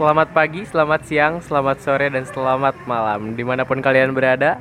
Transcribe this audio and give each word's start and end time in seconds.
Selamat 0.00 0.32
pagi, 0.32 0.64
selamat 0.64 1.00
siang, 1.04 1.34
selamat 1.44 1.84
sore, 1.84 2.08
dan 2.08 2.24
selamat 2.24 2.72
malam 2.88 3.36
Di 3.36 3.44
mana 3.44 3.68
pun 3.68 3.84
kalian 3.84 4.16
berada 4.16 4.56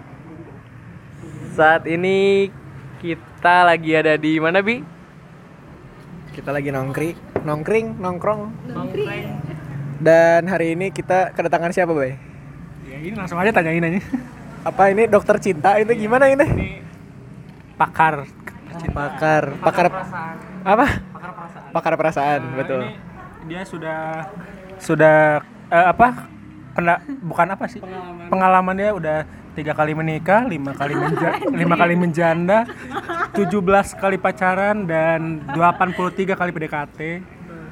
Saat 1.56 1.88
ini 1.88 2.52
kita 3.00 3.64
lagi 3.64 3.96
ada 3.96 4.20
di 4.20 4.36
mana 4.36 4.60
Bi? 4.60 4.84
Kita 6.36 6.52
lagi 6.52 6.76
nongkring, 6.76 7.48
nongkring, 7.48 7.88
nongkrong. 8.04 8.52
Dan 10.04 10.44
hari 10.52 10.76
ini 10.76 10.92
kita 10.92 11.32
kedatangan 11.32 11.72
siapa, 11.72 11.96
Bay? 11.96 12.20
Ya 12.84 13.00
ini 13.00 13.16
langsung 13.16 13.40
aja 13.40 13.56
tanyain 13.56 13.80
aja. 13.80 14.04
Apa 14.68 14.92
ini 14.92 15.08
dokter 15.08 15.40
cinta 15.40 15.80
itu 15.80 15.96
gimana 15.96 16.28
ini? 16.28 16.84
Pakar. 17.80 18.28
Pakar, 18.92 19.56
pakar 19.64 19.88
apa? 20.68 20.88
Pakar 21.72 21.96
perasaan, 21.96 22.44
Nah, 22.44 22.56
betul. 22.60 22.84
ini 22.84 23.00
dia 23.48 23.64
sudah 23.64 24.28
sudah 24.80 25.44
eh, 25.70 25.88
apa? 25.92 26.28
Pena, 26.74 27.02
bukan 27.24 27.48
apa 27.54 27.66
sih? 27.68 27.82
Pengalaman 28.32 28.76
dia 28.78 28.92
udah 28.96 29.18
tiga 29.58 29.76
kali 29.76 29.92
menikah, 29.92 30.48
lima 30.48 30.72
kali 30.72 30.96
menja, 30.96 31.36
lima 31.60 31.76
kali 31.76 31.96
menjanda, 32.00 32.64
17 33.36 34.00
kali 34.00 34.16
pacaran 34.16 34.88
dan 34.88 35.44
83 35.52 36.40
kali 36.40 36.52
PDKT. 36.56 37.00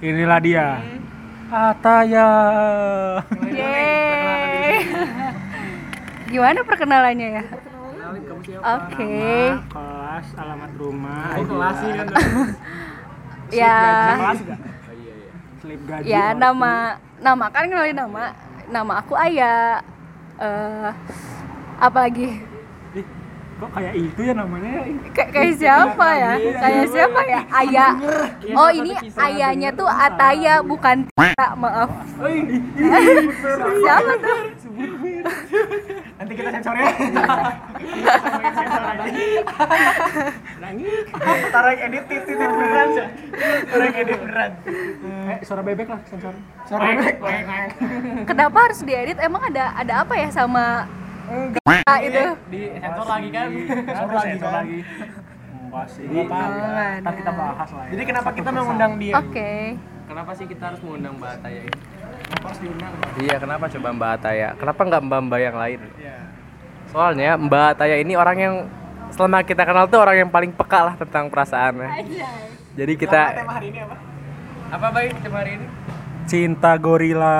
Inilah 0.04 0.40
dia. 0.44 0.68
Ataya. 1.48 2.30
Yeay. 3.48 4.84
Gimana 6.28 6.60
perkenalannya 6.68 7.28
ya? 7.40 7.44
Oke. 8.58 9.16
Nama, 9.55 9.64
kelas, 9.72 10.28
alamat 10.36 10.72
rumah. 10.76 11.24
Ya, 13.48 14.36
Slip 15.67 15.84
gaji. 15.84 16.07
ya 16.07 16.31
nama 16.31 16.96
nama 17.20 17.46
kan 17.51 17.68
kenalin 17.68 17.91
nama. 17.91 18.32
Nama 18.68 18.93
aku 18.99 19.13
Aya. 19.13 19.84
Eh 20.37 20.91
apalagi 21.77 22.40
Ih, 22.93 23.05
kok 23.57 23.70
kayak 23.70 23.93
itu 23.93 24.21
ya 24.21 24.34
namanya? 24.34 24.87
kayak 25.12 25.29
kayak 25.29 25.54
siapa 25.57 26.07
ya? 26.15 26.34
Kayak 26.40 26.85
siapa 26.87 27.20
ya? 27.26 27.40
Aya. 27.51 27.87
Oh, 28.55 28.70
ini 28.70 28.96
ayahnya 29.13 29.70
tuh 29.71 29.85
Ataya 29.85 30.63
bukan 30.63 31.04
Tika, 31.09 31.48
maaf. 31.54 31.91
siapa 33.76 34.13
tuh? 34.18 34.40
Nanti 36.18 36.34
kita 36.34 36.49
sensor 36.49 36.73
ya. 36.73 36.90
Taruh 41.54 41.70
yang 41.77 41.82
edit 41.85 42.04
titit 42.09 42.37
beneran. 42.37 42.90
Yang 43.70 43.96
edit 44.01 44.18
beneran. 44.26 44.51
Eh, 45.29 45.37
suara 45.46 45.62
bebek 45.62 45.87
lah 45.93 45.99
sensor. 46.09 46.34
Suara 46.65 46.82
bebek. 46.90 47.15
Kenapa 48.26 48.57
harus 48.65 48.79
diedit? 48.82 49.18
Emang 49.21 49.46
ada 49.46 49.77
ada 49.77 49.93
apa 50.01 50.13
ya 50.18 50.29
sama 50.34 50.90
Tika 51.54 51.96
itu? 52.01 52.24
Di 52.49 52.62
sensor 52.81 53.05
lagi 53.05 53.29
kan? 53.29 53.48
Sensor 53.85 54.15
lagi, 54.18 54.31
sensor 54.34 54.52
lagi. 54.57 54.79
Enggak 55.68 55.85
sih. 55.91 56.05
Oh, 56.07 56.26
Ntar 57.04 57.13
kita 57.13 57.31
bahas 57.35 57.70
lah 57.76 57.84
ya. 57.85 57.91
Jadi 57.93 58.04
kenapa 58.07 58.29
kita 58.34 58.49
mengundang 58.49 58.93
dia? 58.98 59.13
Oke. 59.20 59.54
Kenapa 60.07 60.31
sih 60.40 60.48
kita 60.48 60.63
harus 60.71 60.79
mengundang 60.81 61.20
Mbak 61.20 61.31
Ataya 61.43 61.62
ini? 61.68 61.79
Iya, 63.18 63.36
kenapa 63.42 63.66
coba 63.70 63.88
Mbak 63.94 64.12
Ataya? 64.22 64.50
Kenapa 64.58 64.81
nggak 64.86 65.02
Mbak-Mbak 65.08 65.40
yang 65.42 65.58
lain? 65.58 65.80
Soalnya 66.90 67.30
Mbak 67.38 67.66
Ataya 67.75 67.96
ini 68.00 68.14
orang 68.16 68.38
yang 68.38 68.56
selama 69.12 69.44
kita 69.44 69.64
kenal 69.64 69.86
tuh 69.88 70.00
orang 70.03 70.28
yang 70.28 70.30
paling 70.31 70.52
peka 70.52 70.94
lah 70.94 70.96
tentang 70.96 71.31
perasaannya. 71.31 71.90
Jadi 72.78 72.94
kita 72.94 73.22
Tema 73.42 73.58
hari 73.58 73.68
ini 73.74 73.80
apa? 73.81 73.96
apa 74.68 74.88
baik 74.94 75.12
tema 75.25 75.38
hari 75.42 75.52
ini? 75.58 75.68
Cinta 76.28 76.72
gorila. 76.78 77.40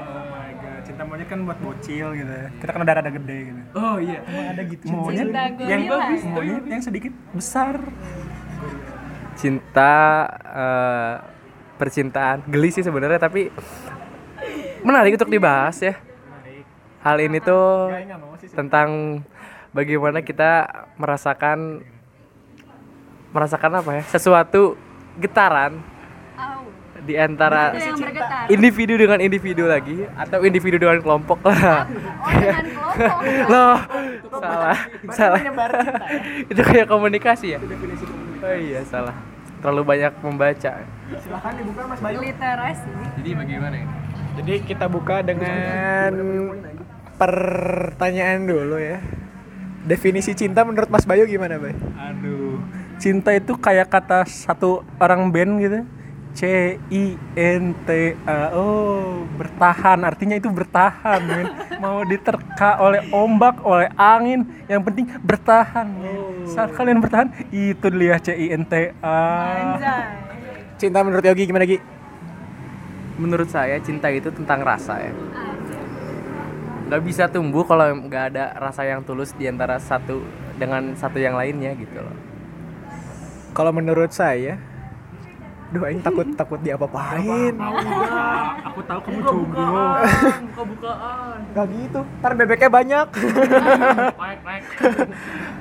Oh 0.00 0.24
my 0.32 0.50
god. 0.56 0.80
Cinta 0.86 1.02
monyet 1.04 1.28
kan 1.28 1.38
buat 1.44 1.58
bocil 1.60 2.16
gitu 2.16 2.32
ya. 2.32 2.48
Kita 2.62 2.70
kan 2.72 2.80
udah 2.86 2.94
ada 2.94 3.12
gede 3.12 3.38
gitu. 3.50 3.60
Oh 3.76 3.96
iya. 4.00 4.18
Emang 4.24 4.46
ada 4.56 4.62
gitu. 4.64 4.84
Monyet 4.88 5.26
Cinta 5.28 5.42
yang 5.66 5.82
bagus, 5.90 6.20
monyet 6.24 6.64
yang 6.64 6.82
sedikit 6.82 7.12
besar. 7.34 7.74
Cinta 9.36 9.94
eh, 10.46 11.14
percintaan 11.78 12.42
geli 12.50 12.70
sih 12.74 12.82
sebenarnya 12.82 13.22
tapi 13.22 13.52
menarik 14.88 15.20
untuk 15.20 15.28
dibahas 15.28 15.76
ya. 15.84 16.00
Hal 17.04 17.20
ini 17.20 17.44
tuh 17.44 17.92
tentang 18.56 19.20
bagaimana 19.76 20.24
kita 20.24 20.64
merasakan 20.96 21.84
merasakan 23.36 23.84
apa 23.84 23.90
ya? 24.00 24.02
Sesuatu 24.08 24.80
getaran 25.20 25.84
Au. 26.40 26.64
di 27.04 27.20
antara 27.20 27.76
individu 28.48 28.96
dengan 28.96 29.20
individu 29.20 29.68
lagi 29.68 30.08
atau 30.16 30.40
individu 30.40 30.80
dengan 30.80 31.04
kelompok 31.04 31.44
lah. 31.44 31.84
Oh, 32.24 32.30
dengan 32.32 32.64
kelompok. 32.72 33.20
Loh, 33.52 33.76
salah, 34.40 34.78
salah. 35.12 35.40
Itu 36.48 36.60
kayak 36.64 36.88
komunikasi 36.88 37.46
ya? 37.54 37.60
Oh 38.40 38.56
iya, 38.56 38.80
salah. 38.88 39.27
Terlalu 39.58 39.82
banyak 39.82 40.12
membaca. 40.22 40.72
Silahkan 41.18 41.52
dibuka 41.58 41.82
Mas 41.90 41.98
Bayu. 41.98 42.18
Literasi. 42.22 42.90
Jadi 43.18 43.30
bagaimana 43.34 43.74
ini? 43.74 43.94
Jadi 44.38 44.52
kita 44.62 44.86
buka 44.86 45.18
dengan 45.26 46.14
pertanyaan 47.18 48.46
dulu 48.46 48.78
ya. 48.78 49.02
Definisi 49.82 50.36
cinta 50.38 50.62
menurut 50.62 50.86
Mas 50.86 51.02
Bayu 51.02 51.26
gimana, 51.26 51.58
Bay? 51.58 51.74
Aduh. 51.98 52.62
Cinta 53.02 53.34
itu 53.34 53.58
kayak 53.58 53.90
kata 53.90 54.22
satu 54.26 54.86
orang 55.02 55.30
band 55.34 55.58
gitu. 55.58 55.80
C 56.38 56.78
I 56.78 57.18
N 57.34 57.74
T 57.82 58.14
A. 58.22 58.54
Oh, 58.54 59.26
bertahan. 59.34 60.06
Artinya 60.06 60.38
itu 60.38 60.46
bertahan, 60.46 61.18
men. 61.26 61.50
Mau 61.82 62.06
diterka 62.06 62.78
oleh 62.78 63.02
ombak, 63.10 63.58
oleh 63.66 63.90
angin, 63.98 64.46
yang 64.70 64.86
penting 64.86 65.10
bertahan. 65.18 65.90
men. 65.98 66.46
Saat 66.46 66.78
kalian 66.78 67.02
bertahan, 67.02 67.34
itu 67.50 67.86
dia 67.90 68.22
C 68.22 68.38
I 68.38 68.54
N 68.54 68.62
T 68.70 68.94
A. 69.02 69.18
Anjay. 69.74 70.06
Cinta 70.78 71.02
menurut 71.02 71.26
Yogi 71.26 71.42
gimana, 71.42 71.66
Gi? 71.66 71.82
Menurut 73.18 73.50
saya 73.50 73.82
cinta 73.82 74.06
itu 74.14 74.30
tentang 74.30 74.62
rasa 74.62 75.02
ya. 75.02 75.10
Gak 76.86 77.02
bisa 77.02 77.26
tumbuh 77.26 77.66
kalau 77.66 77.98
nggak 78.06 78.24
ada 78.32 78.54
rasa 78.62 78.86
yang 78.86 79.02
tulus 79.02 79.34
di 79.34 79.50
antara 79.50 79.82
satu 79.82 80.22
dengan 80.54 80.94
satu 80.94 81.18
yang 81.18 81.34
lainnya 81.34 81.74
gitu 81.74 81.98
loh. 81.98 82.14
Kalau 83.58 83.74
menurut 83.74 84.14
saya, 84.14 84.62
Duh, 85.68 85.84
aing 85.84 86.00
takut 86.00 86.24
takut 86.32 86.56
diapa-apain. 86.64 87.52
Aku 88.72 88.80
tahu 88.88 89.00
kamu 89.04 89.20
jomblo. 89.20 90.00
Buka-bukaan. 90.48 91.38
Gak 91.52 91.66
gitu, 91.76 92.00
ntar 92.24 92.32
bebeknya 92.32 92.70
banyak. 92.72 93.06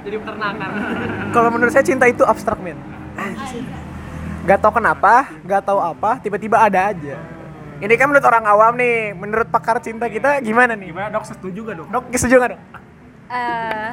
Jadi 0.08 0.16
peternakan. 0.16 0.70
Kalau 1.36 1.50
menurut 1.52 1.72
saya 1.76 1.84
cinta 1.84 2.08
itu 2.08 2.24
abstrak, 2.24 2.56
men. 2.64 2.80
Gak 4.48 4.64
tau 4.64 4.72
kenapa, 4.72 5.28
gak 5.44 5.68
tahu 5.68 5.80
apa, 5.84 6.24
tiba-tiba 6.24 6.56
ada 6.56 6.96
aja. 6.96 7.20
Ini 7.78 7.94
kan 8.00 8.08
menurut 8.08 8.24
orang 8.24 8.48
awam 8.48 8.74
nih, 8.80 9.12
menurut 9.12 9.52
pakar 9.52 9.84
cinta 9.84 10.08
kita 10.08 10.40
gimana 10.40 10.72
nih? 10.74 10.96
Gimana 10.96 11.14
dok? 11.14 11.28
Setuju 11.28 11.60
gak 11.68 11.76
dok? 11.84 11.88
Dok, 11.92 12.04
setuju 12.16 12.36
gak 12.40 12.50
dok? 12.56 12.62
Eh, 13.28 13.92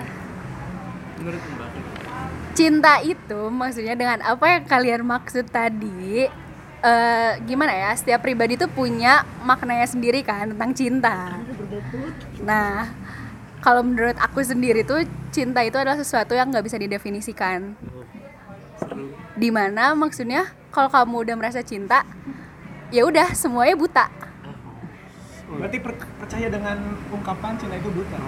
Menurut 1.19 1.43
Mbak. 1.43 1.94
Cinta 2.55 3.03
itu 3.03 3.51
maksudnya 3.51 3.99
dengan 3.99 4.23
apa 4.23 4.47
yang 4.47 4.65
kalian 4.65 5.03
maksud 5.03 5.51
tadi 5.51 6.31
eh 6.85 7.33
gimana 7.49 7.73
ya 7.73 7.91
setiap 7.97 8.23
pribadi 8.23 8.55
tuh 8.55 8.71
punya 8.71 9.27
maknanya 9.43 9.89
sendiri 9.89 10.23
kan 10.23 10.55
tentang 10.55 10.71
cinta. 10.77 11.41
Nah 12.45 12.87
kalau 13.65 13.83
menurut 13.83 14.15
aku 14.21 14.45
sendiri 14.45 14.85
tuh 14.87 15.03
cinta 15.35 15.65
itu 15.67 15.75
adalah 15.81 15.99
sesuatu 15.99 16.37
yang 16.37 16.53
nggak 16.53 16.65
bisa 16.65 16.79
didefinisikan. 16.79 17.75
Di 19.35 19.49
mana 19.51 19.97
maksudnya 19.99 20.47
kalau 20.71 20.93
kamu 20.93 21.27
udah 21.27 21.35
merasa 21.41 21.65
cinta 21.65 22.07
ya 22.95 23.03
udah 23.09 23.33
semuanya 23.35 23.75
buta. 23.75 24.07
Berarti 25.55 25.79
percaya 26.21 26.47
dengan 26.53 27.01
ungkapan 27.11 27.57
cinta 27.59 27.75
itu 27.81 27.91
buta. 27.91 28.19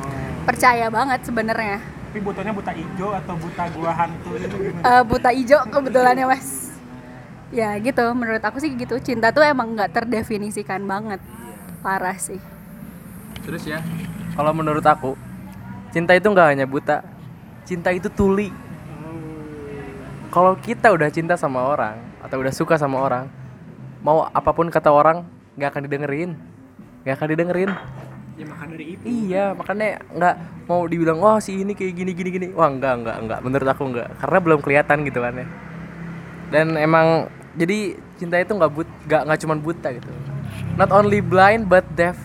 percaya 0.46 0.86
banget 0.86 1.26
sebenarnya 1.26 1.95
Tapi 2.06 2.18
butanya 2.22 2.52
buta 2.54 2.72
hijau 2.72 3.10
atau 3.12 3.34
buta 3.36 3.64
gua 3.76 3.92
hantu 3.92 4.30
itu 4.40 4.56
gimana? 4.56 4.84
Eh, 4.86 5.02
buta 5.04 5.30
hijau 5.34 5.60
kebetulan 5.68 6.16
ya 6.16 6.26
mas 6.26 6.48
ya 7.54 7.70
gitu. 7.78 8.04
Menurut 8.14 8.42
aku 8.42 8.58
sih 8.62 8.72
gitu. 8.74 8.96
Cinta 9.02 9.30
tuh 9.30 9.44
emang 9.44 9.74
nggak 9.76 9.92
terdefinisikan 9.92 10.82
banget. 10.86 11.20
Parah 11.84 12.16
sih. 12.18 12.40
Terus 13.46 13.62
ya, 13.62 13.78
kalau 14.34 14.50
menurut 14.50 14.82
aku, 14.82 15.14
cinta 15.94 16.18
itu 16.18 16.26
nggak 16.26 16.48
hanya 16.50 16.66
buta, 16.66 17.06
cinta 17.62 17.94
itu 17.94 18.10
tuli. 18.10 18.50
Kalau 20.34 20.58
kita 20.58 20.90
udah 20.90 21.06
cinta 21.14 21.38
sama 21.38 21.62
orang 21.62 21.94
atau 22.18 22.42
udah 22.42 22.50
suka 22.50 22.74
sama 22.74 22.98
orang, 22.98 23.30
mau 24.02 24.26
apa 24.34 24.50
pun 24.50 24.66
kata 24.66 24.90
orang 24.90 25.22
nggak 25.54 25.70
akan 25.70 25.82
didengerin, 25.86 26.30
nggak 27.06 27.14
akan 27.14 27.28
didengerin. 27.30 27.70
Ya 28.36 28.44
maka 28.44 28.68
dari 28.68 28.84
itu. 29.00 29.02
Iya, 29.08 29.56
makanya 29.56 29.88
nggak 30.12 30.36
mau 30.68 30.84
dibilang 30.84 31.18
wah 31.24 31.40
si 31.40 31.64
ini 31.64 31.72
kayak 31.72 31.92
gini 31.96 32.12
gini 32.12 32.28
gini. 32.28 32.46
Wah 32.52 32.68
enggak 32.68 33.00
enggak 33.00 33.16
enggak. 33.24 33.38
Menurut 33.40 33.68
aku 33.68 33.82
enggak, 33.88 34.12
karena 34.20 34.38
belum 34.44 34.60
kelihatan 34.60 34.98
gitu 35.08 35.18
kan 35.24 35.32
ya. 35.40 35.46
Dan 36.52 36.76
emang 36.76 37.32
jadi 37.56 37.96
cinta 38.20 38.36
itu 38.40 38.52
nggak 38.52 38.70
but 38.72 38.88
nggak 39.08 39.22
nggak 39.28 39.38
cuman 39.44 39.58
buta 39.60 39.88
gitu. 39.96 40.08
not 40.76 40.92
only 40.92 41.20
blind 41.24 41.68
but 41.68 41.84
deaf 41.96 42.16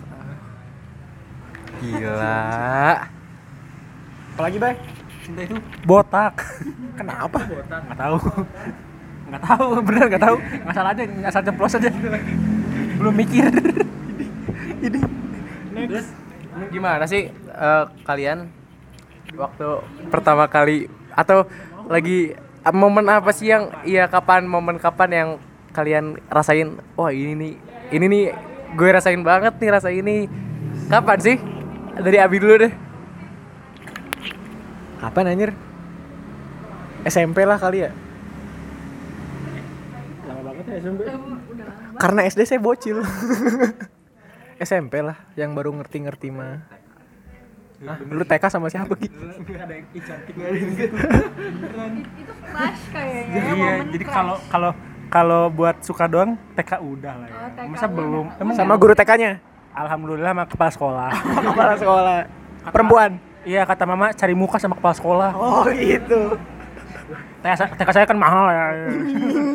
gila 1.80 3.08
Apalagi, 4.36 4.58
Bay? 4.60 4.76
cinta 5.24 5.42
itu 5.48 5.56
botak 5.84 6.44
Kenapa? 7.00 7.40
nggak 7.48 7.98
tahu 8.00 8.18
nggak 9.32 9.44
tahu 9.48 9.68
bener 9.88 10.06
nggak 10.12 10.24
tahu 10.24 10.36
nggak 10.40 10.76
salah 10.76 10.92
aja 10.92 11.04
nggak 11.08 11.32
salah 11.32 11.46
ceplos 11.48 11.76
aja 11.80 11.90
belum 13.00 13.14
mikir 13.16 13.48
terus 15.88 16.08
gimana 16.70 17.04
sih 17.08 17.32
eh, 17.32 17.86
kalian 18.04 18.52
waktu 19.38 19.68
pertama 20.12 20.46
kali 20.52 20.92
atau 21.16 21.48
lagi 21.88 22.36
eh, 22.38 22.76
momen 22.76 23.08
apa 23.08 23.32
sih 23.32 23.50
yang 23.50 23.72
iya 23.88 24.06
kapan 24.12 24.46
momen 24.46 24.78
kapan 24.78 25.10
yang 25.12 25.30
kalian 25.72 26.20
rasain 26.28 26.78
wah 27.00 27.10
ini 27.10 27.34
nih 27.34 27.54
ini 27.96 28.06
nih 28.08 28.24
gue 28.76 28.90
rasain 28.92 29.24
banget 29.24 29.56
nih 29.60 29.70
rasa 29.72 29.90
ini 29.92 30.28
kapan 30.92 31.20
sih 31.20 31.38
dari 31.96 32.18
Abi 32.20 32.40
dulu 32.40 32.56
deh 32.68 32.74
Kapan 35.02 35.34
anjir? 35.34 35.50
SMP 37.10 37.42
lah 37.42 37.58
kali 37.58 37.90
ya. 37.90 37.92
lama 40.30 40.42
banget 40.46 40.66
ya 40.70 40.76
SMP 40.78 41.02
Karena 41.98 42.22
SD 42.30 42.42
saya 42.46 42.62
bocil. 42.62 43.02
SMP 44.62 45.02
lah 45.02 45.18
yang 45.34 45.52
baru 45.52 45.74
ngerti-ngerti 45.74 46.30
mah. 46.30 46.62
Ah, 47.82 47.98
lu 48.00 48.22
TK 48.22 48.46
sama 48.48 48.70
siapa 48.70 48.94
gitu? 49.02 49.18
itu 50.62 52.34
flash 52.44 52.82
kayaknya 52.90 53.42
iya 53.50 53.74
jadi 53.88 54.06
kalau 54.06 54.36
kalau 54.48 54.72
kalau 55.08 55.42
buat 55.50 55.82
suka 55.82 56.06
doang 56.06 56.38
TK 56.54 56.78
udah 56.78 57.14
lah 57.16 57.28
ya 57.28 57.34
Oh, 57.34 57.50
TK 57.52 57.68
masa 57.68 57.82
udah. 57.82 57.90
belum 57.92 58.26
emang 58.38 58.54
Sama 58.56 58.74
guru 58.76 58.94
TK-nya. 58.94 59.32
alhamdulillah 59.74 60.32
sama 60.32 60.46
kepala 60.46 60.72
sekolah 60.72 61.10
Kepala 61.48 61.74
sekolah. 61.76 62.18
Perempuan. 62.68 63.12
iya 63.42 63.66
kata 63.66 63.84
mama 63.84 64.14
cari 64.14 64.36
muka 64.36 64.58
sama 64.58 64.76
kepala 64.76 64.94
sekolah 64.94 65.30
Oh, 65.34 65.66
gitu. 65.68 66.38
TK, 67.42 67.54
sa- 67.58 67.74
TK 67.74 67.90
saya 67.92 68.06
kan 68.06 68.14
mahal 68.16 68.46
ya 68.48 68.64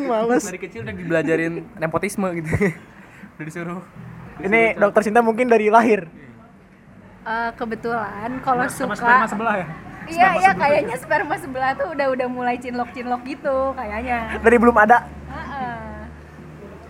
Males. 0.05 0.43
dari 0.43 0.59
kecil 0.59 0.83
udah 0.83 0.91
dibelajarin 0.93 1.53
nepotisme 1.75 2.27
gitu 2.35 2.51
udah 3.33 3.45
disuruh 3.45 3.79
Ini 4.37 4.77
dokter 4.77 5.01
Cinta 5.01 5.21
mungkin 5.21 5.49
dari 5.49 5.67
lahir. 5.69 6.05
Eh, 7.27 7.49
kebetulan 7.59 8.39
kalau 8.39 8.63
sama 8.71 8.95
suka 8.95 9.03
sperma 9.03 9.27
sebelah 9.27 9.55
ya 9.59 9.67
iya 10.07 10.29
iya 10.39 10.51
kayaknya 10.55 10.95
sperma 10.95 11.35
sebelah 11.35 11.75
tuh 11.75 11.91
udah 11.91 12.07
udah 12.15 12.27
mulai 12.31 12.55
cinlok 12.55 12.95
cinlok 12.95 13.19
gitu 13.27 13.75
kayaknya 13.75 14.39
Dari 14.39 14.55
belum 14.55 14.71
ada. 14.79 15.03
Heeh. 15.27 16.07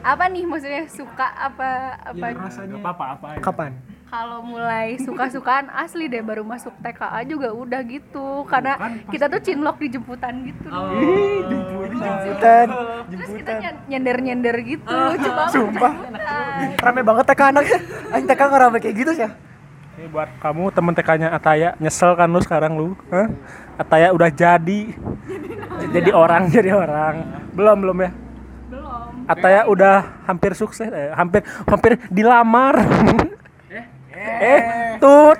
apa 0.06 0.24
nih 0.30 0.46
maksudnya 0.46 0.86
suka 0.86 1.26
apa 1.34 1.98
apa 2.06 2.26
Nggak 2.38 2.80
apa-apa 2.80 3.06
apa 3.18 3.28
ya. 3.34 3.40
Kapan? 3.42 3.72
Kalau 4.08 4.40
mulai 4.40 4.96
suka-sukaan 5.04 5.68
asli 5.68 6.08
deh 6.08 6.24
baru 6.24 6.48
masuk 6.48 6.72
TKA 6.80 7.28
juga 7.28 7.52
udah 7.52 7.82
gitu 7.84 8.48
karena 8.48 8.80
kita 9.12 9.28
tuh 9.28 9.42
cinlok 9.44 9.78
di 9.84 9.88
jemputan 9.92 10.48
gitu 10.48 10.68
Jemputan. 11.98 12.68
terus 13.12 13.32
kita 13.36 13.52
nyender 13.90 14.18
nyender 14.24 14.56
gitu 14.64 14.96
lucu 14.96 15.28
banget 15.28 15.52
Sumpah. 15.56 15.94
Jemputan. 15.94 16.68
Rame 16.78 17.02
banget 17.04 17.26
TK 17.28 17.42
anaknya. 17.52 17.80
Anjing 18.14 18.28
TK 18.30 18.42
nggak 18.42 18.62
rame 18.62 18.78
kayak 18.80 18.96
gitu 18.96 19.12
sih. 19.18 19.30
Ini 19.98 20.08
buat 20.14 20.30
kamu 20.38 20.70
temen 20.78 20.94
TK-nya 20.94 21.34
Ataya, 21.34 21.74
nyesel 21.82 22.14
kan 22.14 22.30
lu 22.30 22.38
sekarang 22.38 22.78
lu? 22.78 22.94
Hah? 23.10 23.34
Ataya 23.82 24.14
udah 24.14 24.30
jadi. 24.30 24.94
Jadi 25.90 26.10
orang, 26.14 26.54
jadi 26.54 26.70
orang. 26.78 27.50
Belum, 27.58 27.78
belum 27.82 27.98
ya? 28.06 28.12
belum 28.70 29.26
Ataya 29.26 29.66
udah 29.66 30.22
hampir 30.30 30.54
sukses, 30.54 30.94
eh, 30.94 31.10
hampir 31.18 31.42
hampir 31.66 31.98
dilamar. 32.14 32.78
eh, 34.28 34.62
tut. 35.02 35.40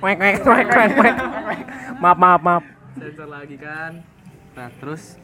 Wek, 0.00 0.16
wek, 0.20 0.36
wek, 0.44 0.68
wek, 0.70 0.92
wek. 0.98 1.16
Maaf, 2.00 2.18
maaf, 2.18 2.40
maaf. 2.40 2.64
sensor 2.94 3.26
lagi 3.26 3.58
kan 3.58 4.00
nah 4.54 4.70
terus 4.78 5.18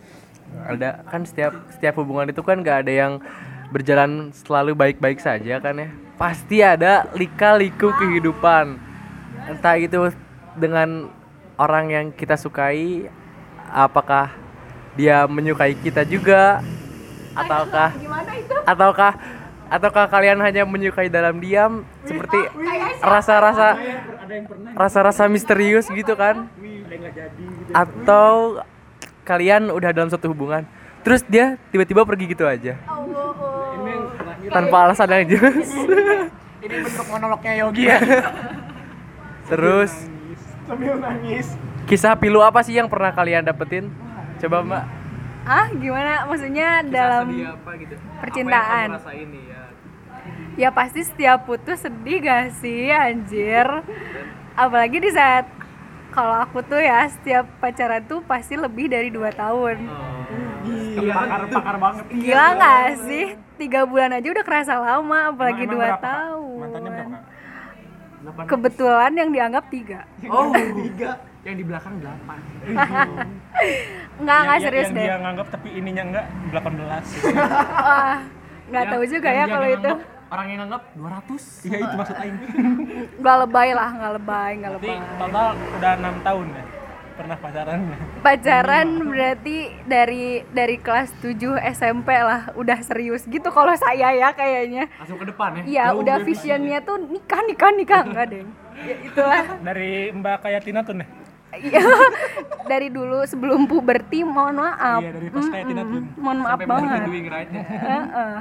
ada 0.66 1.06
kan 1.06 1.22
setiap 1.22 1.54
setiap 1.70 1.94
hubungan 2.02 2.34
itu 2.34 2.42
kan 2.42 2.58
gak 2.66 2.86
ada 2.86 2.92
yang 2.92 3.12
berjalan 3.70 4.34
selalu 4.34 4.74
baik-baik 4.74 5.22
saja 5.22 5.62
kan 5.62 5.78
ya 5.78 5.88
pasti 6.18 6.58
ada 6.60 7.06
lika-liku 7.14 7.94
kehidupan 7.94 8.74
entah 9.46 9.78
itu 9.78 10.10
dengan 10.58 11.08
orang 11.54 11.86
yang 11.94 12.06
kita 12.10 12.34
sukai 12.34 13.06
apakah 13.70 14.34
dia 14.98 15.24
menyukai 15.30 15.78
kita 15.78 16.02
juga 16.02 16.58
ataukah 17.38 17.94
gimana 17.94 18.32
itu 18.34 18.56
ataukah 18.66 19.12
ataukah 19.70 20.10
kalian 20.10 20.42
hanya 20.42 20.66
menyukai 20.66 21.06
dalam 21.06 21.38
diam? 21.38 21.86
Seperti 22.02 22.36
rasa-rasa 23.00 23.78
rasa-rasa 24.74 25.30
misterius 25.30 25.86
gitu 25.88 26.18
kan? 26.18 26.50
Atau 27.70 28.60
kalian 29.22 29.70
udah 29.70 29.94
dalam 29.94 30.10
suatu 30.10 30.26
hubungan 30.34 30.66
terus 31.00 31.24
dia 31.24 31.56
tiba-tiba 31.70 32.04
pergi 32.04 32.24
gitu 32.28 32.44
aja? 32.44 32.76
Tanpa 34.50 34.90
alasan 34.90 35.08
yang 35.08 35.38
jelas. 35.38 35.68
Ini 36.66 36.76
bentuk 36.84 37.06
monolognya 37.08 37.52
Yogi 37.56 37.88
ya. 37.88 37.98
terus? 39.50 39.92
Sambil 40.68 41.00
nangis. 41.00 41.56
kisah 41.88 42.14
pilu 42.14 42.38
apa 42.38 42.62
sih 42.62 42.76
yang 42.76 42.86
pernah 42.86 43.10
kalian 43.10 43.42
dapetin? 43.42 43.88
Coba 44.38 44.62
mbak. 44.62 44.84
Ah 45.48 45.66
gimana? 45.72 46.28
Maksudnya 46.28 46.84
dalam 46.86 47.26
apa 47.32 47.70
gitu? 47.80 47.94
Percintaan. 48.20 48.60
apa 48.60 48.76
yang 48.76 48.92
kamu 48.92 49.00
rasain 49.00 49.28
nih 49.32 49.49
ya 50.54 50.70
pasti 50.70 51.02
setiap 51.02 51.44
putus 51.44 51.80
sedih 51.80 52.18
gak 52.20 52.54
sih 52.56 52.88
anjir? 52.88 53.66
Apalagi 54.54 54.98
di 54.98 55.10
saat 55.10 55.46
kalau 56.10 56.34
aku 56.36 56.60
tuh 56.60 56.78
ya 56.78 57.06
setiap 57.06 57.46
pacaran 57.58 58.02
tuh 58.02 58.18
pasti 58.20 58.54
lebih 58.54 58.86
dari 58.86 59.08
dua 59.08 59.30
tahun. 59.30 59.86
Pakar, 61.00 61.40
pakar 61.48 61.76
banget. 61.78 62.04
gila 62.12 62.46
gak 62.54 62.86
sih? 63.04 63.26
Tiga 63.56 63.84
bulan 63.84 64.12
aja 64.12 64.26
udah 64.26 64.44
kerasa 64.44 64.74
lama 64.74 65.30
apalagi 65.30 65.64
Emang 65.64 65.74
dua 65.74 65.86
berapa, 65.90 66.00
tahun. 66.02 66.58
Mantannya 66.60 66.90
berapa? 66.90 67.16
Kak? 67.16 67.24
kebetulan 68.44 69.12
yang 69.16 69.30
dianggap 69.32 69.64
tiga. 69.68 70.04
Oh 70.28 70.52
tiga. 70.84 71.10
Yang 71.40 71.56
di 71.56 71.64
belakang 71.64 71.94
delapan. 71.98 72.36
Nggak 74.20 74.38
nggak 74.38 74.44
Yang- 74.52 74.60
serius 74.60 74.84
yang 74.84 74.92
deh. 74.92 75.04
dia 75.04 75.16
nganggap 75.16 75.46
tapi 75.48 75.68
ininya 75.72 76.02
enggak 76.04 76.26
18. 76.52 76.60
wah 77.88 78.16
nggak 78.70 78.84
tahu 78.86 79.02
juga 79.08 79.28
ya 79.32 79.44
kalau 79.48 79.68
itu 79.68 79.90
orang 80.30 80.46
yang 80.46 80.58
nganggap 80.60 80.82
200 80.94 81.66
Iya 81.66 81.76
itu 81.80 81.94
maksud 81.96 82.16
aing. 82.16 82.36
nggak 83.20 83.36
lebay 83.40 83.68
lah 83.72 83.90
nggak 83.92 84.12
lebay 84.16 84.50
nggak 84.56 84.70
Berarti 84.72 84.88
lebay 84.88 85.18
total 85.18 85.46
udah 85.72 85.92
6 85.92 86.22
tahun 86.22 86.46
ya 86.50 86.64
pernah 87.12 87.36
pacaran 87.36 87.78
ya? 87.84 87.96
pacaran 88.18 88.88
berarti 89.04 89.56
dari 89.84 90.24
dari 90.48 90.76
kelas 90.78 91.12
7 91.20 91.36
SMP 91.70 92.08
lah 92.14 92.48
udah 92.54 92.78
serius 92.80 93.22
gitu 93.24 93.50
kalau 93.50 93.76
saya 93.76 94.08
ya 94.10 94.32
kayaknya 94.32 94.88
langsung 94.96 95.18
ke 95.18 95.28
depan 95.28 95.50
ya 95.54 95.62
Iya, 95.62 95.84
udah 95.92 96.16
visionnya 96.22 96.80
tuh 96.80 96.96
nikah 97.02 97.44
nikah 97.44 97.70
nikah 97.70 98.02
enggak 98.02 98.26
deh. 98.26 98.44
Ya, 98.80 98.94
itulah. 99.04 99.44
Dari 99.60 99.92
Mbak 100.10 100.36
Kayatina 100.40 100.80
tuh 100.80 100.96
nih. 100.96 101.08
Iya. 101.52 101.82
dari 102.64 102.88
dulu 102.88 103.20
sebelum 103.22 103.66
puberti 103.66 104.22
mohon 104.22 104.56
maaf. 104.58 105.04
Iya, 105.04 105.12
dari 105.12 105.28
pas 105.28 105.44
Kayatina 105.44 105.82
tuh. 105.84 106.00
Mohon 106.16 106.38
maaf 106.40 106.50
sampai 106.56 106.66
banget. 106.70 107.00
doing 107.04 107.26
right 107.28 107.50
ya 107.50 107.62
Heeh. 107.68 108.34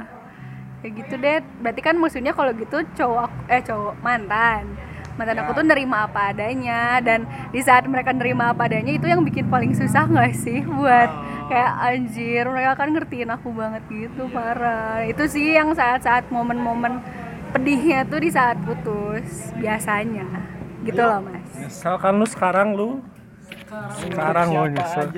Kayak 0.80 0.92
gitu 1.04 1.14
deh. 1.20 1.36
Berarti 1.60 1.80
kan 1.84 1.94
maksudnya 1.96 2.32
kalau 2.32 2.52
gitu 2.56 2.76
cowok 2.96 3.20
aku- 3.28 3.44
eh 3.48 3.62
cowok 3.64 3.94
mantan. 4.00 4.64
Mantan 5.18 5.36
aku 5.44 5.52
tuh 5.52 5.66
nerima 5.68 6.08
apa 6.08 6.32
adanya 6.32 6.96
dan 7.04 7.28
di 7.52 7.60
saat 7.60 7.84
mereka 7.84 8.08
nerima 8.16 8.56
apa 8.56 8.64
adanya 8.64 8.96
itu 8.96 9.04
yang 9.04 9.20
bikin 9.20 9.52
paling 9.52 9.76
susah 9.76 10.08
nggak 10.08 10.32
sih 10.32 10.64
buat 10.64 11.12
kayak 11.52 11.72
anjir 11.76 12.48
mereka 12.48 12.72
kan 12.80 12.88
ngertiin 12.96 13.28
aku 13.28 13.52
banget 13.52 13.84
gitu 13.92 14.32
parah. 14.32 15.04
Itu 15.04 15.28
sih 15.28 15.60
yang 15.60 15.76
saat-saat 15.76 16.32
momen-momen 16.32 17.04
pedihnya 17.52 18.08
tuh 18.08 18.24
di 18.24 18.32
saat 18.32 18.56
putus 18.64 19.52
biasanya. 19.60 20.24
Gitu 20.88 21.02
loh, 21.04 21.20
Mas. 21.20 21.68
Nyesel 21.68 21.94
kan 22.00 22.16
lu 22.16 22.24
sekarang 22.24 22.68
lu? 22.72 22.88
Sekarang 24.00 24.48
lu 24.48 24.64
nyesel. 24.72 25.12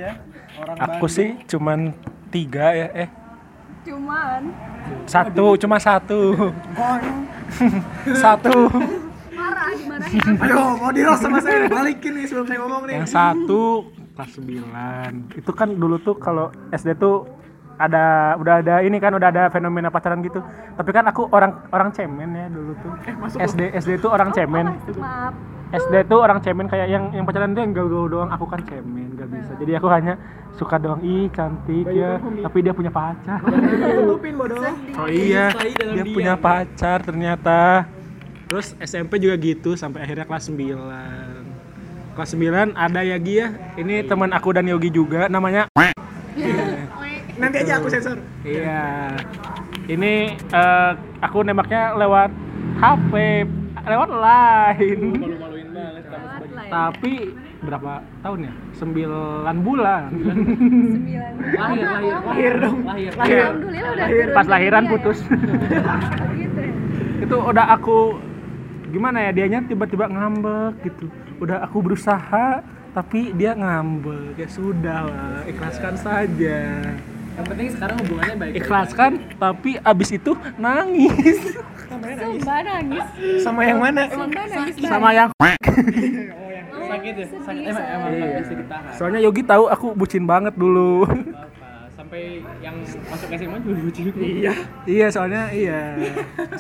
Aku 0.82 1.06
sih 1.06 1.38
cuman 1.46 1.94
tiga 2.34 2.74
ya 2.74 2.90
eh 2.90 3.08
Cuman. 3.82 4.40
Satu 5.10 5.46
cuma 5.58 5.76
satu. 5.82 6.20
Satu. 8.22 8.70
Parah 9.32 9.68
dimarahin. 9.74 10.20
Ayo, 10.38 10.62
mau 10.78 10.90
di 10.94 11.02
roast 11.02 11.22
sama 11.22 11.38
saya 11.42 11.66
balikin 11.66 12.14
nih 12.16 12.24
sebelum 12.30 12.46
saya 12.46 12.58
ngomong 12.62 12.82
nih. 12.88 12.94
yang 13.02 13.08
satu 13.08 13.90
kelas 14.12 14.30
9 14.38 15.40
itu 15.40 15.50
kan 15.56 15.68
dulu 15.72 15.96
tuh 16.00 16.16
kalau 16.20 16.52
SD 16.70 17.00
tuh 17.00 17.24
ada 17.80 18.36
udah 18.36 18.60
ada 18.60 18.74
ini 18.84 19.00
kan 19.00 19.16
udah 19.16 19.28
ada 19.32 19.42
fenomena 19.50 19.90
pacaran 19.90 20.22
gitu. 20.22 20.38
Tapi 20.78 20.90
kan 20.94 21.04
aku 21.10 21.26
orang 21.32 21.66
orang 21.74 21.90
cemen 21.90 22.30
ya 22.32 22.46
dulu 22.48 22.72
tuh. 22.78 22.92
SD 23.40 23.60
SD 23.76 23.90
tuh 23.98 24.10
orang 24.12 24.30
cemen. 24.30 24.78
Maaf. 24.96 25.34
SD 25.72 25.94
tuh 26.04 26.20
orang 26.20 26.38
cemen 26.44 26.68
kayak 26.68 26.88
yang 26.92 27.08
yang 27.16 27.24
pacaran 27.24 27.56
tuh 27.56 27.64
yang 27.64 27.72
gaul-gaul 27.72 28.08
doang. 28.12 28.28
Aku 28.28 28.44
kan 28.44 28.60
cemen 28.68 29.16
gak 29.16 29.28
bisa. 29.32 29.52
Jadi 29.56 29.72
aku 29.80 29.88
hanya 29.88 30.20
suka 30.52 30.76
doang 30.76 31.00
ih 31.00 31.32
cantik 31.32 31.88
ya. 31.88 32.20
tapi 32.20 32.58
dia 32.60 32.76
punya 32.76 32.92
pacar. 32.92 33.40
Tutupin 33.40 34.36
bodoh. 34.36 34.60
oh 35.00 35.08
iya 35.08 35.48
dia 35.80 36.04
punya 36.04 36.34
pacar 36.36 37.00
ternyata. 37.00 37.88
Terus 38.52 38.76
SMP 38.84 39.16
juga 39.16 39.32
gitu 39.40 39.72
sampai 39.80 40.04
akhirnya 40.04 40.28
kelas 40.28 40.52
9 40.52 41.52
kelas 42.12 42.30
9 42.36 42.76
ada 42.76 43.00
Yagi 43.00 43.34
ya? 43.40 43.48
Ini 43.80 44.04
teman 44.04 44.28
aku 44.36 44.52
dan 44.52 44.68
Yogi 44.68 44.92
juga 44.92 45.32
namanya. 45.32 45.72
Nanti 47.40 47.56
aja 47.64 47.80
aku 47.80 47.88
sensor. 47.88 48.20
Iya. 48.44 49.16
Ini 49.88 50.36
eh, 50.36 50.92
aku 51.24 51.42
nembaknya 51.42 51.96
lewat 51.96 52.30
HP, 52.78 53.12
lewat 53.82 54.08
ya. 54.78 54.96
Tapi 56.72 57.14
berapa 57.62 57.92
tahun 58.22 58.38
ya? 58.48 58.52
9 58.80 59.66
bulan. 59.66 60.08
Sembilan. 60.12 61.32
Lahir, 61.52 61.86
lahir, 61.86 62.14
Lahir 62.22 62.54
dong. 62.58 62.78
lahir. 62.86 63.12
Alhamdulillah 63.12 63.90
udah 63.92 64.06
turun 64.08 64.34
Pas 64.34 64.46
lahiran 64.48 64.82
dunia 64.82 64.88
ya. 64.88 64.92
putus. 64.96 65.18
gitu 66.42 66.60
ya. 66.60 66.72
Itu 67.22 67.36
udah 67.38 67.66
aku 67.70 67.98
gimana 68.92 69.18
ya 69.24 69.30
dianya 69.32 69.60
tiba-tiba 69.64 70.04
ngambek 70.10 70.74
gitu. 70.84 71.06
Udah 71.40 71.64
aku 71.64 71.78
berusaha 71.80 72.60
tapi 72.92 73.32
dia 73.32 73.56
ngambek. 73.56 74.36
Ya 74.36 74.48
sudah 74.48 74.98
lah, 75.08 75.40
ikhlaskan 75.48 75.94
saja. 75.96 76.60
Yang 77.32 77.46
penting 77.48 77.68
sekarang 77.72 77.96
hubungannya 78.04 78.36
baik. 78.36 78.52
Ikhlaskan 78.60 79.12
tapi 79.40 79.70
abis 79.80 80.10
itu 80.12 80.32
nangis 80.60 81.40
Sumpah 81.92 82.58
nangis. 82.64 83.04
Sama 83.44 83.62
yang 83.68 83.78
mana? 83.80 84.02
Sumpah 84.08 84.44
nangis. 84.48 84.74
sama 84.80 85.08
yang 85.12 85.28
Sakit 86.92 87.14
ya? 87.16 87.26
Sakit 87.40 87.62
emang 87.72 87.86
emang 87.88 88.10
bisa 88.44 88.54
ditahan. 88.56 88.92
Soalnya 88.96 89.20
Yogi 89.24 89.42
tahu 89.44 89.64
aku 89.68 89.86
bucin 89.96 90.24
banget 90.28 90.54
dulu. 90.56 91.04
Apa, 91.08 91.48
Sampai 91.92 92.44
yang 92.60 92.76
masuk 92.82 93.28
SMA 93.32 93.56
juga 93.62 93.80
lucu. 93.80 94.00
Iya. 94.18 94.52
iya, 94.84 95.06
soalnya 95.08 95.48
iya. 95.54 95.96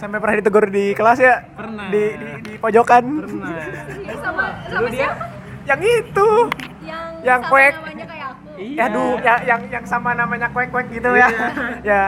Sampai 0.00 0.20
pernah 0.22 0.40
ditegur 0.40 0.68
di 0.68 0.96
kelas 0.96 1.18
ya? 1.20 1.44
Pernah. 1.52 1.88
Di 1.92 2.04
di, 2.16 2.28
di 2.48 2.52
pojokan. 2.56 3.04
Pernah. 3.24 3.50
Iya, 4.00 4.14
sama 4.20 4.44
sama 4.68 4.88
siapa? 4.88 5.24
Yang 5.68 5.80
itu. 6.00 6.30
Yang 6.82 7.10
Yang 7.22 7.40
sama 7.44 7.50
kuek. 7.52 7.74
namanya 7.76 8.06
kayak 8.08 8.21
aku. 8.70 8.78
Ya 8.78 8.84
aduh, 8.86 9.12
ya, 9.18 9.34
yang 9.42 9.60
yang 9.68 9.84
sama 9.84 10.14
namanya 10.14 10.48
kuek-kuek 10.54 10.86
gitu 10.94 11.10
ya. 11.18 11.28
ya. 11.90 12.06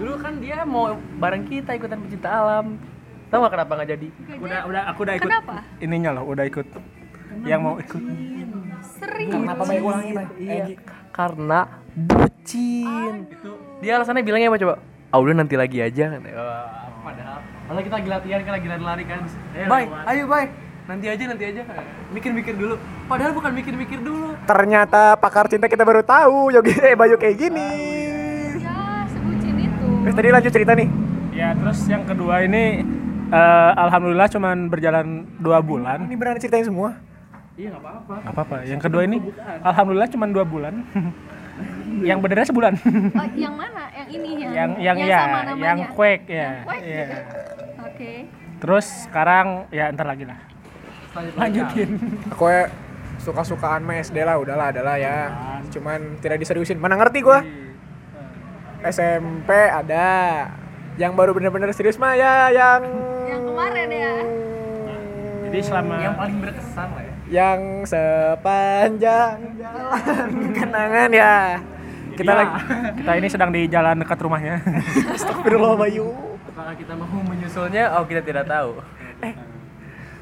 Dulu 0.00 0.16
kan 0.18 0.40
dia 0.40 0.64
mau 0.64 0.96
bareng 1.20 1.44
kita 1.44 1.76
ikutan 1.76 2.00
pecinta 2.00 2.28
alam. 2.32 2.80
Tahu 3.28 3.38
gak 3.48 3.52
kenapa 3.56 3.72
nggak 3.80 3.90
jadi? 3.96 4.08
Udah 4.40 4.60
udah 4.68 4.82
aku 4.92 5.00
udah 5.08 5.14
ikut. 5.16 5.28
Kenapa? 5.28 5.54
Ininya 5.80 6.10
loh, 6.16 6.24
udah 6.28 6.44
ikut. 6.44 6.66
Yang 7.48 7.60
mau 7.60 7.74
ikut. 7.80 8.02
Serius. 9.00 9.32
Kenapa 9.32 9.62
baik 9.64 9.82
ulangi, 9.82 10.12
Bay? 10.12 10.26
Iya. 10.36 10.64
Karena 11.12 11.60
bucin. 11.96 13.14
Dia 13.80 13.92
alasannya 14.00 14.24
bilangnya 14.24 14.48
apa 14.52 14.58
coba? 14.60 14.74
Ah 15.12 15.18
udah 15.20 15.34
nanti 15.36 15.56
lagi 15.56 15.80
aja. 15.80 16.08
Wah, 16.12 16.20
Padahal, 17.02 17.38
padahal 17.66 17.82
kita 17.82 17.96
lagi 17.98 18.10
latihan 18.14 18.40
kan 18.46 18.52
lagi 18.54 18.68
lari-lari 18.70 19.04
kan. 19.10 19.20
Bay, 19.66 19.84
ayo 20.12 20.24
bay. 20.30 20.46
Nanti 20.92 21.08
aja, 21.08 21.24
nanti 21.24 21.44
aja. 21.48 21.62
Mikir-mikir 22.12 22.52
dulu. 22.52 22.76
Padahal 23.08 23.32
bukan 23.32 23.48
mikir-mikir 23.56 24.04
dulu. 24.04 24.36
Ternyata 24.44 25.16
pakar 25.16 25.48
cinta 25.48 25.64
kita 25.64 25.88
baru 25.88 26.04
tahu 26.04 26.52
Yogi 26.52 26.76
eh 26.84 26.92
Bayu 26.92 27.16
kayak 27.16 27.40
gini. 27.40 27.70
Ya, 28.60 29.08
sebutin 29.08 29.56
itu. 29.56 29.88
Terus 30.04 30.14
tadi 30.20 30.28
lanjut 30.28 30.52
cerita 30.52 30.72
nih. 30.76 30.88
Ya, 31.32 31.56
terus 31.56 31.80
yang 31.88 32.04
kedua 32.04 32.44
ini 32.44 32.84
eh, 33.32 33.70
alhamdulillah 33.80 34.28
cuman 34.28 34.68
berjalan 34.68 35.24
dua 35.40 35.64
bulan. 35.64 36.04
Ini 36.12 36.12
beneran 36.12 36.36
ceritain 36.36 36.68
semua. 36.68 37.00
Iya 37.56 37.72
nggak 37.72 37.84
apa-apa. 37.88 38.14
Gak 38.20 38.32
apa-apa. 38.36 38.56
Yang 38.68 38.80
kedua 38.84 39.02
ini 39.08 39.16
alhamdulillah 39.64 40.08
cuman 40.12 40.28
dua 40.28 40.44
bulan. 40.44 40.74
yang 42.12 42.20
benernya 42.20 42.52
sebulan. 42.52 42.76
Oh, 43.16 43.28
yang 43.32 43.56
mana? 43.56 43.88
Yang 43.96 44.08
ini 44.12 44.28
yang 44.36 44.52
yang 44.52 44.70
yang, 44.76 44.96
yang 45.00 45.08
ya, 45.08 45.20
sama 45.24 45.40
namanya. 45.40 45.64
yang 45.64 45.78
quake 45.96 46.26
ya. 46.28 46.36
Yang 46.36 46.64
quake? 46.68 46.84
Iya. 46.84 47.06
Oke. 47.80 48.12
Terus 48.60 48.86
sekarang 49.08 49.72
ya 49.72 49.88
ntar 49.96 50.04
lagi 50.04 50.28
lah. 50.28 50.51
Lanjutin. 51.12 51.90
Aku 52.30 52.44
ya 52.46 52.68
suka-sukaan 53.18 53.82
mah 53.82 53.96
SD 53.96 54.18
lah, 54.20 54.36
udahlah 54.36 54.70
adalah 54.70 54.96
ya. 54.96 55.30
Cuman 55.68 56.18
tidak 56.18 56.40
diseriusin. 56.40 56.76
Mana 56.76 56.96
ngerti 56.96 57.20
gua? 57.20 57.44
SMP 58.82 59.50
ada. 59.52 60.48
Yang 60.94 61.12
baru 61.14 61.30
bener-bener 61.32 61.72
serius 61.72 61.96
mah 61.96 62.12
ya 62.12 62.48
yang 62.48 62.82
Yang 63.24 63.42
kemarin 63.46 63.88
ya. 63.88 64.14
Jadi 65.42 65.58
selama 65.62 65.94
Yang 65.98 66.16
paling 66.16 66.36
berkesan 66.38 66.88
lah 66.88 67.02
ya. 67.02 67.12
yang 67.32 67.60
sepanjang 67.82 69.36
jalan 69.56 70.28
kenangan 70.56 71.10
ya. 71.10 71.36
Kita 72.12 72.28
Iya. 72.28 72.36
lagi 72.36 72.52
kita 72.98 73.12
ini 73.16 73.28
sedang 73.28 73.50
di 73.50 73.64
jalan 73.66 74.00
dekat 74.00 74.20
rumahnya. 74.20 74.60
Astagfirullah 75.16 75.76
Bayu. 75.76 76.12
Apakah 76.44 76.76
kita 76.76 76.92
mau 76.92 77.08
menyusulnya? 77.22 77.96
Oh 77.96 78.04
kita 78.04 78.20
tidak 78.20 78.44
tahu. 78.44 78.80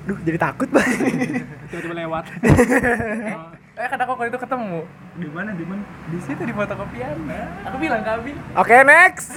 Duh, 0.09 0.19
jadi 0.25 0.39
takut, 0.41 0.69
Bay. 0.73 0.89
Tiba-tiba 1.71 1.95
lewat. 2.07 2.25
Eh 3.81 3.89
kan 3.89 3.97
aku 3.97 4.13
waktu 4.13 4.29
itu 4.29 4.37
ketemu 4.37 4.85
di 5.17 5.29
mana? 5.33 5.51
Di 5.57 5.65
mana? 5.65 5.81
di 6.13 6.19
situ 6.21 6.43
di 6.45 6.53
fotokopian. 6.53 7.17
Aku 7.65 7.77
bilang 7.81 8.05
ke 8.05 8.11
Abi. 8.13 8.33
Oke, 8.53 8.77
next. 8.85 9.33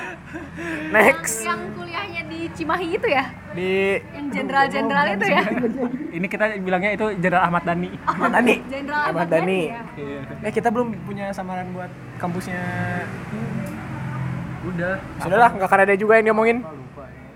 next. 0.96 1.44
Yang, 1.44 1.48
yang 1.48 1.60
kuliahnya 1.76 2.22
di 2.24 2.40
Cimahi 2.56 2.88
itu 2.96 3.08
ya? 3.08 3.24
Di 3.52 4.00
Yang 4.16 4.26
jenderal-jenderal 4.32 5.06
itu 5.12 5.26
ya? 5.28 5.42
Ini 6.16 6.26
kita 6.32 6.44
bilangnya 6.56 6.90
itu 6.96 7.06
Jenderal 7.20 7.52
Ahmad 7.52 7.62
Dhani. 7.68 7.90
Ahmad 8.08 8.30
Dhani. 8.32 8.56
Jenderal 8.64 9.00
Ahmad 9.04 9.12
Ahmad 9.12 9.28
Dhani. 9.28 9.60
Dhani 9.68 10.40
ya? 10.40 10.48
Eh, 10.48 10.52
kita 10.56 10.68
belum 10.72 10.88
punya 11.04 11.28
samaran 11.36 11.68
buat 11.76 11.92
kampusnya. 12.16 12.64
Udah. 14.72 14.94
Sudahlah, 15.20 15.50
nggak 15.52 15.68
akan 15.68 15.80
ada 15.84 15.94
juga 16.00 16.16
yang 16.16 16.32
diomongin. 16.32 16.64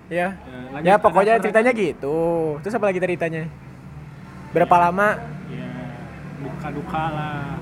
Ya. 0.08 0.36
Lanjut. 0.74 0.84
Ya, 0.84 0.94
pokoknya 0.96 1.32
Ada- 1.34 1.42
ceritanya 1.42 1.72
gitu. 1.72 2.18
Terus 2.60 2.74
apa 2.74 2.86
lagi 2.86 2.98
ceritanya? 2.98 3.42
Berapa 4.50 4.76
lama? 4.80 5.08
Ya, 5.46 5.70
duka-duka 6.40 7.02
lah. 7.08 7.56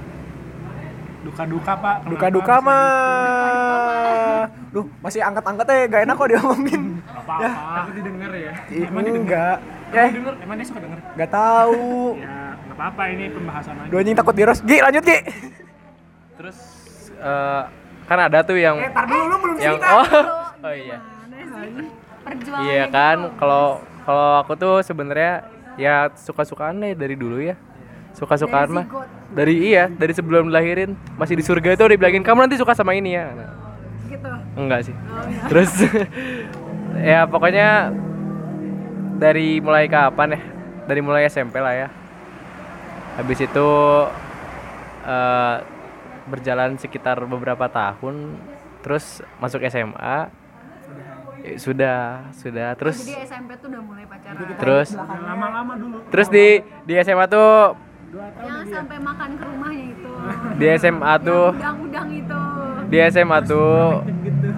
Duka-duka, 1.22 1.72
Pak. 1.72 1.94
Kenapa 2.00 2.10
Duka-duka 2.10 2.54
bisa 2.56 2.66
mah. 2.66 4.42
Duh, 4.68 4.86
masih 4.98 5.20
angkat-angkat 5.22 5.66
ya, 5.68 5.84
gak 5.86 6.02
enak 6.02 6.14
kok 6.16 6.28
diomongin. 6.28 6.82
Nggak 6.98 7.22
apa-apa. 7.22 7.50
Aku 7.78 7.90
didengar 7.94 8.32
ya. 8.34 8.52
Emang 8.68 9.02
didengar? 9.02 9.22
Enggak. 9.22 9.56
Emang 9.62 9.92
Ya, 9.92 10.04
denger? 10.10 10.34
Emang 10.42 10.56
dia 10.56 10.66
suka 10.66 10.80
denger? 10.80 10.98
nggak 11.14 11.30
tahu. 11.30 11.84
Ya, 12.16 12.36
nggak 12.58 12.74
apa-apa 12.74 13.02
ini 13.08 13.24
pembahasan 13.30 13.74
aja. 13.78 13.86
Dua 13.86 13.98
anjing 14.00 14.16
takut 14.16 14.34
virus. 14.34 14.58
Gi, 14.60 14.78
lanjut 14.80 15.02
Gi. 15.04 15.18
Terus 16.34 16.58
eh, 17.14 17.62
kan 18.02 18.18
ada 18.18 18.38
tuh 18.42 18.56
yang 18.56 18.76
Eh, 18.76 18.90
tar 18.90 19.04
dulu 19.06 19.22
lu 19.22 19.36
belum 19.38 19.56
yang 19.56 19.76
cerita. 19.76 19.88
oh 19.92 20.06
oh 20.60 20.74
iya. 20.74 20.98
Perjuangan 22.22 22.66
Iya 22.66 22.84
kan 22.88 23.18
kalau 23.36 23.82
kalau 24.02 24.42
aku 24.42 24.52
tuh 24.58 24.74
sebenarnya 24.82 25.46
ya 25.78 26.10
suka-sukaan 26.12 26.78
deh 26.82 26.94
dari 26.94 27.14
dulu 27.14 27.38
ya. 27.42 27.54
Suka-sukaan 28.12 28.68
Dari 28.68 28.76
mah. 28.76 28.86
Dari 29.32 29.54
iya, 29.72 29.88
dari 29.88 30.12
sebelum 30.12 30.52
dilahirin 30.52 30.92
masih 31.16 31.32
di 31.32 31.44
surga 31.44 31.72
itu 31.72 31.82
udah 31.82 31.94
dibilangin 31.96 32.20
kamu 32.20 32.44
nanti 32.44 32.60
suka 32.60 32.76
sama 32.76 32.92
ini 32.92 33.16
ya. 33.16 33.32
Nah, 33.32 33.50
Gitu. 34.12 34.30
enggak 34.60 34.80
sih. 34.84 34.94
Terus 35.50 35.72
ya 37.00 37.24
pokoknya 37.24 37.88
dari 39.16 39.58
mulai 39.64 39.88
kapan 39.88 40.36
ya? 40.36 40.40
Dari 40.84 41.00
mulai 41.00 41.24
SMP 41.26 41.56
lah 41.62 41.72
ya. 41.72 41.88
Habis 43.16 43.40
itu 43.40 43.68
eh, 45.08 45.56
berjalan 46.28 46.76
sekitar 46.78 47.18
beberapa 47.24 47.66
tahun 47.66 48.36
terus 48.82 49.22
masuk 49.38 49.62
SMA 49.66 50.28
Eh, 51.42 51.58
sudah 51.58 52.30
sudah 52.32 52.70
terus 52.74 53.02
Jadi 53.02 53.26
SMP 53.26 53.58
tuh 53.58 53.66
udah 53.68 53.82
mulai 53.82 54.06
pacaran. 54.06 54.38
terus 54.56 54.88
lama-lama 54.94 55.74
dulu. 55.74 55.98
terus 56.08 56.28
di 56.28 56.46
di 56.86 56.94
SMA 56.98 57.26
tuh 57.26 57.74
Yang 58.12 58.68
sampai 58.70 58.98
makan 59.00 59.30
ke 59.34 59.44
rumahnya 59.44 59.84
itu. 59.88 60.10
di 60.60 60.66
SMA 60.76 61.12
tuh 61.20 61.46
Udang-udang 61.52 62.08
itu. 62.12 62.40
di 62.86 62.96
SMA 63.08 63.38
tuh 63.42 64.06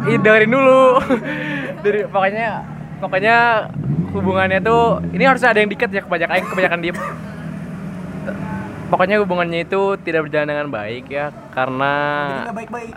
Ih, 0.05 0.19
dengerin 0.19 0.51
dulu 0.51 0.83
dari 1.85 2.01
pokoknya 2.05 2.49
pokoknya 2.99 3.37
hubungannya 4.11 4.61
tuh 4.61 4.83
ini 5.09 5.25
harus 5.25 5.41
ada 5.41 5.57
yang 5.57 5.69
diket 5.69 5.89
ya 5.89 6.03
kebanyakan 6.03 6.45
kebanyakan 6.47 6.81
diem 6.81 6.97
pokoknya 8.87 9.17
hubungannya 9.19 9.61
itu 9.63 9.81
tidak 9.99 10.29
berjalan 10.29 10.49
dengan 10.49 10.69
baik 10.69 11.09
ya 11.09 11.33
karena 11.51 11.95
Nggak 12.45 12.57
baik-baik. 12.59 12.93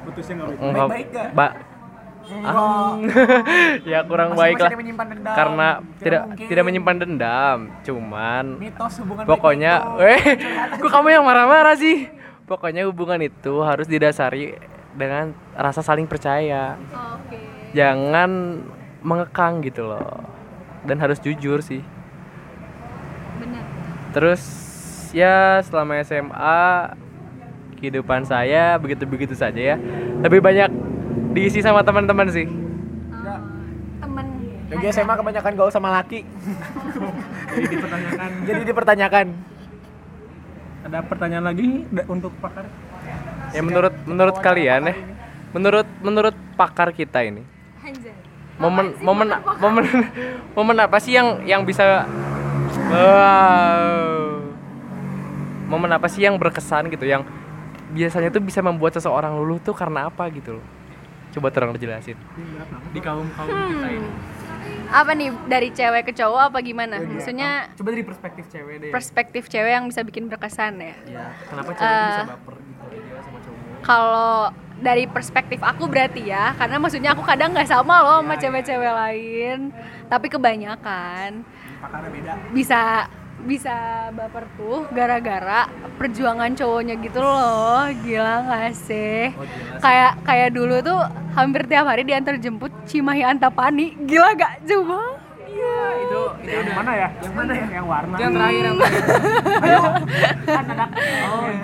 Putusnya 0.00 0.34
nggak 0.34 0.46
baik. 0.46 0.60
enggak 0.62 0.88
Baik-baik 0.88 1.69
Ah. 2.30 2.94
ya 3.82 3.98
kurang 4.06 4.32
Masing-masing 4.32 4.56
baik 4.56 4.62
lah 4.62 4.70
menyimpan 4.78 5.06
dendam. 5.10 5.34
karena 5.34 5.68
tidak 5.98 6.22
mungkin. 6.26 6.46
tidak 6.48 6.64
menyimpan 6.64 6.96
dendam 7.02 7.58
cuman 7.82 8.44
mitos 8.56 8.94
hubungan 9.02 9.24
pokoknya 9.26 9.72
eh 10.14 10.22
kok 10.78 10.90
kamu 10.90 11.08
yang 11.10 11.24
marah-marah 11.26 11.74
sih 11.74 12.06
pokoknya 12.46 12.86
hubungan 12.86 13.20
itu 13.20 13.62
harus 13.62 13.86
didasari 13.86 14.54
dengan 14.94 15.34
rasa 15.54 15.82
saling 15.82 16.06
percaya 16.06 16.74
Oke. 16.90 17.38
jangan 17.74 18.62
mengekang 19.00 19.62
gitu 19.62 19.86
loh 19.86 20.22
dan 20.86 20.98
harus 20.98 21.18
jujur 21.20 21.60
sih 21.60 21.82
terus 24.10 24.42
ya 25.14 25.62
selama 25.62 26.02
SMA 26.02 26.94
kehidupan 27.78 28.26
saya 28.26 28.76
begitu-begitu 28.76 29.32
saja 29.32 29.74
ya 29.74 29.76
lebih 30.20 30.42
banyak 30.42 30.68
diisi 31.36 31.60
sama 31.62 31.84
teman-teman 31.86 32.26
sih. 32.30 32.46
Temen. 34.00 34.26
Yogi 34.70 34.86
SMA 34.94 35.14
kebanyakan 35.14 35.52
gaul 35.58 35.70
sama 35.70 35.90
laki. 36.00 36.22
Jadi 37.54 37.66
dipertanyakan. 37.68 38.30
Jadi 38.46 38.60
dipertanyakan. 38.66 39.26
Ada 40.80 40.98
pertanyaan 41.06 41.44
lagi 41.44 41.84
untuk 42.08 42.32
pakar? 42.40 42.66
ya 43.50 43.60
menurut 43.62 43.94
menurut 44.06 44.36
kalian 44.38 44.80
ya. 44.90 44.94
menurut 45.50 45.88
menurut 46.02 46.36
pakar 46.54 46.94
kita 46.94 47.26
ini 47.26 47.42
momen 48.60 48.94
momen 49.02 49.28
momen 49.58 49.84
momen 50.56 50.76
apa 50.78 50.96
sih 51.02 51.16
yang 51.16 51.42
yang 51.48 51.62
bisa 51.66 52.06
wow. 52.90 54.08
Momen 55.70 55.86
apa 55.94 56.10
sih 56.10 56.26
yang 56.26 56.34
berkesan 56.34 56.90
gitu 56.90 57.06
yang 57.06 57.22
biasanya 57.94 58.34
tuh 58.34 58.42
bisa 58.42 58.58
membuat 58.58 58.98
seseorang 58.98 59.38
luluh 59.38 59.62
tuh 59.62 59.70
karena 59.70 60.10
apa 60.10 60.26
gitu 60.34 60.58
loh 60.58 60.66
coba 61.30 61.48
terang 61.48 61.70
dijelasin. 61.72 62.18
Di 62.90 63.00
kaum 63.00 63.26
kaum 63.30 63.48
kita 63.48 63.88
ini. 63.88 64.10
Apa 64.90 65.14
nih 65.14 65.30
dari 65.46 65.70
cewek 65.70 66.02
ke 66.02 66.12
cowok 66.12 66.50
apa 66.50 66.58
gimana? 66.60 66.98
Maksudnya 66.98 67.70
coba 67.74 67.88
dari 67.90 68.02
perspektif 68.02 68.44
cewek 68.48 68.74
deh. 68.80 68.90
perspektif 68.90 69.42
cewek 69.46 69.72
yang 69.72 69.86
bisa 69.86 70.02
bikin 70.02 70.26
berkesan 70.26 70.78
ya? 70.78 70.94
Ya 71.06 71.26
kenapa 71.46 71.70
cewek 71.72 71.86
tuh 71.86 72.04
bisa 72.04 72.20
Eh, 72.20 72.28
baper 72.28 72.54
gitu 72.58 72.82
aja 72.82 73.22
sama 73.22 73.38
cowok? 73.38 73.58
kalau 73.80 74.34
dari 74.80 75.04
perspektif 75.04 75.60
aku 75.60 75.84
berarti 75.86 76.24
ya 76.24 76.56
karena 76.56 76.76
maksudnya 76.76 77.12
aku 77.12 77.22
kadang 77.22 77.52
nggak 77.52 77.68
sama 77.68 78.00
loh 78.00 78.18
sama 78.20 78.34
cewek-cewek 78.34 78.92
lain. 78.92 79.58
Tapi 80.08 80.26
kebanyakan 80.26 81.46
bisa 82.50 83.06
bisa 83.40 83.74
baper 84.10 84.44
tuh 84.54 84.84
gara-gara 84.90 85.64
perjuangan 85.96 86.52
cowoknya 86.52 86.94
gitu 86.98 87.18
loh. 87.18 87.88
Gila 88.00 88.34
nggak 88.44 88.72
sih? 88.72 89.32
Kayak 89.78 90.20
kayak 90.22 90.50
dulu 90.50 90.80
tuh 90.80 91.00
hampir 91.32 91.64
tiap 91.64 91.84
hari 91.84 92.02
diantar 92.02 92.36
jemput 92.36 92.72
Cimahi 92.84 93.22
Antapani. 93.22 93.96
Gila 94.00 94.34
gak 94.34 94.64
coba 94.64 95.18
Iya. 95.50 95.82
itu 95.98 96.20
itu 96.40 96.56
Yang 96.62 96.72
mana 96.72 96.92
ya? 96.94 97.08
Yang 97.20 97.34
mana 97.34 97.52
ya? 97.52 97.66
Yang 97.68 97.86
warna. 97.86 98.14
yang 98.16 98.30
terakhir 98.32 98.64
yang 98.70 98.78
terakhir 98.78 99.80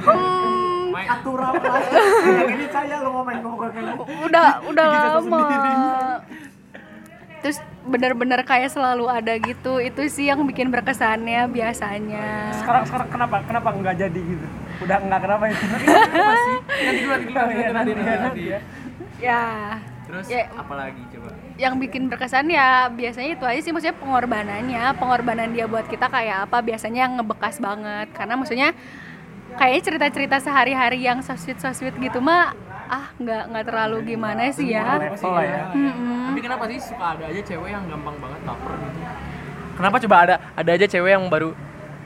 Hmm, 0.07 0.93
Aturan 1.07 1.53
lah. 1.55 1.81
Yang 2.25 2.51
ini 2.57 2.67
saya 2.69 2.97
lo 2.99 3.09
ngomong 3.13 3.37
ngomong 3.41 3.71
kayak 3.71 3.95
udah 4.27 4.49
udah 4.65 4.87
lama 4.91 5.39
terus 7.43 7.59
bener-bener 7.87 8.43
kayak 8.43 8.73
selalu 8.73 9.07
ada 9.07 9.39
gitu 9.39 9.79
itu 9.79 10.01
sih 10.11 10.27
yang 10.27 10.43
bikin 10.43 10.69
berkesannya 10.73 11.47
biasanya. 11.47 12.51
Sekarang 12.59 12.83
sekarang 12.89 13.09
kenapa? 13.13 13.37
Kenapa 13.47 13.69
nggak 13.71 13.95
jadi 13.95 14.21
gitu? 14.21 14.47
Udah 14.83 14.97
nggak 15.01 15.21
kenapa 15.23 15.45
itu? 15.49 15.65
nanti 15.67 17.01
dulu 17.01 17.13
nanti 17.13 17.25
dulu 17.27 17.37
nanti 17.37 17.55
dulu, 17.55 17.73
nanti 17.73 17.91
dulu, 17.95 18.05
nanti 18.05 18.43
ya 18.51 18.59
ya. 19.21 19.43
Terus 20.07 20.31
Ya. 20.31 20.47
apa 20.55 20.75
lagi 20.79 21.03
coba? 21.11 21.35
Yang 21.59 21.75
bikin 21.83 22.03
berkesan 22.07 22.47
ya 22.47 22.87
biasanya 22.95 23.31
itu 23.35 23.43
aja 23.43 23.59
sih 23.59 23.73
maksudnya 23.75 23.97
pengorbanannya. 23.99 24.95
Pengorbanan 25.03 25.51
dia 25.51 25.67
buat 25.67 25.91
kita 25.91 26.07
kayak 26.07 26.47
apa? 26.47 26.63
Biasanya 26.63 27.11
yang 27.11 27.19
ngebekas 27.19 27.59
banget. 27.59 28.07
Karena 28.15 28.39
maksudnya 28.39 28.71
kayaknya 29.59 29.83
cerita-cerita 29.83 30.37
sehari-hari 30.39 31.03
yang 31.03 31.27
so 31.27 31.35
sweet 31.35 31.59
so 31.59 31.73
sweet 31.75 31.97
gitu 31.99 32.23
mah 32.23 32.55
ah 32.87 33.07
nggak 33.19 33.43
nggak 33.51 33.65
terlalu 33.67 33.97
gimana 34.15 34.49
sih 34.55 34.71
ya 34.71 34.99
Level 34.99 35.31
lah 35.35 35.45
ya. 35.45 35.65
Mm-mm. 35.75 36.33
Tapi 36.33 36.41
kenapa 36.43 36.65
sih 36.71 36.79
suka 36.81 37.05
ada 37.19 37.25
aja 37.27 37.41
cewek 37.43 37.71
yang 37.71 37.85
gampang 37.91 38.17
banget 38.23 38.41
baper 38.47 38.73
gitu? 38.79 39.01
Kenapa 39.77 39.97
coba 40.01 40.17
ada 40.23 40.35
ada 40.57 40.71
aja 40.73 40.87
cewek 40.89 41.11
yang 41.13 41.25
baru 41.29 41.53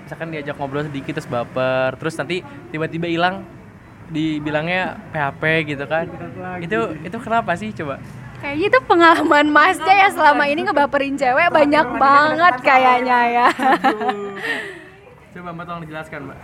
misalkan 0.04 0.28
diajak 0.34 0.56
ngobrol 0.58 0.82
sedikit 0.82 1.12
terus 1.20 1.30
baper, 1.30 1.94
terus 2.00 2.14
nanti 2.18 2.42
tiba-tiba 2.74 3.06
hilang 3.06 3.46
dibilangnya 4.10 4.98
PHP 5.14 5.42
gitu 5.70 5.84
kan? 5.86 6.10
Itu 6.58 6.98
itu 7.06 7.16
kenapa 7.22 7.54
sih 7.54 7.70
coba? 7.70 8.02
Kayaknya 8.40 8.66
itu 8.72 8.78
pengalaman 8.88 9.46
masnya 9.52 9.94
ya 9.94 10.08
selama 10.10 10.48
ini 10.48 10.64
ngebaperin 10.64 11.14
cewek 11.14 11.52
banyak 11.52 11.86
banget 12.00 12.54
kayaknya 12.64 13.18
ya. 13.28 13.48
Coba 15.30 15.48
Mbak 15.54 15.64
tolong 15.68 15.82
dijelaskan, 15.86 16.20
Mbak. 16.26 16.38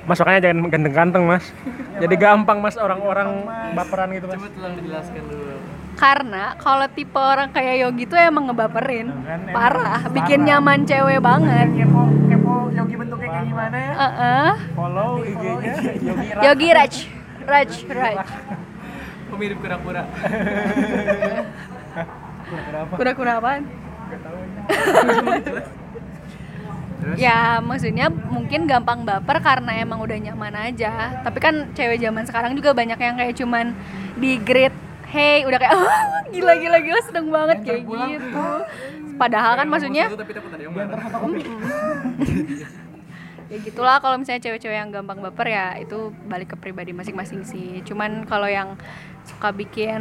Masukannya 0.00 0.40
jangan 0.40 0.68
ganteng-ganteng 0.68 1.22
mas. 1.24 1.44
Jadi 1.96 2.14
gampang 2.16 2.58
mas 2.58 2.76
orang-orang 2.76 3.44
baperan 3.72 4.08
gitu 4.10 4.26
mas. 4.26 4.36
Coba 4.36 4.48
tolong 4.50 4.74
dijelaskan 4.76 5.22
dulu. 5.24 5.54
Karena 5.92 6.56
kalau 6.56 6.86
tipe 6.88 7.20
orang 7.20 7.52
kayak 7.52 7.76
Yogi 7.78 8.04
tuh 8.04 8.16
emang 8.16 8.48
ngebaperin. 8.48 9.12
Kan, 9.12 9.40
emang 9.42 9.52
Parah, 9.52 10.00
bikin 10.08 10.48
nyaman 10.48 10.88
cewek 10.88 11.20
banget. 11.20 11.68
kepo 11.76 12.00
kepo 12.26 12.52
Yogi 12.72 12.94
bentuknya 12.96 13.28
kayak 13.28 13.46
gimana 13.46 13.76
ya? 13.76 13.92
Heeh. 13.94 14.50
Follow 14.72 15.10
IG-nya 15.20 15.74
Yogi 16.00 16.28
Ra- 16.30 16.42
Yogi 16.42 16.68
Raj. 16.72 16.94
Raj, 17.42 17.70
Raj. 17.86 18.16
Oh, 19.28 19.36
mirip 19.36 19.60
kura-kura. 19.60 20.02
Kura-kura 22.90 23.32
apaan? 23.36 23.62
ya 27.16 27.58
maksudnya 27.64 28.06
mungkin 28.08 28.68
gampang 28.68 29.02
baper 29.04 29.40
karena 29.40 29.80
emang 29.80 30.00
udah 30.04 30.18
nyaman 30.20 30.54
aja. 30.56 31.22
Tapi 31.24 31.38
kan 31.40 31.72
cewek 31.72 31.98
zaman 32.00 32.24
sekarang 32.28 32.52
juga 32.56 32.76
banyak 32.76 32.98
yang 33.00 33.16
kayak 33.16 33.34
cuman 33.36 33.72
di 34.20 34.36
grade 34.40 34.76
hey 35.10 35.42
udah 35.42 35.58
kayak 35.58 35.74
"Ah, 35.74 36.22
gila 36.30 36.54
gila 36.60 36.78
gila 36.78 37.00
seneng 37.02 37.26
banget 37.32 37.58
kayak 37.66 37.82
gitu. 37.88 38.46
Padahal 39.18 39.52
kan 39.58 39.66
maksudnya 39.68 40.08
tapi 40.12 40.32
takut 40.32 40.50
ada 40.54 40.62
yang 40.62 40.72
marah. 40.72 41.00
ya 43.50 43.58
gitulah 43.66 43.98
kalau 43.98 44.14
misalnya 44.14 44.46
cewek-cewek 44.46 44.78
yang 44.78 44.94
gampang 44.94 45.18
baper 45.18 45.50
ya 45.50 45.74
itu 45.82 46.14
balik 46.30 46.54
ke 46.54 46.56
pribadi 46.56 46.94
masing-masing 46.94 47.42
sih. 47.42 47.82
Cuman 47.82 48.24
kalau 48.30 48.46
yang 48.46 48.78
suka 49.26 49.50
bikin 49.50 50.00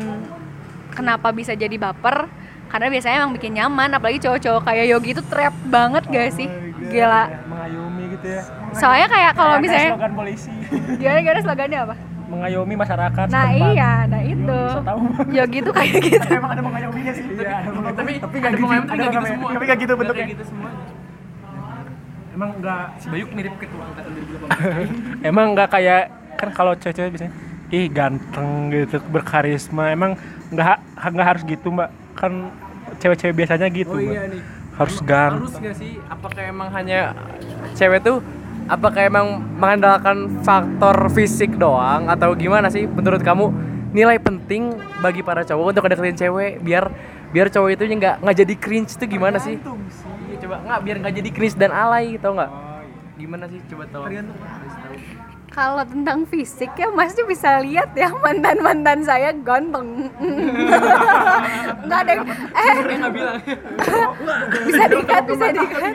kenapa 0.94 1.34
bisa 1.34 1.58
jadi 1.58 1.74
baper 1.76 2.30
karena 2.70 2.88
biasanya 2.94 3.26
emang 3.26 3.34
bikin 3.34 3.58
nyaman 3.58 3.90
apalagi 3.98 4.22
cowok-cowok 4.22 4.62
kayak 4.62 4.86
Yogi 4.94 5.18
itu 5.18 5.24
trap 5.26 5.54
banget 5.66 6.06
gak 6.06 6.30
sih 6.38 6.69
gila 6.90 7.24
mengayomi 7.46 8.04
gitu 8.12 8.28
ya. 8.30 8.42
soalnya 8.74 9.08
kayak 9.08 9.32
kalau 9.34 9.50
Kayak 9.52 9.64
misalnya 9.64 9.90
slogan 9.90 10.14
polisi. 10.14 10.52
gimana 10.96 11.20
gimana 11.20 11.40
slogannya 11.42 11.80
apa 11.82 11.96
mengayomi 12.30 12.76
masyarakat. 12.76 13.26
nah 13.28 13.46
setempat. 13.48 13.74
iya 13.74 13.92
nah 14.06 14.22
itu 14.24 14.60
Bisa 14.62 14.82
tahu. 14.86 15.00
Yogi 15.32 15.60
tuh 15.60 15.74
kayak 15.74 15.94
gitu 16.08 16.28
Emang 16.30 16.52
ada 16.52 16.62
mengayominya 16.62 17.12
sih. 17.12 17.24
Iya. 17.26 17.58
Tapi 17.66 17.90
Tapi 17.92 18.12
tapi 18.16 18.36
nggak 18.38 18.52
gitu, 18.52 18.66
ada 18.70 18.94
nggak 18.94 19.10
gitu 19.10 19.28
semua. 19.28 19.50
Tapi 19.50 19.64
nggak 19.66 19.80
gitu 19.80 19.94
bentuknya. 19.96 20.18
Kayak 20.20 20.34
gitu 20.34 20.44
semua. 20.46 20.70
Emang 22.30 22.50
nggak 22.56 22.84
Si 22.96 23.08
Bayuk 23.10 23.30
mirip 23.34 23.54
ketua 23.58 23.84
angkatan 23.84 24.12
2018. 24.14 25.28
emang 25.30 25.46
nggak 25.52 25.70
kayak 25.70 26.02
kan 26.38 26.50
kalau 26.52 26.74
cewek-cewek 26.74 27.12
biasanya 27.12 27.34
ih 27.70 27.86
ganteng 27.88 28.50
gitu 28.70 28.98
berkarisma 29.06 29.92
emang 29.92 30.16
nggak 30.50 30.78
nggak 30.96 31.28
harus 31.28 31.44
gitu 31.44 31.68
mbak 31.70 31.90
kan 32.14 32.50
cewek-cewek 32.96 33.36
biasanya 33.36 33.68
gitu 33.68 33.92
Oh 33.92 33.98
Mbak. 33.98 34.08
iya 34.08 34.24
nih. 34.28 34.42
Harus 34.80 34.96
Harus 35.04 35.04
ganteng 35.04 35.60
nggak 35.60 35.76
sih? 35.76 35.92
Apakah 36.08 36.42
emang 36.48 36.70
hanya 36.72 37.12
cewek 37.76 38.00
tuh 38.00 38.24
apakah 38.70 39.02
emang 39.04 39.44
mengandalkan 39.60 40.40
faktor 40.46 41.10
fisik 41.12 41.58
doang 41.60 42.08
atau 42.08 42.32
gimana 42.38 42.72
sih 42.72 42.86
menurut 42.88 43.20
kamu 43.20 43.50
nilai 43.92 44.22
penting 44.22 44.78
bagi 45.02 45.26
para 45.26 45.42
cowok 45.42 45.74
untuk 45.74 45.84
deketin 45.90 46.16
cewek 46.16 46.62
biar 46.62 46.94
biar 47.34 47.50
cowok 47.50 47.70
itu 47.76 47.84
nggak 47.90 48.16
nggak 48.22 48.38
jadi 48.38 48.54
cringe 48.56 48.94
itu 48.96 49.06
gimana 49.10 49.38
sih? 49.42 49.58
Iya 50.30 50.38
coba 50.48 50.56
nggak 50.64 50.80
biar 50.86 50.96
nggak 51.04 51.16
jadi 51.20 51.30
cringe 51.34 51.58
dan 51.58 51.72
alay 51.74 52.16
tau 52.22 52.38
nggak? 52.38 52.52
Gimana 53.20 53.46
sih 53.52 53.60
coba 53.68 53.84
tolong. 53.92 54.08
Kasih 54.08 54.24
tahu. 54.24 54.69
Kalau 55.50 55.82
tentang 55.84 56.24
fisik 56.24 56.72
ya 56.74 56.88
Mas 56.90 57.12
tuh 57.12 57.26
bisa 57.26 57.58
lihat 57.60 57.92
ya 57.94 58.10
mantan 58.14 58.58
mantan 58.60 59.00
saya 59.02 59.34
ganteng. 59.36 60.08
Nggak 61.86 62.00
ada 62.00 62.12
yang- 62.12 62.28
eh. 62.54 62.76
Bisa 64.66 64.84
dikat 64.88 65.24
bisa 65.26 65.48
dikat 65.50 65.94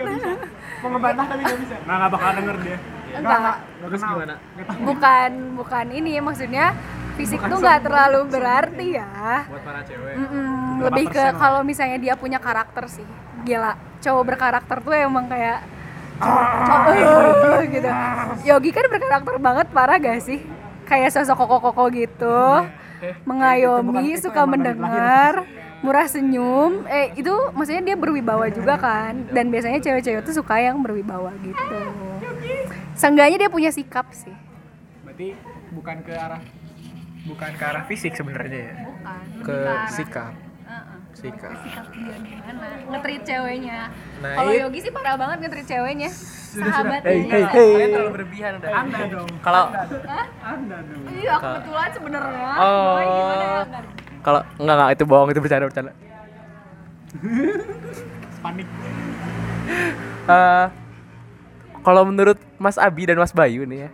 Mau 0.82 0.88
ngebantah 0.90 1.24
tapi 1.24 1.42
nggak 1.42 1.58
bisa. 1.58 1.74
nah 1.82 1.94
nggak 1.96 2.10
bakal 2.12 2.30
denger 2.34 2.56
dia. 2.60 2.78
Enggak 3.14 3.56
Terus 3.80 4.02
gimana? 4.02 4.34
bukan 4.82 5.30
bukan 5.54 5.86
ini 5.88 6.12
maksudnya 6.18 6.74
fisik 7.14 7.40
tuh 7.40 7.56
nggak 7.56 7.80
terlalu 7.80 8.20
berarti 8.28 8.86
ya. 8.92 9.46
Buat 9.46 9.62
para 9.62 9.80
cewek. 9.80 10.14
Lebih 10.82 11.06
ke 11.08 11.24
kalau 11.34 11.62
misalnya 11.62 11.96
dia 11.96 12.14
punya 12.14 12.36
karakter 12.36 12.84
sih 12.90 13.06
gila. 13.42 13.72
Cowok 14.02 14.24
berkarakter 14.26 14.76
tuh 14.82 14.92
emang 14.92 15.24
kayak 15.24 15.62
oh, 16.20 17.58
gitu. 17.66 17.90
Yogi 18.44 18.70
kan 18.70 18.84
berkarakter 18.86 19.36
banget 19.40 19.66
parah 19.74 19.96
gak 19.98 20.20
sih? 20.22 20.40
Kayak 20.84 21.16
sosok 21.16 21.44
koko-koko 21.44 21.90
gitu. 21.90 22.40
Mengayomi 23.24 24.16
suka 24.20 24.44
mendengar 24.44 25.44
murah 25.84 26.08
senyum. 26.08 26.88
Eh 26.88 27.12
itu 27.16 27.32
maksudnya 27.52 27.92
dia 27.92 27.96
berwibawa 27.96 28.48
juga 28.48 28.80
kan? 28.80 29.28
Dan 29.32 29.52
biasanya 29.52 29.80
cewek-cewek 29.80 30.24
tuh 30.24 30.34
suka 30.36 30.60
yang 30.60 30.80
berwibawa 30.80 31.32
gitu. 31.44 31.80
Seenggaknya 32.94 33.46
dia 33.46 33.50
punya 33.50 33.68
sikap 33.74 34.08
sih. 34.14 34.32
Berarti 35.04 35.36
bukan 35.74 35.96
ke 36.06 36.12
arah 36.14 36.40
bukan 37.24 37.50
ke 37.56 37.64
arah 37.64 37.84
fisik 37.88 38.12
sebenarnya 38.12 38.60
ya. 38.68 38.74
bukan. 39.40 39.44
Ke 39.44 39.56
sikap. 39.92 40.43
Sikap. 41.14 41.54
sikap 41.56 41.86
dia 41.88 42.16
gimana 42.18 42.66
ngetrit 42.84 43.22
ceweknya 43.22 43.78
Nah, 44.18 44.32
kalau 44.34 44.50
it- 44.50 44.60
Yogi 44.60 44.78
sih 44.80 44.90
parah 44.90 45.14
banget 45.14 45.36
ngetrit 45.40 45.66
ceweknya 45.66 46.10
sahabatnya 46.10 47.06
Hey, 47.06 47.20
hey, 47.24 47.42
hey. 47.44 47.70
Kalian 47.70 47.88
terlalu 47.90 48.10
berlebihan 48.12 48.52
udah. 48.56 48.70
Anda 48.72 49.00
dong. 49.08 49.28
Kalau 49.40 49.64
Hah? 49.70 50.26
Anda 50.44 50.76
dong. 50.80 51.02
iya 51.10 51.34
kebetulan 51.36 51.90
sebenarnya 51.90 52.50
Oh. 52.56 52.94
Kalau 54.20 54.40
enggak 54.56 54.74
enggak 54.74 54.90
itu 54.90 55.04
bohong 55.04 55.28
itu 55.30 55.40
bercanda 55.40 55.64
bercanda. 55.64 55.92
Panik. 58.42 58.68
Eh, 60.24 60.66
kalau 61.80 62.02
menurut 62.02 62.38
Mas 62.56 62.76
Abi 62.76 63.04
dan 63.04 63.16
Mas 63.16 63.30
Bayu 63.30 63.64
nih 63.64 63.86
ya 63.86 63.90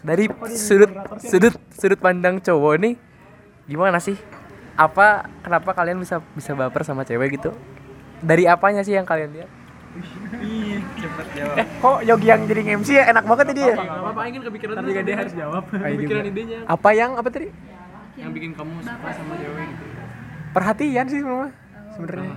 dari 0.00 0.26
sudut 0.52 0.90
sudut 1.18 1.54
sudut 1.72 1.98
pandang 1.98 2.38
cowok 2.38 2.74
nih 2.78 2.94
gimana 3.64 3.98
sih 3.98 4.14
apa 4.76 5.06
kenapa 5.40 5.72
kalian 5.72 5.96
bisa 5.96 6.20
bisa 6.32 6.52
baper 6.52 6.84
sama 6.84 7.02
cewek 7.02 7.36
gitu 7.36 7.50
dari 8.18 8.44
apanya 8.44 8.80
sih 8.80 8.92
yang 8.92 9.04
kalian 9.04 9.32
lihat 9.32 9.50
Ih, 10.36 10.84
cepet 10.92 11.26
jawab. 11.32 11.56
Eh, 11.56 11.66
kok 11.80 11.98
Yogi 12.04 12.28
yang 12.28 12.44
jadi 12.44 12.76
MC 12.76 12.88
ya 12.92 13.04
enak 13.08 13.24
banget 13.24 13.44
tadi 13.48 13.62
ya? 13.64 13.76
apa 13.80 14.20
ingin 14.28 14.44
kepikiran 14.44 14.84
juga 14.84 15.00
dia 15.00 15.16
harus 15.16 15.32
jawab. 15.32 15.62
kepikiran 15.72 16.24
idenya 16.26 16.58
Apa 16.68 16.88
yang 16.92 17.16
apa 17.16 17.28
tadi? 17.32 17.48
yang 18.14 18.28
bikin 18.28 18.52
kamu 18.52 18.76
suka 18.80 19.08
sama 19.12 19.34
cewek 19.36 19.64
gitu 19.66 19.84
Perhatian 20.52 21.04
sih 21.08 21.20
semua 21.20 21.48
sebenarnya. 21.92 22.32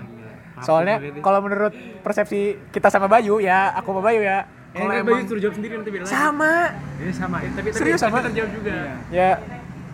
Soalnya 0.59 0.95
kalau 1.19 1.39
menurut 1.41 1.71
persepsi 1.99 2.39
kita 2.71 2.87
sama 2.87 3.07
Bayu 3.07 3.39
ya, 3.39 3.71
aku 3.73 3.91
sama 3.91 4.07
Bayu 4.07 4.23
ya. 4.23 4.47
Kalau 4.69 4.91
emang 4.93 5.23
suruh 5.23 5.41
jawab 5.41 5.55
sendiri 5.55 5.73
nanti 5.75 5.89
bilang 5.89 6.07
sama, 6.07 6.71
Ini 6.95 7.11
sama. 7.11 7.43
tapi 7.43 7.67
Serius 7.71 7.99
sama? 7.99 8.21
terjawab 8.21 8.51
juga 8.53 8.75
ya 9.09 9.35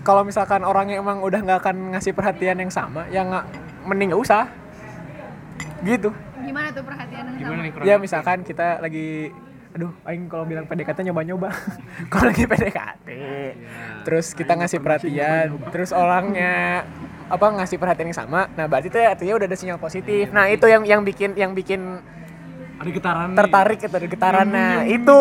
kalau 0.05 0.21
misalkan 0.21 0.61
orangnya 0.61 1.01
emang 1.01 1.25
udah 1.25 1.41
nggak 1.41 1.59
akan 1.65 1.97
ngasih 1.97 2.13
perhatian 2.13 2.61
yang 2.61 2.69
sama 2.69 3.09
ya 3.09 3.25
nggak 3.25 3.45
mending 3.89 4.13
nggak 4.13 4.21
usah. 4.21 4.45
Gitu. 5.81 6.13
Gimana 6.45 6.69
tuh 6.69 6.85
perhatian 6.85 7.23
yang 7.33 7.35
gimana 7.41 7.61
sama? 7.65 7.81
nih 7.81 7.89
ya 7.89 7.95
misalkan 7.97 8.37
kita 8.45 8.77
lagi 8.79 9.33
aduh 9.75 9.91
aing 10.07 10.31
kalau 10.31 10.45
bilang 10.45 10.69
PDKT 10.69 11.09
nyoba-nyoba. 11.09 11.49
Kalau 12.13 12.31
lagi 12.31 12.47
PDKT 12.47 13.07
terus 14.07 14.31
kita 14.31 14.55
ngasih 14.55 14.79
perhatian 14.79 15.57
terus 15.73 15.91
orangnya 15.91 16.85
apa 17.27 17.45
ngasih 17.59 17.81
perhatian 17.81 18.13
yang 18.13 18.15
sama. 18.15 18.47
Nah 18.55 18.69
berarti 18.69 18.87
itu 18.93 19.01
artinya 19.01 19.33
udah 19.35 19.47
ada 19.49 19.57
sinyal 19.57 19.81
positif. 19.81 20.31
Nah 20.31 20.47
itu 20.47 20.69
yang 20.69 20.87
yang 20.87 21.01
bikin 21.03 21.35
yang 21.35 21.51
bikin 21.51 21.99
ada 22.79 22.91
getaran 22.91 23.29
tertarik 23.35 23.77
gitu 23.79 23.95
ada 23.95 24.07
getaran 24.07 24.47
nah 24.51 24.83
itu 24.83 25.19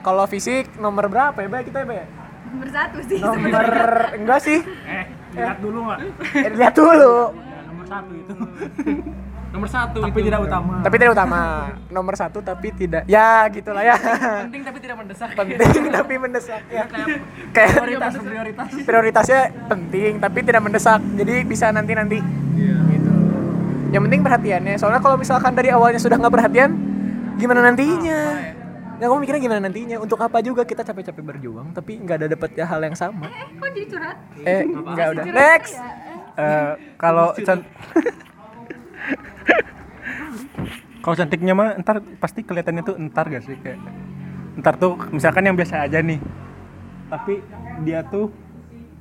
kalau 0.00 0.24
fisik 0.28 0.80
nomor 0.80 1.08
berapa 1.12 1.36
ya 1.36 1.48
Bay? 1.48 1.64
Kita 1.64 1.84
ya 1.84 1.86
Bay 1.88 2.19
nomor 2.50 2.68
satu 2.68 2.98
sih 3.02 3.18
nomor 3.18 3.66
enggak 4.12 4.40
sih. 4.40 4.58
Eh, 4.84 5.04
lihat 5.32 5.58
dulu 5.58 5.78
nggak? 5.86 5.98
Eh, 6.34 6.50
lihat 6.52 6.74
dulu. 6.74 7.14
Ya, 7.30 7.60
nomor 7.64 7.86
satu 7.86 8.12
itu. 8.12 8.32
nomor 9.54 9.66
satu 9.66 9.98
Tapi 10.00 10.14
itu. 10.14 10.26
tidak 10.30 10.40
utama. 10.42 10.74
tapi 10.78 10.94
tidak 10.94 11.12
utama. 11.12 11.40
Nomor 11.88 12.14
satu 12.14 12.38
tapi 12.38 12.68
tidak. 12.70 13.02
Ya 13.06 13.42
gitulah 13.48 13.82
ya. 13.82 13.96
Penting 14.46 14.62
tapi 14.62 14.78
tidak 14.78 14.96
mendesak. 14.98 15.28
Penting 15.34 15.84
tapi 15.88 16.14
mendesak 16.16 16.62
ya. 16.66 16.84
Kayak 17.50 17.70
Prioritas, 17.74 18.12
prioritas. 18.16 18.68
prioritasnya 18.82 19.40
penting 19.66 20.12
tapi 20.18 20.38
tidak 20.42 20.62
mendesak. 20.62 21.00
Jadi 21.14 21.34
bisa 21.42 21.66
nanti 21.70 21.92
nanti 21.94 22.18
gitu. 22.90 23.10
Yang 23.90 24.02
penting 24.06 24.20
perhatiannya. 24.22 24.74
Soalnya 24.78 25.02
kalau 25.02 25.18
misalkan 25.18 25.50
dari 25.54 25.70
awalnya 25.70 25.98
sudah 25.98 26.14
nggak 26.14 26.30
perhatian 26.30 26.70
gimana 27.34 27.64
nantinya 27.64 28.20
ya 29.00 29.08
kamu 29.08 29.24
mikirnya 29.24 29.40
gimana 29.40 29.60
nantinya? 29.64 29.96
Untuk 29.96 30.20
apa 30.20 30.44
juga 30.44 30.68
kita 30.68 30.84
capek-capek 30.84 31.24
berjuang 31.24 31.72
tapi 31.72 31.96
nggak 31.96 32.20
ada 32.20 32.28
dapetnya 32.28 32.68
hal 32.68 32.84
yang 32.84 32.92
sama. 32.92 33.32
Eh 33.32 33.48
kok 33.56 33.72
jadi 33.72 33.86
curhat? 33.88 34.16
Eh 34.44 34.60
nggak 34.68 35.08
udah. 35.16 35.24
next! 35.24 35.74
Ya? 35.74 35.88
Eh, 36.40 36.72
kalau 37.00 37.32
can- 37.40 37.64
kalau 41.02 41.16
cantiknya 41.16 41.56
mah 41.56 41.80
ntar 41.80 42.04
pasti 42.20 42.44
kelihatannya 42.44 42.84
tuh 42.84 43.00
entar 43.00 43.24
gak 43.26 43.42
sih? 43.48 43.56
Kayak 43.56 43.80
ntar 44.60 44.76
tuh 44.76 45.00
misalkan 45.10 45.48
yang 45.48 45.56
biasa 45.56 45.88
aja 45.88 46.04
nih. 46.04 46.20
Tapi 47.08 47.40
dia 47.88 48.04
tuh 48.04 48.28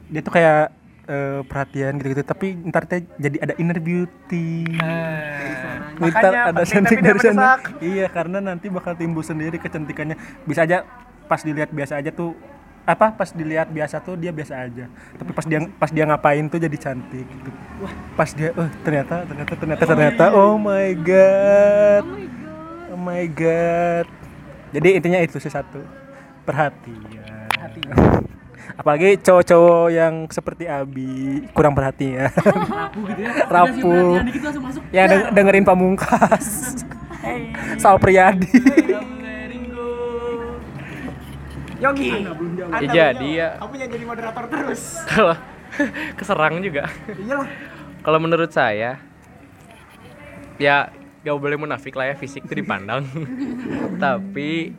dia 0.10 0.24
tuh 0.24 0.34
kayak 0.34 0.79
eh, 1.10 1.42
perhatian 1.44 1.98
gitu-gitu. 1.98 2.22
Tapi 2.22 2.48
ntar 2.70 2.86
teh 2.86 3.02
jadi 3.18 3.38
ada 3.42 3.54
inner 3.58 3.82
beauty. 3.82 4.78
Ntar 4.78 5.98
Makanya 5.98 6.42
ada 6.54 6.64
cantik 6.64 7.02
dari 7.02 7.20
sana. 7.20 7.58
iya 7.82 8.06
karena 8.08 8.38
nanti 8.40 8.70
bakal 8.70 8.94
timbul 8.94 9.26
sendiri 9.26 9.58
kecantikannya. 9.58 10.16
Bisa 10.46 10.64
aja 10.64 10.86
pas 11.26 11.42
dilihat 11.42 11.74
biasa 11.74 11.98
aja 12.00 12.14
tuh 12.14 12.38
apa 12.90 13.14
pas 13.14 13.30
dilihat 13.30 13.70
biasa 13.70 14.02
tuh 14.02 14.16
dia 14.16 14.30
biasa 14.30 14.54
aja. 14.70 14.86
Tapi 15.18 15.32
pas 15.34 15.46
dia 15.46 15.60
pas 15.78 15.90
dia 15.90 16.06
ngapain 16.06 16.46
tuh 16.48 16.62
jadi 16.62 16.78
cantik 16.78 17.26
gitu. 17.26 17.50
Pas 18.14 18.30
dia 18.32 18.54
oh 18.54 18.70
ternyata 18.86 19.26
ternyata 19.26 19.54
ternyata 19.58 19.84
ternyata. 19.84 20.26
oh 20.38 20.56
my 20.62 20.94
god. 21.02 22.06
Oh 22.94 23.00
my 23.02 23.26
god. 23.30 24.06
Jadi 24.70 25.02
intinya 25.02 25.20
itu 25.22 25.42
sih 25.42 25.50
satu. 25.50 25.82
Perhatian 26.46 27.30
apalagi 28.76 29.18
cowok-cowok 29.18 29.88
yang 29.90 30.14
seperti 30.28 30.66
Abi 30.66 31.42
kurang 31.52 31.74
perhatian. 31.74 32.30
Rapuh 32.36 33.04
gitu 33.08 33.22
ya. 33.22 33.32
Rapuh. 33.56 34.12
Dikit 34.22 34.42
langsung 34.44 34.64
masuk. 34.66 34.82
Ya 34.92 35.04
deng- 35.06 35.30
dengerin 35.34 35.66
pamungkas. 35.66 36.46
Sal 37.76 38.00
Priadi 38.00 38.48
Yogi 41.80 42.12
Ya 42.84 42.88
jadi 42.92 43.30
ya. 43.32 43.50
kamu 43.56 43.76
yang 43.78 43.90
jadi 43.92 44.06
moderator 44.06 44.46
terus. 44.52 45.00
Kalau 45.08 45.36
keserang 46.16 46.60
juga. 46.60 46.92
Iyalah. 47.08 47.48
Kalau 48.00 48.20
menurut 48.20 48.52
saya 48.52 49.00
ya 50.60 50.92
gak 51.24 51.36
boleh 51.40 51.56
munafik 51.56 51.96
lah 51.96 52.12
ya 52.12 52.16
fisik 52.20 52.44
itu 52.44 52.54
dipandang. 52.60 53.08
Tapi 53.96 54.76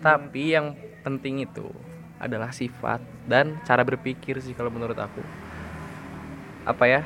tapi 0.00 0.42
yang 0.52 0.76
penting 1.00 1.40
itu 1.40 1.72
adalah 2.20 2.52
sifat 2.52 3.00
dan 3.24 3.56
cara 3.64 3.80
berpikir 3.80 4.36
sih 4.44 4.52
kalau 4.52 4.68
menurut 4.68 4.94
aku. 5.00 5.24
Apa 6.68 6.84
ya? 6.84 7.00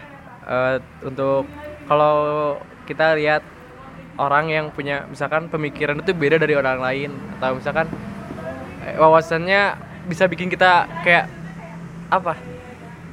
Eh, 0.45 0.77
untuk 1.07 1.47
kalau 1.87 2.59
kita 2.85 3.15
lihat 3.17 3.47
orang 4.19 4.51
yang 4.51 4.67
punya 4.75 5.07
misalkan 5.07 5.47
pemikiran 5.47 6.03
itu 6.03 6.11
beda 6.13 6.37
dari 6.37 6.59
orang 6.59 6.83
lain 6.83 7.11
atau 7.39 7.57
misalkan 7.57 7.87
eh, 8.85 8.99
wawasannya 8.99 9.79
bisa 10.11 10.27
bikin 10.27 10.51
kita 10.51 10.91
kayak 11.07 11.31
apa? 12.11 12.35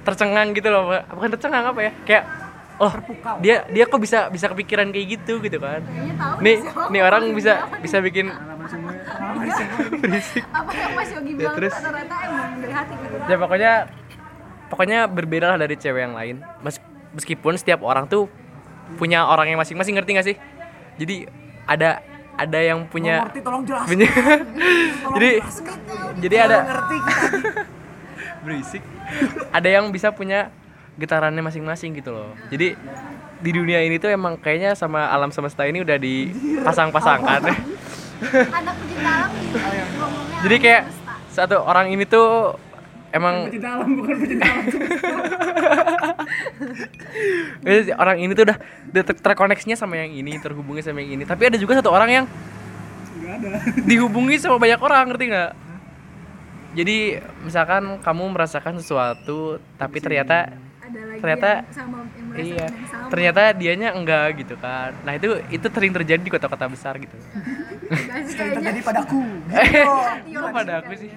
Tercengang 0.01 0.57
gitu 0.57 0.73
loh 0.73 0.89
bukan 1.13 1.29
tercengang 1.37 1.69
apa 1.69 1.79
ya? 1.85 1.91
Kayak 2.03 2.40
oh 2.81 2.93
dia 3.39 3.63
dia 3.69 3.85
kok 3.85 4.01
bisa 4.01 4.27
bisa 4.33 4.49
kepikiran 4.49 4.89
kayak 4.89 5.21
gitu 5.21 5.37
gitu 5.37 5.61
kan? 5.61 5.85
Nih 6.41 6.65
nih 6.89 7.01
orang 7.05 7.29
bisa 7.31 7.69
bisa 7.77 8.01
bikin 8.01 8.33
apa 10.51 10.71
yang 10.73 10.91
Mas 10.97 11.09
Yogi 11.13 11.31
bilang 11.39 11.55
terus. 11.57 11.73
tuh 11.73 11.85
rata-rata 11.85 12.15
emang 12.25 12.51
dari 12.61 12.73
hati 12.73 12.93
gitu 12.97 13.15
ya 13.29 13.37
pokoknya 13.37 13.71
pokoknya 14.71 14.99
berbeda 15.05 15.45
lah 15.53 15.57
dari 15.61 15.75
cewek 15.77 16.01
yang 16.01 16.15
lain. 16.17 16.35
Mes- 16.65 16.81
meskipun 17.13 17.53
setiap 17.59 17.83
orang 17.83 18.07
tuh 18.07 18.31
punya 18.95 19.27
orang 19.27 19.51
yang 19.51 19.59
masing-masing 19.59 19.95
ngerti 19.99 20.11
gak 20.17 20.27
sih? 20.27 20.37
Jadi 20.97 21.27
ada 21.67 22.01
ada 22.39 22.59
yang 22.59 22.87
punya 22.89 23.27
tolong 23.43 23.61
jelas 23.67 23.85
punya 23.85 24.07
jadi 25.15 25.29
jadi 26.17 26.35
ada 26.49 26.57
ngerti 26.65 26.97
berisik. 28.47 28.83
Ada 29.51 29.69
yang 29.69 29.91
bisa 29.91 30.09
punya 30.15 30.49
getarannya 31.01 31.41
masing-masing 31.41 31.97
gitu 31.97 32.13
loh. 32.13 32.29
Jadi 32.53 32.77
di 33.41 33.51
dunia 33.51 33.81
ini 33.81 33.97
tuh 33.97 34.13
emang 34.13 34.37
kayaknya 34.37 34.77
sama 34.77 35.09
alam 35.09 35.33
semesta 35.33 35.65
ini 35.65 35.81
udah 35.81 35.97
dipasang-pasangkan. 35.97 37.41
Anak 37.49 38.75
pecinta 38.85 39.09
alam 39.09 39.31
gitu 39.33 39.57
jadi 40.41 40.55
kayak 40.61 40.83
satu 41.33 41.57
orang 41.61 41.89
ini 41.89 42.05
tuh 42.05 42.53
emang 43.13 43.49
dalam 43.57 43.97
bukan 43.97 44.15
pecinta 44.21 44.45
alam 44.45 44.65
Jadi 47.61 47.93
orang 47.93 48.17
ini 48.17 48.31
tuh 48.33 48.43
udah, 48.49 48.57
udah 48.93 49.03
ter- 49.05 49.21
terkoneksinya 49.21 49.77
sama 49.77 49.99
yang 49.99 50.11
ini 50.15 50.39
terhubungi 50.41 50.81
sama 50.81 51.03
yang 51.03 51.19
ini. 51.19 51.23
Tapi 51.27 51.51
ada 51.51 51.57
juga 51.59 51.77
satu 51.77 51.91
orang 51.93 52.09
yang 52.09 52.25
dihubungi 53.85 54.39
sama 54.41 54.57
banyak 54.57 54.79
orang 54.81 55.11
ngerti 55.13 55.25
nggak? 55.29 55.51
Jadi 56.71 56.97
misalkan 57.43 57.99
kamu 57.99 58.23
merasakan 58.31 58.79
sesuatu 58.79 59.59
tapi 59.75 59.99
ternyata 59.99 60.55
ada 60.91 61.01
lagi 61.01 61.19
ternyata- 61.19 61.57
yang 61.57 61.71
sama 61.71 61.97
yang 62.11 62.27
iya 62.37 62.65
yang 62.65 62.75
sama. 62.85 63.07
ternyata 63.07 63.41
dianya 63.53 63.89
enggak 63.91 64.27
gitu 64.37 64.55
kan. 64.55 64.91
Nah 65.01 65.13
itu 65.13 65.27
itu 65.49 65.65
sering 65.65 65.91
terjadi 65.91 66.19
di 66.19 66.29
kota-kota 66.29 66.67
besar 66.67 66.93
gitu. 66.97 67.15
Guys, 67.87 68.29
kayaknya. 68.29 68.55
terjadi 68.55 68.79
padaku 68.81 69.19
eh 69.49 69.67
Iya, 70.27 70.37
kok 70.37 70.49
pada 70.53 70.73
aku 70.79 70.93
sih? 70.95 71.11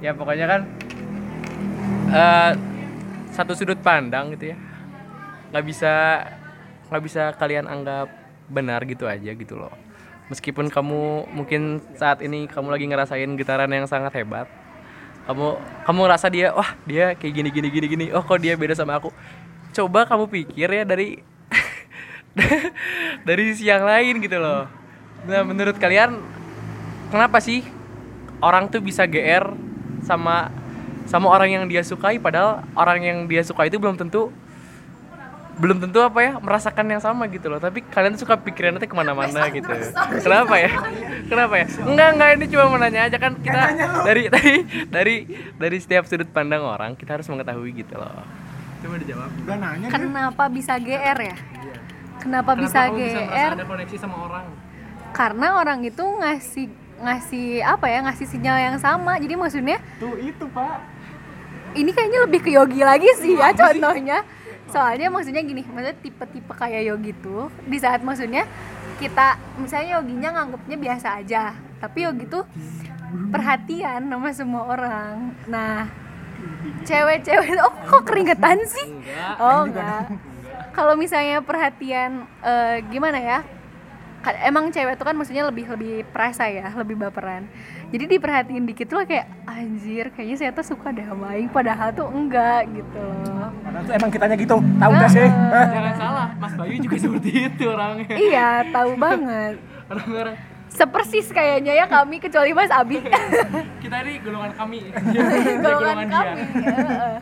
ya 0.00 0.10
pokoknya 0.12 0.46
kan 0.46 0.60
eh 2.10 2.52
satu 3.30 3.52
sudut 3.54 3.78
pandang 3.78 4.34
gitu 4.34 4.50
ya. 4.50 4.56
Nggak 5.50 5.64
bisa 5.64 5.92
nggak 6.88 7.02
bisa 7.02 7.22
kalian 7.34 7.66
anggap 7.66 8.10
benar 8.46 8.82
gitu 8.84 9.06
aja 9.06 9.30
gitu 9.30 9.54
loh. 9.54 9.70
Meskipun 10.26 10.66
kamu 10.66 11.02
mungkin 11.28 11.62
saat 11.92 12.18
ini 12.20 12.46
kamu 12.46 12.68
lagi 12.68 12.86
ngerasain 12.86 13.30
getaran 13.34 13.66
yang 13.68 13.86
sangat 13.86 14.14
hebat 14.14 14.46
kamu 15.30 15.48
kamu 15.86 15.98
ngerasa 16.10 16.26
dia 16.26 16.50
wah 16.50 16.74
dia 16.82 17.14
kayak 17.14 17.32
gini 17.38 17.48
gini 17.54 17.68
gini 17.70 17.86
gini. 17.86 18.06
Oh 18.10 18.26
kok 18.26 18.42
dia 18.42 18.58
beda 18.58 18.74
sama 18.74 18.98
aku? 18.98 19.14
Coba 19.70 20.02
kamu 20.02 20.26
pikir 20.26 20.66
ya 20.66 20.82
dari 20.82 21.22
dari 23.28 23.42
sisi 23.54 23.70
yang 23.70 23.86
lain 23.86 24.18
gitu 24.18 24.42
loh. 24.42 24.66
Nah 25.30 25.46
menurut 25.46 25.78
kalian 25.78 26.18
kenapa 27.14 27.38
sih 27.38 27.62
orang 28.42 28.66
tuh 28.66 28.82
bisa 28.82 29.06
GR 29.06 29.54
sama 30.02 30.50
sama 31.06 31.30
orang 31.30 31.62
yang 31.62 31.64
dia 31.70 31.86
sukai 31.86 32.18
padahal 32.18 32.66
orang 32.74 32.98
yang 32.98 33.18
dia 33.30 33.46
suka 33.46 33.70
itu 33.70 33.78
belum 33.78 33.94
tentu 33.94 34.34
belum 35.58 35.82
tentu 35.82 35.98
apa 36.04 36.18
ya 36.22 36.32
merasakan 36.38 36.86
yang 36.86 37.02
sama 37.02 37.26
gitu 37.26 37.50
loh. 37.50 37.58
Tapi 37.58 37.82
kalian 37.88 38.14
tuh 38.14 38.22
suka 38.28 38.38
pikirannya 38.38 38.78
tuh 38.78 38.88
ke 38.88 38.96
mana-mana 38.96 39.50
gitu. 39.50 39.66
kenapa 40.24 40.54
ya? 40.60 40.72
Kenapa 41.26 41.54
ya? 41.58 41.66
Enggak 41.82 42.08
enggak 42.14 42.28
ini 42.38 42.44
cuma 42.52 42.64
mau 42.70 42.78
nanya 42.78 43.10
aja 43.10 43.16
kan 43.18 43.32
kita 43.40 43.62
dari 44.06 44.22
dari 44.30 44.54
dari 44.86 45.16
dari 45.58 45.76
setiap 45.80 46.06
sudut 46.06 46.30
pandang 46.30 46.62
orang 46.62 46.94
kita 46.94 47.18
harus 47.18 47.26
mengetahui 47.26 47.74
gitu 47.74 47.98
loh. 47.98 48.22
Coba 48.80 48.96
dijawab. 48.96 49.30
Udah 49.44 49.56
nanya 49.60 49.86
Kenapa 49.92 50.44
bisa 50.48 50.72
GR 50.80 51.18
ya? 51.18 51.36
Kenapa, 52.20 52.52
bisa 52.52 52.92
GR? 52.92 53.50
ada 53.56 53.64
koneksi 53.64 53.96
sama 53.96 54.16
orang? 54.28 54.44
Karena 55.16 55.56
orang 55.56 55.80
itu 55.88 56.04
ngasih 56.04 56.68
ngasih 57.00 57.64
apa 57.64 57.88
ya 57.88 58.04
ngasih 58.04 58.26
sinyal 58.28 58.56
yang 58.60 58.76
sama. 58.76 59.16
Jadi 59.16 59.34
maksudnya 59.40 59.80
Tuh 59.96 60.20
itu 60.20 60.44
pak. 60.52 60.84
Ini 61.70 61.90
kayaknya 61.94 62.20
lebih 62.28 62.40
ke 62.44 62.50
yogi 62.52 62.82
lagi 62.82 63.08
sih 63.22 63.38
ya 63.38 63.54
contohnya 63.56 64.26
soalnya 64.70 65.10
maksudnya 65.10 65.42
gini 65.42 65.66
maksudnya 65.66 65.98
tipe-tipe 65.98 66.52
kayak 66.54 66.86
yogi 66.86 67.12
tuh 67.18 67.50
di 67.66 67.76
saat 67.76 68.00
maksudnya 68.06 68.46
kita 69.02 69.36
misalnya 69.58 69.98
yoginya 69.98 70.28
nganggapnya 70.38 70.76
biasa 70.78 71.08
aja 71.18 71.52
tapi 71.80 72.04
yogi 72.04 72.28
tuh 72.28 72.44
perhatian 73.30 74.06
sama 74.06 74.30
semua 74.30 74.62
orang. 74.70 75.34
Nah 75.48 75.88
cewek-cewek 76.84 77.58
oh 77.60 77.74
kok 77.88 78.02
keringetan 78.06 78.58
sih? 78.64 78.88
Oh 79.40 79.66
enggak. 79.66 80.12
Kalau 80.70 80.94
misalnya 80.94 81.42
perhatian 81.42 82.28
eh, 82.44 82.84
gimana 82.88 83.18
ya? 83.18 83.40
Emang 84.44 84.68
cewek 84.68 85.00
tuh 85.00 85.08
kan 85.08 85.16
maksudnya 85.16 85.48
lebih 85.48 85.64
lebih 85.72 86.04
perasa 86.12 86.44
ya 86.44 86.68
lebih 86.76 87.00
baperan 87.00 87.48
jadi 87.90 88.04
diperhatiin 88.06 88.64
dikit 88.70 88.86
tuh 88.86 89.02
kayak 89.02 89.26
anjir 89.50 90.14
kayaknya 90.14 90.36
saya 90.38 90.50
tuh 90.54 90.62
suka 90.62 90.94
deh 90.94 91.02
sama 91.02 91.34
Aing 91.34 91.50
padahal 91.50 91.90
tuh 91.90 92.06
enggak 92.06 92.70
gitu 92.70 93.02
loh. 93.02 93.50
Padahal 93.66 93.82
tuh 93.82 93.94
emang 93.98 94.10
kitanya 94.14 94.36
gitu, 94.38 94.56
tahu 94.62 94.92
gak 94.94 95.10
sih? 95.10 95.26
jangan 95.74 95.94
salah 95.98 96.28
Mas 96.38 96.54
Bayu 96.54 96.78
juga 96.78 96.96
seperti 97.10 97.30
itu 97.50 97.64
orangnya. 97.66 98.14
Iya 98.14 98.48
tahu 98.70 98.90
banget. 98.94 99.54
Orang-orang. 99.90 100.36
Sepersis 100.70 101.34
kayaknya 101.34 101.82
ya 101.82 101.86
kami 101.90 102.22
kecuali 102.22 102.54
Mas 102.54 102.70
Abi. 102.70 103.02
Kita 103.82 103.96
ini 104.06 104.22
golongan 104.22 104.52
kami. 104.54 104.78
Golongan 105.58 105.96
dia. 105.98 106.14
kami 106.14 106.42
heeh. 106.46 107.16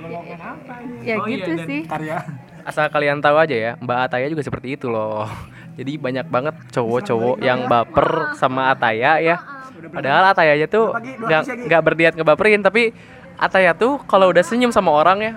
Golongan 0.00 0.40
apa 0.40 0.74
ini? 0.80 0.96
ya 1.04 1.14
Oh 1.20 1.26
iya, 1.28 1.36
gitu 1.44 1.50
dan 1.60 1.66
sih. 1.68 1.82
Karya. 1.84 2.18
asal 2.60 2.92
kalian 2.92 3.24
tahu 3.24 3.40
aja 3.40 3.56
ya 3.56 3.72
Mbak 3.80 3.98
Ataya 4.08 4.32
juga 4.32 4.40
seperti 4.40 4.80
itu 4.80 4.88
loh. 4.88 5.28
Jadi 5.76 6.00
banyak 6.00 6.24
banget 6.28 6.56
cowok-cowok 6.72 7.36
yang 7.44 7.68
baper 7.68 8.32
sama 8.40 8.72
Ataya 8.72 9.20
ya 9.20 9.59
padahal 9.88 10.24
Ataya 10.28 10.52
aja 10.52 10.66
tuh 10.68 10.92
nggak 10.96 11.42
nggak 11.64 11.80
berniat 11.80 12.14
ngebaperin 12.14 12.60
tapi 12.60 12.92
Ataya 13.40 13.72
tuh 13.72 13.96
kalau 14.04 14.28
udah 14.28 14.44
senyum 14.44 14.68
sama 14.68 14.92
orang 14.92 15.18
ya 15.22 15.32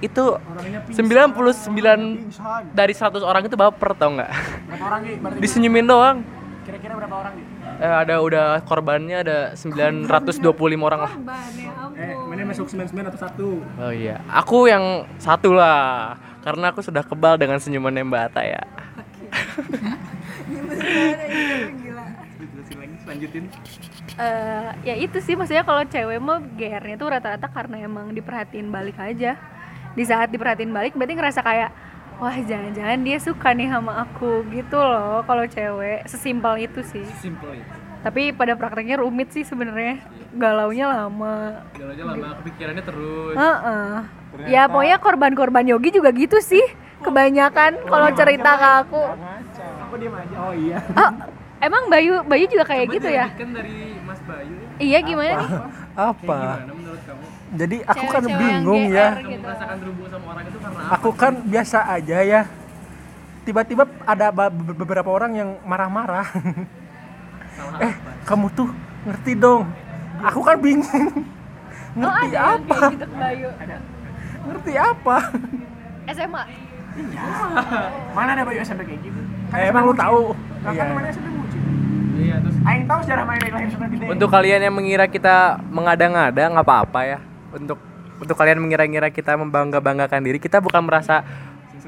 itu 0.00 0.38
99 0.94 1.36
dari 2.72 2.94
100 2.94 3.20
orang 3.20 3.44
itu 3.44 3.52
baper 3.52 3.92
tau 3.92 4.16
nggak? 4.16 4.32
Berapa 4.32 4.84
orang 4.88 5.00
nih? 5.04 5.44
Disenyumin 5.44 5.84
doang. 5.84 6.24
Kira-kira 6.64 6.96
berapa 6.96 7.16
orang 7.20 7.36
nih? 7.36 7.44
eh, 7.80 7.94
ada 8.04 8.20
udah 8.20 8.60
korbannya 8.64 9.16
ada 9.20 9.38
925 9.56 10.40
orang 10.80 11.00
lah. 11.04 11.12
Eh, 11.96 12.16
mana 12.16 12.48
masuk 12.48 12.68
99 12.68 13.08
atau 13.12 13.20
satu? 13.20 13.48
oh 13.60 13.92
iya 13.92 14.20
aku 14.28 14.68
yang 14.68 15.08
satu 15.16 15.52
lah 15.52 16.16
karena 16.40 16.72
aku 16.72 16.80
sudah 16.80 17.04
kebal 17.04 17.36
dengan 17.36 17.60
senyumannya 17.60 18.04
Mbak 18.04 18.22
Ataya 18.32 18.62
lanjutin. 23.08 23.44
Eh, 24.20 24.70
ya 24.84 24.94
itu 24.98 25.18
sih 25.22 25.34
maksudnya 25.38 25.64
kalau 25.64 25.82
cewek 25.86 26.18
mah 26.20 26.42
GR-nya 26.42 26.96
tuh 27.00 27.08
rata-rata 27.08 27.46
karena 27.48 27.86
emang 27.86 28.12
diperhatiin 28.12 28.68
balik 28.68 28.98
aja. 29.00 29.38
Di 29.96 30.04
saat 30.06 30.30
diperhatiin 30.30 30.70
balik 30.70 30.94
berarti 30.94 31.14
ngerasa 31.16 31.40
kayak 31.40 31.70
wah 32.20 32.36
jangan-jangan 32.36 33.00
dia 33.00 33.16
suka 33.16 33.56
nih 33.56 33.72
sama 33.72 34.04
aku 34.04 34.44
gitu 34.52 34.76
loh 34.76 35.24
kalau 35.24 35.44
cewek. 35.48 36.04
Sesimpel 36.04 36.68
itu 36.68 36.80
sih. 36.84 37.06
Simple 37.18 37.58
itu. 37.58 37.76
Tapi 38.00 38.32
pada 38.32 38.56
prakteknya 38.56 39.00
rumit 39.00 39.32
sih 39.32 39.44
sebenarnya. 39.44 40.00
Galaunya 40.32 40.88
lama. 40.88 41.64
Galaunya 41.76 42.04
lama 42.04 42.26
kepikirannya 42.40 42.84
terus. 42.84 43.34
Heeh. 43.36 43.92
ya 44.46 44.70
pokoknya 44.70 45.02
korban-korban 45.02 45.66
yogi 45.66 45.90
juga 45.90 46.14
gitu 46.14 46.38
sih 46.38 46.62
kebanyakan 47.02 47.82
kalau 47.88 48.08
cerita 48.14 48.50
ke 48.56 48.68
aku. 48.86 49.02
Aku 49.88 49.94
diem 49.98 50.14
aja. 50.14 50.36
Oh 50.38 50.54
iya. 50.54 50.78
oh, 50.94 51.12
emang 51.60 51.82
Bayu 51.86 52.14
Bayu 52.24 52.44
juga 52.46 52.64
kayak 52.66 52.86
gitu 52.90 53.08
ya 53.08 53.26
kan 53.30 53.48
dari 53.52 53.76
Mas 54.02 54.20
Bayu 54.22 54.54
iya 54.78 54.98
gimana 55.00 55.32
nih 55.36 55.48
Apa? 55.92 56.36
gimana 56.56 56.72
menurut 56.72 57.02
kamu 57.04 57.24
Jadi 57.50 57.76
aku 57.82 58.04
kan 58.06 58.22
Cewek-cewek 58.22 58.30
yang 58.30 58.62
bingung 58.62 58.82
GR 58.86 58.94
ya. 58.94 59.08
gitu. 59.18 59.42
merasakan 59.42 59.76
terhubung 59.76 60.06
sama 60.06 60.26
orang 60.30 60.44
itu 60.46 60.58
karena 60.60 60.80
apa? 60.80 60.94
Aku 60.94 61.10
kan 61.12 61.32
biasa 61.42 61.78
aja 61.82 62.18
ya. 62.22 62.40
Tiba-tiba 63.42 63.82
ada 64.04 64.26
beberapa 64.70 65.10
orang 65.10 65.32
yang 65.34 65.50
marah-marah. 65.64 66.30
eh, 67.82 67.92
kamu 68.22 68.46
tuh 68.54 68.70
ngerti 69.02 69.32
dong. 69.34 69.66
Aku 70.22 70.40
kan 70.40 70.56
bingung. 70.56 70.86
oh 70.86 71.98
Ngerti 71.98 72.26
ada 72.28 72.38
yang 72.38 72.62
apa? 72.62 72.76
kayak 72.78 72.94
gitu 72.94 73.02
ke 73.02 73.16
Bayu 73.18 73.48
Ngerti 74.40 74.72
apa? 74.78 75.16
SMA 76.08 76.42
Mana 78.16 78.30
ada 78.30 78.42
Bayu 78.44 78.58
SMP 78.62 78.80
kayak 78.84 79.00
gitu? 79.02 79.20
Eh, 79.50 79.66
emang 79.66 79.82
lu 79.84 79.94
tahu? 79.96 80.38
Nah, 80.62 80.70
Iya. 80.70 80.80
kan 80.80 80.94
mana 80.94 81.08
SMP. 81.10 81.39
Iya 82.20 82.36
terus 82.38 82.56
Aing 82.62 82.84
tahu 82.84 83.00
sejarah 83.02 83.24
main 83.24 83.40
lahir 83.40 83.68
gede. 83.72 84.04
untuk 84.12 84.28
kalian 84.28 84.60
yang 84.68 84.74
mengira 84.76 85.04
kita 85.08 85.58
mengada-ngada 85.72 86.42
nggak 86.52 86.66
apa-apa 86.66 87.00
ya 87.08 87.18
untuk 87.50 87.78
untuk 88.20 88.36
kalian 88.36 88.60
mengira-ngira 88.60 89.08
kita 89.08 89.32
membangga-banggakan 89.40 90.20
diri 90.20 90.36
kita 90.36 90.60
bukan 90.60 90.84
merasa 90.84 91.24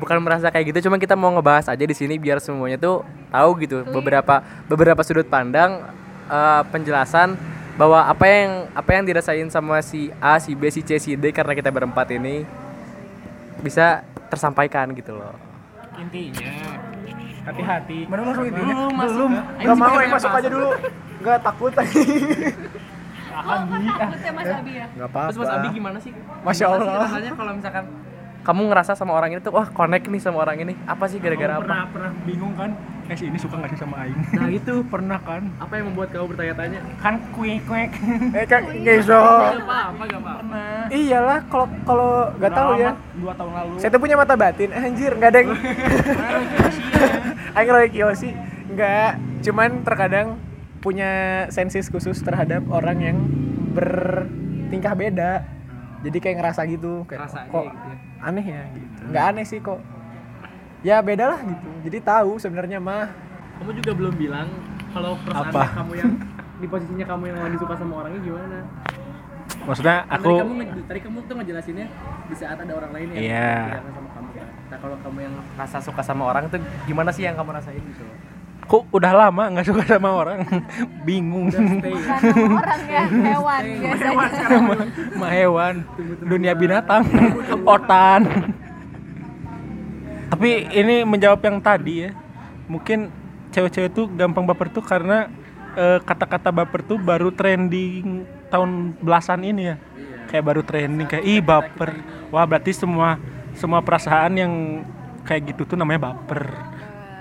bukan 0.01 0.19
merasa 0.25 0.49
kayak 0.49 0.73
gitu 0.73 0.89
cuma 0.89 0.97
kita 0.97 1.13
mau 1.13 1.29
ngebahas 1.37 1.69
aja 1.69 1.85
di 1.85 1.93
sini 1.93 2.17
biar 2.17 2.41
semuanya 2.41 2.81
tuh 2.81 3.05
tahu 3.29 3.51
gitu 3.61 3.85
beberapa 3.93 4.41
beberapa 4.67 5.05
sudut 5.05 5.29
pandang 5.29 5.85
eh, 6.27 6.63
penjelasan 6.73 7.37
bahwa 7.77 8.05
apa 8.05 8.25
yang 8.29 8.51
apa 8.77 8.91
yang 8.93 9.05
dirasain 9.09 9.49
sama 9.49 9.81
si 9.81 10.13
A, 10.21 10.37
si 10.37 10.53
B, 10.53 10.69
si 10.69 10.85
C, 10.85 11.01
si 11.01 11.17
D 11.17 11.33
karena 11.33 11.57
kita 11.57 11.73
berempat 11.73 12.05
ini 12.13 12.45
bisa 13.65 14.05
tersampaikan 14.29 14.93
gitu 14.97 15.17
loh. 15.17 15.37
intinya 15.97 16.92
hati-hati. 17.43 17.99
Mana 18.07 18.21
langsung 18.25 18.47
itu? 18.47 18.57
Belum 18.57 18.93
masuk. 18.93 19.13
Belum. 19.13 19.33
Gak 19.59 19.77
mau 19.77 19.97
yang 19.99 20.13
masuk 20.13 20.31
aja 20.31 20.49
dulu. 20.49 20.71
Gak 21.23 21.39
takut 21.43 21.73
aja. 21.81 22.01
oh 23.33 23.61
takutnya 23.97 24.33
Mas 24.37 24.51
Abi 24.53 24.73
ya 24.77 24.87
Gak 24.93 25.09
Terus 25.09 25.39
Mas 25.41 25.51
Abi 25.51 25.69
gimana 25.73 25.99
sih? 25.99 26.13
Masya 26.45 26.67
Allah. 26.69 27.09
rasanya 27.09 27.33
kalau 27.33 27.53
misalkan 27.57 27.85
kamu 28.43 28.75
ngerasa 28.75 28.99
sama 28.99 29.15
orang 29.15 29.39
ini 29.39 29.41
tuh 29.41 29.55
wah 29.55 29.71
connect 29.71 30.11
nih 30.11 30.19
sama 30.19 30.43
orang 30.43 30.59
ini 30.67 30.75
apa 30.87 31.07
sih 31.07 31.23
gara-gara 31.23 31.59
apa? 31.59 31.63
pernah 31.63 31.83
pernah 31.91 32.11
bingung 32.27 32.55
kan? 32.59 32.75
Eh 33.11 33.17
si 33.19 33.27
ini 33.31 33.39
suka 33.39 33.59
nggak 33.59 33.71
sih 33.75 33.81
sama 33.83 33.95
Aing? 34.03 34.19
Nah 34.39 34.49
itu 34.51 34.75
pernah 34.87 35.19
kan? 35.23 35.43
apa 35.63 35.73
yang 35.79 35.87
membuat 35.91 36.09
kamu 36.11 36.27
bertanya-tanya? 36.35 36.81
Kan 36.99 37.15
kuek 37.31 37.63
kuek. 37.71 37.91
Eh 38.39 38.47
kan 38.47 38.63
Geso. 38.83 39.15
Gak 39.15 39.63
apa-apa, 39.63 40.03
gak 40.11 40.21
apa-apa. 40.23 40.63
Iyalah 40.91 41.39
kalau 41.47 41.67
kalau 41.87 42.11
gak 42.43 42.53
tahu 42.55 42.71
ya. 42.83 42.91
Dua 43.15 43.33
tahun 43.39 43.53
lalu. 43.55 43.73
Saya 43.79 43.91
tuh 43.95 44.01
punya 44.03 44.17
mata 44.19 44.35
batin, 44.35 44.71
anjir, 44.75 45.13
nggak 45.15 45.31
ada 45.31 45.39
yang 45.39 45.51
Aing 47.57 47.71
Roy 47.71 47.89
Kiyoshi 47.91 48.31
nggak, 48.73 49.11
cuman 49.45 49.85
terkadang 49.85 50.41
punya 50.81 51.45
sensis 51.53 51.93
khusus 51.93 52.19
terhadap 52.25 52.65
orang 52.73 52.99
yang 52.99 53.17
bertingkah 53.77 54.97
beda. 54.97 55.45
Jadi 56.03 56.19
kayak 56.19 56.37
ngerasa 56.37 56.61
gitu, 56.67 56.93
kayak 57.05 57.21
Ngerasa 57.23 57.39
aja 57.41 57.49
kok 57.49 57.65
gitu 57.65 57.87
ya. 57.87 57.97
aneh 58.21 58.45
ya 58.45 58.63
gitu. 58.73 59.01
Nggak 59.07 59.25
aneh 59.25 59.45
sih 59.45 59.59
kok. 59.59 59.81
Ya 60.83 60.97
beda 60.99 61.25
lah 61.29 61.41
gitu. 61.41 61.69
Jadi 61.83 61.99
tahu 62.01 62.31
sebenarnya 62.37 62.79
mah 62.79 63.07
Kamu 63.55 63.71
juga 63.79 63.93
belum 63.95 64.15
bilang 64.17 64.49
kalau 64.91 65.15
perasaan 65.21 65.49
Apa? 65.49 65.63
kamu 65.77 65.93
yang 65.95 66.11
di 66.63 66.67
posisinya 66.67 67.07
kamu 67.07 67.25
yang 67.31 67.39
lagi 67.41 67.57
suka 67.57 67.75
sama 67.77 67.95
orangnya 67.97 68.21
gimana? 68.21 68.59
Maksudnya 69.63 69.97
aku 70.07 70.23
tadi 70.25 70.41
kamu 70.43 70.53
tadi 70.85 71.01
kamu 71.01 71.19
tuh 71.23 71.35
ngejelasinnya 71.39 71.87
di 72.25 72.35
saat 72.35 72.59
ada 72.59 72.73
orang 72.73 72.91
lain 72.91 73.09
yang 73.13 73.23
Iya. 73.23 73.51
kepikiran 73.55 73.83
sama 73.93 74.09
kamu 74.11 74.29
kan. 74.33 74.47
Nah 74.65 74.79
kalau 74.79 74.97
kamu 74.99 75.19
yang 75.21 75.35
rasa 75.55 75.79
suka 75.79 76.03
sama 76.03 76.23
orang 76.27 76.45
tuh 76.49 76.59
gimana 76.83 77.11
sih 77.11 77.23
yang 77.23 77.35
kamu 77.35 77.51
rasain 77.53 77.79
gitu? 77.79 78.03
Kok 78.67 78.89
udah 78.95 79.13
lama 79.13 79.53
nggak 79.53 79.67
suka 79.67 79.83
sama 79.85 80.11
orang. 80.15 80.47
Bingung. 81.07 81.51
Sama 81.53 82.63
orang 82.63 82.83
ya 82.89 83.05
hewan 83.07 83.63
biasanya. 83.83 84.29
sama 85.13 85.29
hewan. 85.29 85.75
Dunia 86.23 86.53
binatang. 86.57 87.03
Otan. 87.67 88.23
Tapi 90.33 90.51
ini 90.73 91.05
menjawab 91.05 91.41
yang 91.45 91.59
tadi 91.61 92.09
ya. 92.09 92.11
Mungkin 92.71 93.13
cewek-cewek 93.53 93.91
tuh 93.93 94.09
gampang 94.09 94.49
baper 94.49 94.73
tuh 94.73 94.81
karena 94.81 95.29
eh, 95.77 96.01
kata-kata 96.01 96.49
baper 96.49 96.81
tuh 96.87 96.97
baru 96.97 97.29
trending 97.35 98.25
tahun 98.49 98.97
belasan 99.03 99.45
ini 99.45 99.75
ya. 99.75 99.77
Kayak 100.33 100.45
baru 100.49 100.63
trending 100.65 101.07
kayak 101.11 101.25
ih 101.29 101.45
baper. 101.45 101.93
Wah 102.33 102.49
berarti 102.49 102.73
semua 102.73 103.21
semua 103.53 103.85
perasaan 103.85 104.33
yang 104.41 104.53
kayak 105.29 105.53
gitu 105.53 105.69
tuh 105.69 105.77
namanya 105.77 106.13
baper 106.13 106.72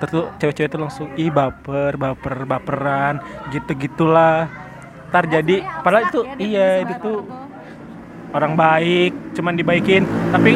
terus 0.02 0.12
tuh 0.12 0.26
cewek-cewek 0.42 0.70
tuh 0.74 0.80
langsung 0.82 1.08
ih 1.14 1.30
baper 1.30 1.94
baper 1.94 2.50
baperan 2.50 3.22
gitu 3.54 3.78
gitulah 3.78 4.50
ntar 5.14 5.30
jadi 5.30 5.62
padahal 5.86 6.10
itu 6.10 6.22
ya, 6.26 6.36
iya 6.42 6.70
itu 6.82 6.94
baper 6.98 7.06
tuh 7.06 7.20
orang 8.32 8.54
baik 8.56 9.12
cuman 9.36 9.54
dibaikin. 9.56 10.04
Tapi 10.32 10.52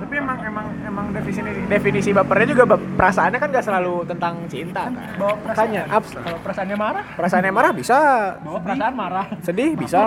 Tapi 0.00 0.14
emang 0.18 0.38
emang 0.42 0.66
emang 0.82 1.06
definisi 1.14 1.40
definisi 1.70 2.10
bapernya 2.10 2.46
juga 2.50 2.64
perasaannya 2.74 3.38
kan 3.38 3.48
gak 3.54 3.62
selalu 3.62 4.02
tentang 4.08 4.34
cinta 4.50 4.90
kan. 4.90 5.14
bawa 5.14 5.34
Makanya 5.46 5.82
abs 5.86 6.10
kalau 6.18 6.38
perasaannya 6.42 6.76
marah. 6.76 7.04
perasaannya 7.14 7.52
marah 7.54 7.72
bisa, 7.76 7.98
bawa 8.42 8.58
perasaan 8.58 8.94
marah. 8.96 9.26
Sedih 9.44 9.70
bisa, 9.78 10.02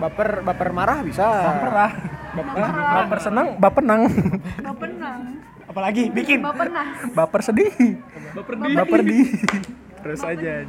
baper 0.00 0.40
baper 0.40 0.68
marah 0.72 0.98
bisa. 1.04 1.26
baperah 1.52 1.92
baper 3.04 3.18
senang. 3.20 3.46
bapenang 3.60 4.02
Bapenang. 4.62 5.20
Apalagi 5.74 6.06
bikin 6.06 6.38
Bapenas. 6.38 7.02
baper 7.18 7.42
sedih 7.42 7.98
baper 8.30 8.54
di 8.62 8.70
baper 8.78 9.00
di 9.02 9.18
terus 10.06 10.22
aja. 10.22 10.62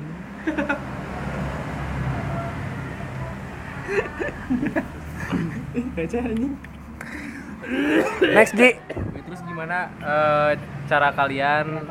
Next 8.33 8.57
Ji. 8.57 8.81
Terus 9.29 9.41
gimana 9.45 9.93
eh, 10.01 10.51
cara 10.89 11.13
kalian 11.13 11.85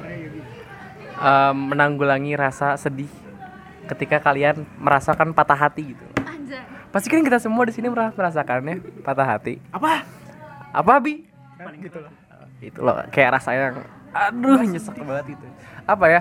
eh, 1.14 1.54
menanggulangi 1.54 2.34
rasa 2.34 2.74
sedih 2.74 3.14
ketika 3.86 4.18
kalian 4.18 4.66
merasakan 4.82 5.30
patah 5.30 5.70
hati 5.70 5.94
gitu? 5.94 6.02
Anjay. 6.18 6.66
Pasti 6.90 7.06
kan 7.14 7.22
kita 7.22 7.38
semua 7.38 7.62
di 7.62 7.78
sini 7.78 7.86
merasakannya 7.94 9.06
patah 9.06 9.38
hati. 9.38 9.62
Apa? 9.70 10.02
Apa 10.74 10.98
bi? 10.98 11.22
Gitu 11.78 12.02
loh. 12.02 12.23
Itu 12.64 12.80
loh 12.80 13.04
kayak 13.08 13.40
rasa 13.40 13.50
yang 13.52 13.74
aduh 14.14 14.62
nyesek 14.62 14.96
banget 15.00 15.36
itu. 15.36 15.46
Apa 15.84 16.06
ya? 16.08 16.20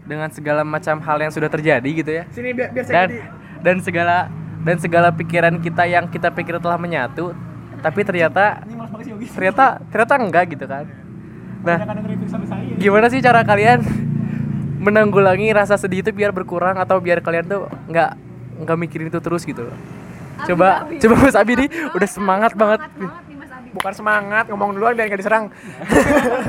Dengan 0.00 0.32
segala 0.32 0.64
macam 0.64 0.96
hal 0.98 1.18
yang 1.20 1.32
sudah 1.32 1.46
terjadi 1.46 1.90
gitu 1.90 2.10
ya. 2.10 2.24
Sini 2.32 2.56
biar 2.56 2.72
biar 2.72 2.84
saya 2.86 2.94
Dan 2.96 3.08
jadi. 3.10 3.20
dan 3.60 3.76
segala 3.84 4.16
dan 4.60 4.76
segala 4.76 5.08
pikiran 5.12 5.54
kita 5.58 5.84
yang 5.84 6.04
kita 6.08 6.28
pikir 6.32 6.60
telah 6.60 6.76
menyatu, 6.76 7.32
tapi 7.80 8.00
ternyata 8.04 8.60
banget 8.64 9.32
ternyata 9.32 9.64
ternyata 9.88 10.14
enggak 10.20 10.44
gitu 10.52 10.64
kan. 10.64 10.84
Nah, 11.60 11.76
episode 11.76 12.24
sampai 12.28 12.48
saya. 12.48 12.72
gimana 12.80 13.06
sih 13.12 13.20
cara 13.20 13.44
kalian 13.44 13.84
menanggulangi 14.80 15.52
rasa 15.52 15.76
sedih 15.76 16.00
itu 16.00 16.08
biar 16.10 16.32
berkurang 16.32 16.80
atau 16.80 16.96
biar 16.96 17.20
kalian 17.20 17.44
tuh 17.44 17.68
nggak 17.84 18.10
nggak 18.64 18.76
mikirin 18.80 19.12
itu 19.12 19.20
terus 19.20 19.44
gitu 19.44 19.68
loh 19.68 19.76
Abi, 20.40 20.48
coba 20.48 20.68
Abi. 20.88 20.96
coba 21.04 21.14
Mas 21.20 21.36
Abi 21.36 21.52
nih 21.60 21.68
udah 21.92 22.08
semangat 22.08 22.52
banget 22.56 22.80
Semangat 22.80 22.96
banget 22.96 23.24
Abi. 23.28 23.29
Bukan 23.70 23.92
semangat 23.94 24.44
ngomong 24.50 24.74
duluan 24.74 24.98
biar 24.98 25.06
gak 25.10 25.20
diserang. 25.20 25.44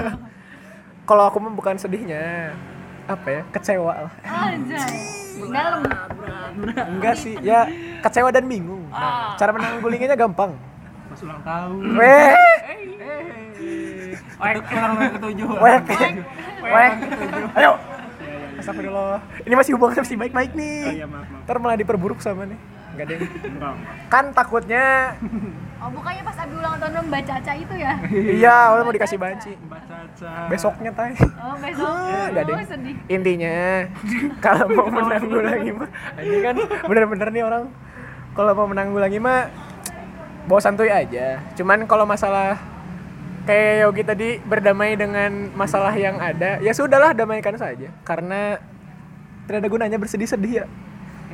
Kalau 1.10 1.24
aku 1.28 1.38
mah 1.42 1.54
bukan 1.54 1.76
sedihnya 1.78 2.56
apa 3.10 3.28
ya 3.28 3.42
kecewa 3.52 3.94
lah. 4.08 4.14
Dalam. 5.42 5.82
enggak 6.96 7.16
sih 7.18 7.36
ya 7.42 7.68
kecewa 8.06 8.30
dan 8.30 8.46
bingung. 8.46 8.88
Nah, 8.94 9.36
cara 9.36 9.52
menanggulinginya 9.52 10.16
gampang. 10.16 10.56
Pas 11.12 11.20
ulang 11.26 11.42
tahun. 11.44 11.82
Weh. 11.98 12.32
Orang 14.40 14.64
ketujuh. 15.18 15.48
Weh. 15.60 15.78
Weh. 16.64 16.92
Ayo. 17.58 17.72
Astagfirullah. 18.62 19.22
Ini 19.44 19.54
masih 19.58 19.72
hubungan 19.76 20.06
masih 20.06 20.18
baik-baik 20.22 20.52
nih. 20.54 21.02
Iya 21.02 21.06
maaf 21.10 21.26
maaf. 21.26 21.44
Ntar 21.50 21.58
malah 21.58 21.78
diperburuk 21.82 22.22
sama 22.22 22.46
nih 22.46 22.60
enggak 23.02 23.18
deh 23.18 23.50
enggak 23.50 23.74
kan 24.14 24.26
takutnya 24.30 25.18
Oh 25.82 25.90
bukannya 25.90 26.22
pas 26.22 26.38
Abi 26.38 26.54
ulang 26.62 26.78
tahun 26.78 27.10
Mbak 27.10 27.24
Caca 27.26 27.54
itu 27.58 27.74
ya? 27.74 27.98
iya 28.14 28.70
udah 28.70 28.86
mau 28.86 28.94
dikasih 28.94 29.18
banci. 29.18 29.58
Mbak 29.66 29.82
Caca. 29.90 30.32
Besoknya 30.46 30.94
tay 30.94 31.18
Oh 31.18 31.58
besok. 31.58 31.90
Ah, 31.90 32.30
nggak 32.38 32.44
deh. 32.46 32.54
Oh 32.54 32.66
sedih. 32.70 32.96
intinya 33.10 33.90
kalau 34.46 34.70
mau 34.70 34.94
menanggulangi 34.94 35.74
mah 35.74 35.90
ini 36.22 36.38
kan 36.46 36.56
bener-bener 36.86 37.28
nih 37.34 37.44
orang. 37.50 37.64
Kalau 38.38 38.54
mau 38.54 38.70
menanggulangi 38.70 39.18
mah 39.18 39.50
bawa 40.46 40.62
santuy 40.62 40.94
aja. 40.94 41.42
Cuman 41.58 41.90
kalau 41.90 42.06
masalah 42.06 42.62
kayak 43.50 43.90
Yogi 43.90 44.04
tadi 44.06 44.30
berdamai 44.38 44.94
dengan 44.94 45.50
masalah 45.58 45.98
yang 45.98 46.22
ada 46.22 46.62
ya 46.62 46.78
sudahlah 46.78 47.18
damaikan 47.18 47.58
saja. 47.58 47.90
Karena 48.06 48.62
tidak 49.50 49.66
ada 49.66 49.70
gunanya 49.74 49.98
bersedih-sedih 49.98 50.62
ya 50.62 50.66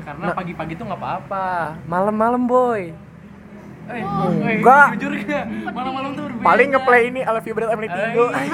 Karena 0.07 0.31
pagi-pagi 0.31 0.73
tuh 0.79 0.87
nggak 0.87 1.01
apa-apa 1.03 1.47
malam-malam 1.83 2.47
boy 2.47 2.95
eh, 3.91 3.99
eh, 3.99 4.55
Enggak. 4.55 4.95
jujur 4.95 5.11
ya 5.19 5.43
malam-malam 5.67 6.11
tuh 6.15 6.23
berbeda. 6.31 6.43
paling 6.47 6.67
ngeplay 6.71 7.01
ini 7.11 7.21
I 7.27 7.31
love 7.35 7.43
you 7.43 7.51
berat 7.51 7.75
every 7.75 7.91
Tigo 7.91 8.31
Ay. 8.31 8.47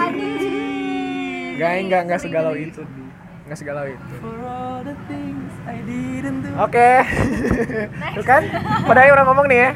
enggak 1.54 1.72
enggak 1.86 2.02
enggak 2.10 2.20
segalau 2.26 2.58
itu 2.58 2.82
enggak 3.46 3.58
segalau 3.60 3.86
itu. 3.86 4.16
Oke. 6.54 6.90
Tuh 8.16 8.26
kan? 8.26 8.42
Padahal 8.86 9.14
orang 9.18 9.28
ngomong 9.30 9.48
nih 9.50 9.60
ya. 9.60 9.72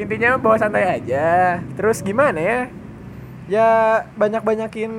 Intinya 0.00 0.28
bawa 0.36 0.56
santai 0.60 0.84
aja. 0.86 1.60
Terus 1.76 2.04
gimana 2.04 2.40
ya? 2.40 2.60
Ya 3.50 3.68
banyak-banyakin 4.14 4.92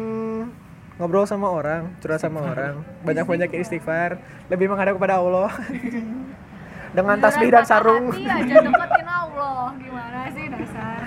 ngobrol 1.02 1.26
sama 1.26 1.50
orang, 1.50 1.90
curhat 1.98 2.22
sama 2.22 2.46
orang, 2.46 2.86
banyak-banyakin 3.02 3.66
istighfar, 3.66 4.22
lebih 4.54 4.70
menghadap 4.70 5.02
kepada 5.02 5.18
Allah. 5.18 5.50
Dengan 6.96 7.18
tasbih 7.18 7.50
dan 7.50 7.66
sarung. 7.66 8.14
Aja 8.14 8.56
deketin 8.62 9.08
Allah. 9.08 9.74
Gimana 9.80 10.28
sih 10.36 10.46
dasar? 10.52 11.00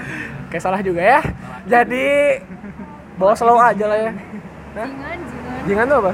Kayak 0.50 0.62
salah 0.64 0.80
juga 0.82 1.02
ya. 1.04 1.20
Jadi 1.68 2.40
bawa 3.14 3.36
slow 3.36 3.60
aja 3.60 3.84
lah 3.86 3.98
ya. 4.00 4.10
Nah, 4.74 4.88
Jingan 4.90 5.18
jingan. 5.22 5.60
jangan 5.70 5.84
tuh 5.86 5.98
apa? 6.02 6.12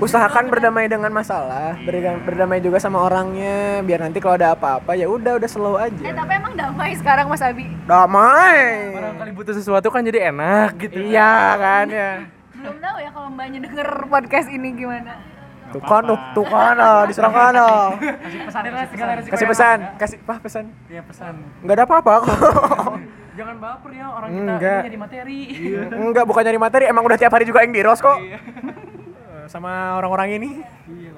Usahakan 0.00 0.48
berdamai 0.48 0.88
dengan 0.88 1.12
masalah, 1.12 1.76
berdamai, 1.76 2.24
berdamai 2.24 2.58
juga 2.58 2.80
sama 2.80 3.04
orangnya, 3.04 3.84
biar 3.84 4.00
nanti 4.00 4.16
kalau 4.16 4.32
ada 4.32 4.56
apa-apa 4.56 4.96
ya 4.96 5.04
udah 5.04 5.36
udah 5.36 5.44
slow 5.44 5.76
Eh 5.76 5.92
aja. 5.92 6.16
tapi 6.16 6.32
emang 6.34 6.56
damai 6.56 6.96
sekarang 6.96 7.28
Mas 7.28 7.44
Abi? 7.44 7.68
Damai. 7.84 8.96
Barangkali 8.96 9.30
butuh 9.36 9.52
sesuatu 9.52 9.92
kan 9.92 10.00
jadi 10.00 10.32
enak 10.32 10.80
gitu. 10.80 11.04
Iya 11.04 11.32
kan 11.54 11.86
ya. 11.86 12.12
Belum 12.56 12.80
tahu 12.80 12.96
ya 12.96 13.10
kalau 13.12 13.28
mbaknya 13.28 13.58
denger 13.60 13.88
podcast 14.08 14.48
ini 14.48 14.68
gimana. 14.72 15.20
Tuh 15.70 15.84
kan, 15.84 16.02
tuh, 16.02 16.18
tuh 16.34 16.46
kan, 16.48 16.74
ah, 16.74 17.06
diserang 17.06 17.30
kan, 17.30 17.54
ah. 17.54 17.94
kasih 17.94 18.42
pesan 18.42 18.62
segala 18.90 19.12
resiko 19.14 19.30
Kasih 19.30 19.46
pesan, 19.46 19.76
ada. 19.78 19.94
kasih 20.02 20.16
apa 20.18 20.34
pesan? 20.42 20.64
iya 20.90 21.02
pesan 21.04 21.34
Enggak 21.62 21.76
ada 21.78 21.84
apa-apa 21.86 22.12
kok. 22.26 22.32
Jangan 23.30 23.56
baper 23.62 23.90
ya 23.94 24.06
orang 24.10 24.28
kita 24.34 24.42
Enggak. 24.50 24.80
ini 24.82 24.88
jadi 24.90 24.98
materi. 24.98 25.40
Enggak, 25.94 26.24
bukan 26.26 26.42
nyari 26.42 26.58
materi, 26.58 26.84
emang 26.90 27.06
udah 27.06 27.14
tiap 27.14 27.30
hari 27.30 27.46
juga 27.46 27.62
yang 27.62 27.70
di 27.70 27.86
Ros 27.86 28.02
kok. 28.02 28.18
Sama 29.50 29.98
orang-orang 29.98 30.38
ini. 30.38 30.50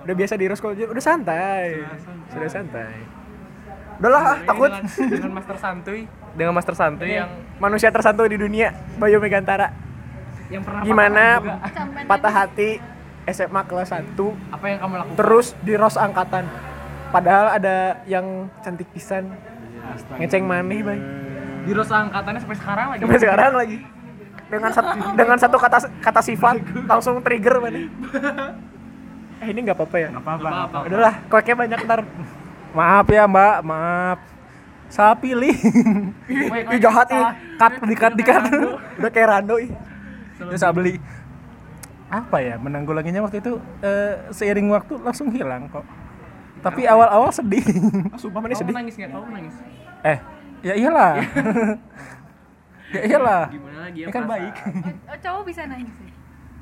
Udah 0.09 0.15
biasa 0.17 0.41
di 0.41 0.49
Ros 0.49 0.57
kok, 0.57 0.73
udah 0.73 1.05
santai. 1.05 1.85
Sudah 2.33 2.49
santai. 2.49 2.97
Udahlah, 4.01 4.23
ah, 4.25 4.37
takut. 4.49 4.73
Dengan, 4.73 5.13
dengan 5.13 5.33
master 5.37 5.57
santuy, 5.61 6.01
dengan 6.33 6.53
master 6.57 6.75
santuy 6.75 7.21
yang 7.21 7.31
Manusia 7.61 7.93
tersantuy 7.93 8.27
di 8.33 8.41
dunia, 8.41 8.75
Bayu 8.97 9.21
Megantara. 9.21 9.71
yang 10.51 10.61
pernah 10.67 10.85
Gimana 10.85 11.25
patah 11.65 11.87
patah 12.05 12.33
hati 12.45 12.77
SMA 13.25 13.63
kelas 13.65 13.89
1 13.89 14.13
apa 14.53 14.65
yang 14.69 14.79
kamu 14.85 14.95
lakukan? 15.01 15.17
terus 15.17 15.47
di 15.65 15.73
Ros 15.79 15.97
angkatan. 15.97 16.45
Padahal 17.13 17.61
ada 17.61 18.01
yang 18.09 18.49
cantik 18.65 18.89
pisan. 18.91 19.29
Ngeceng 20.17 20.49
maneh, 20.49 20.81
Bay. 20.81 20.99
di 21.63 21.73
rosa 21.77 22.01
angkatannya 22.09 22.41
sampai 22.41 22.59
sekarang 22.59 22.87
lagi. 22.97 23.01
Sampai 23.05 23.21
sekarang 23.21 23.53
lagi. 23.55 23.79
Dengan 24.53 24.71
satu 24.71 24.89
dengan 25.15 25.37
satu 25.37 25.57
kata 25.57 25.79
kata 25.99 26.21
sifat 26.21 26.57
langsung 26.85 27.19
trigger 27.19 27.57
maneh. 27.59 27.89
Eh 29.41 29.49
ini 29.49 29.59
nggak 29.63 29.75
apa-apa 29.75 29.97
ya? 29.97 30.09
Nggak 30.11 30.23
apa-apa. 30.23 30.77
Udahlah, 30.85 31.15
kueknya 31.27 31.55
banyak 31.57 31.81
ntar. 31.83 32.01
maaf 32.73 33.05
ya 33.07 33.25
mbak 33.25 33.61
maaf 33.63 34.19
saya 34.89 35.13
pilih 35.15 35.53
Ih 36.73 36.81
jahat 36.81 37.05
ih. 37.07 37.21
cut 37.55 37.73
dikat 37.83 38.13
dikat 38.13 38.43
Udah 38.97 39.09
kayak 39.09 39.29
Rando 39.31 39.57
ih. 39.57 39.69
terus 40.39 40.57
saya 40.57 40.73
beli 40.73 40.97
apa 42.09 42.41
ya 42.41 42.57
menanggulanginya 42.57 43.21
waktu 43.21 43.41
itu 43.41 43.57
eh, 43.81 44.25
seiring 44.29 44.69
waktu 44.69 44.97
langsung 44.99 45.29
hilang 45.29 45.69
kok 45.69 45.85
tapi 46.61 46.85
awal-awal 46.85 47.29
sedih 47.29 47.61
Ah, 48.09 48.17
sumpah 48.17 48.41
Kamu 48.41 48.57
sedih. 48.57 48.73
nangis 48.73 48.95
nggak? 48.97 49.11
Kamu 49.11 49.29
nangis? 49.29 49.55
eh 50.03 50.19
ya 50.63 50.73
iyalah 50.75 51.13
ya 52.93 53.01
iyalah 53.11 53.43
Gimana 53.49 53.79
lagi 53.83 53.99
ya? 53.99 54.07
ini 54.07 54.13
kan 54.13 54.25
baik 54.25 54.55
Oh, 55.03 55.19
cowok 55.19 55.43
bisa 55.45 55.63
nangis 55.65 55.97
ya? 55.97 56.11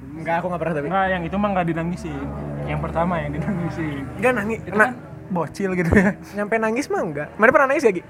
Enggak, 0.00 0.40
aku 0.40 0.46
nggak 0.48 0.60
pernah 0.60 0.74
tapi. 0.74 0.86
Enggak, 0.88 1.06
yang 1.06 1.22
itu 1.22 1.36
mah 1.36 1.48
nggak 1.50 1.66
dinangisin 1.68 2.24
yang 2.64 2.80
pertama 2.80 3.14
yang 3.18 3.32
dinangisin 3.32 4.02
Enggak 4.16 4.32
nangis. 4.34 4.58
itu 4.62 4.72
Nah, 4.72 4.88
kan 4.88 4.92
bocil 5.28 5.70
gitu 5.74 5.90
ya 5.92 6.10
nyampe 6.36 6.54
nangis 6.56 6.86
mah 6.86 7.00
enggak. 7.00 7.28
Mana 7.34 7.50
pernah 7.50 7.68
nangis 7.68 7.84
ya, 7.84 7.92
Gi? 7.92 8.02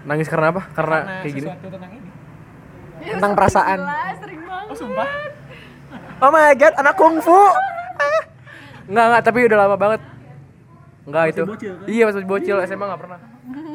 Nangis 0.00 0.26
karena 0.26 0.46
apa? 0.48 0.62
Karena, 0.70 0.96
kayak 1.20 1.34
gini. 1.34 1.48
tentang 1.50 1.92
ini. 1.92 2.08
Ya, 3.00 3.12
Tentang 3.12 3.32
perasaan. 3.32 3.78
jelas, 3.78 4.16
sering 4.16 4.40
banget. 4.42 4.66
Oh, 4.66 4.76
sumpah. 4.76 5.08
Oh 6.20 6.30
my 6.30 6.52
god, 6.54 6.74
anak 6.74 6.94
kungfu. 6.94 7.40
Enggak, 8.86 9.04
enggak, 9.06 9.22
tapi 9.22 9.38
udah 9.44 9.58
lama 9.58 9.76
banget. 9.76 10.00
Enggak 11.04 11.24
itu. 11.28 11.42
bocil, 11.44 11.72
kan? 11.74 11.86
Iya, 11.86 12.02
masih 12.06 12.24
bocil 12.24 12.56
SMA 12.62 12.80
enggak 12.82 13.00
pernah. 13.00 13.18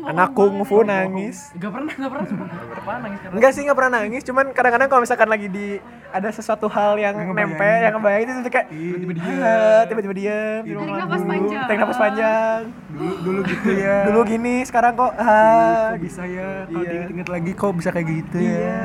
Anak 0.06 0.30
kungfu 0.32 0.78
nangis. 0.82 1.50
Enggak 1.52 1.72
pernah, 1.72 1.92
enggak 1.92 2.12
pernah. 2.12 2.26
Enggak 2.26 2.48
pernah 2.80 3.00
nangis 3.00 3.20
karena 3.20 3.36
enggak 3.36 3.52
sih 3.52 3.62
nggak 3.62 3.78
pernah 3.78 3.92
nangis. 3.92 4.22
Cuman 4.24 4.46
kadang-kadang 4.52 4.88
kalau 4.88 5.02
misalkan 5.02 5.28
lagi 5.28 5.48
di 5.48 5.68
ada 6.10 6.30
sesuatu 6.30 6.68
hal 6.68 6.96
yang 6.96 7.16
nempe 7.30 7.60
yang 7.66 7.94
ngebayang 7.94 8.22
itu 8.24 8.32
tuh 8.40 8.54
kayak 8.54 8.68
tiba-tiba 8.72 9.14
diam 9.18 9.84
tiba-tiba 9.86 10.14
diam 10.16 10.62
Tarik 10.64 10.96
napas 10.96 11.22
panjang. 11.22 11.64
tarik 11.66 11.80
napas 11.80 12.00
panjang. 12.00 12.62
Dulu 12.90 13.14
dulu 13.20 13.40
gitu 13.44 13.70
ya. 13.72 13.98
Dulu 14.08 14.20
gini 14.24 14.56
sekarang 14.64 14.94
kok 14.94 15.12
ah 15.18 15.92
kok 15.92 16.02
bisa 16.02 16.24
ya? 16.24 16.50
Kalau 16.64 16.78
Iya. 16.78 16.90
diinget-inget 16.90 17.28
lagi 17.28 17.52
kok 17.52 17.72
bisa 17.74 17.90
kayak 17.90 18.08
gitu 18.08 18.38
Iya. 18.40 18.56
ya 18.56 18.84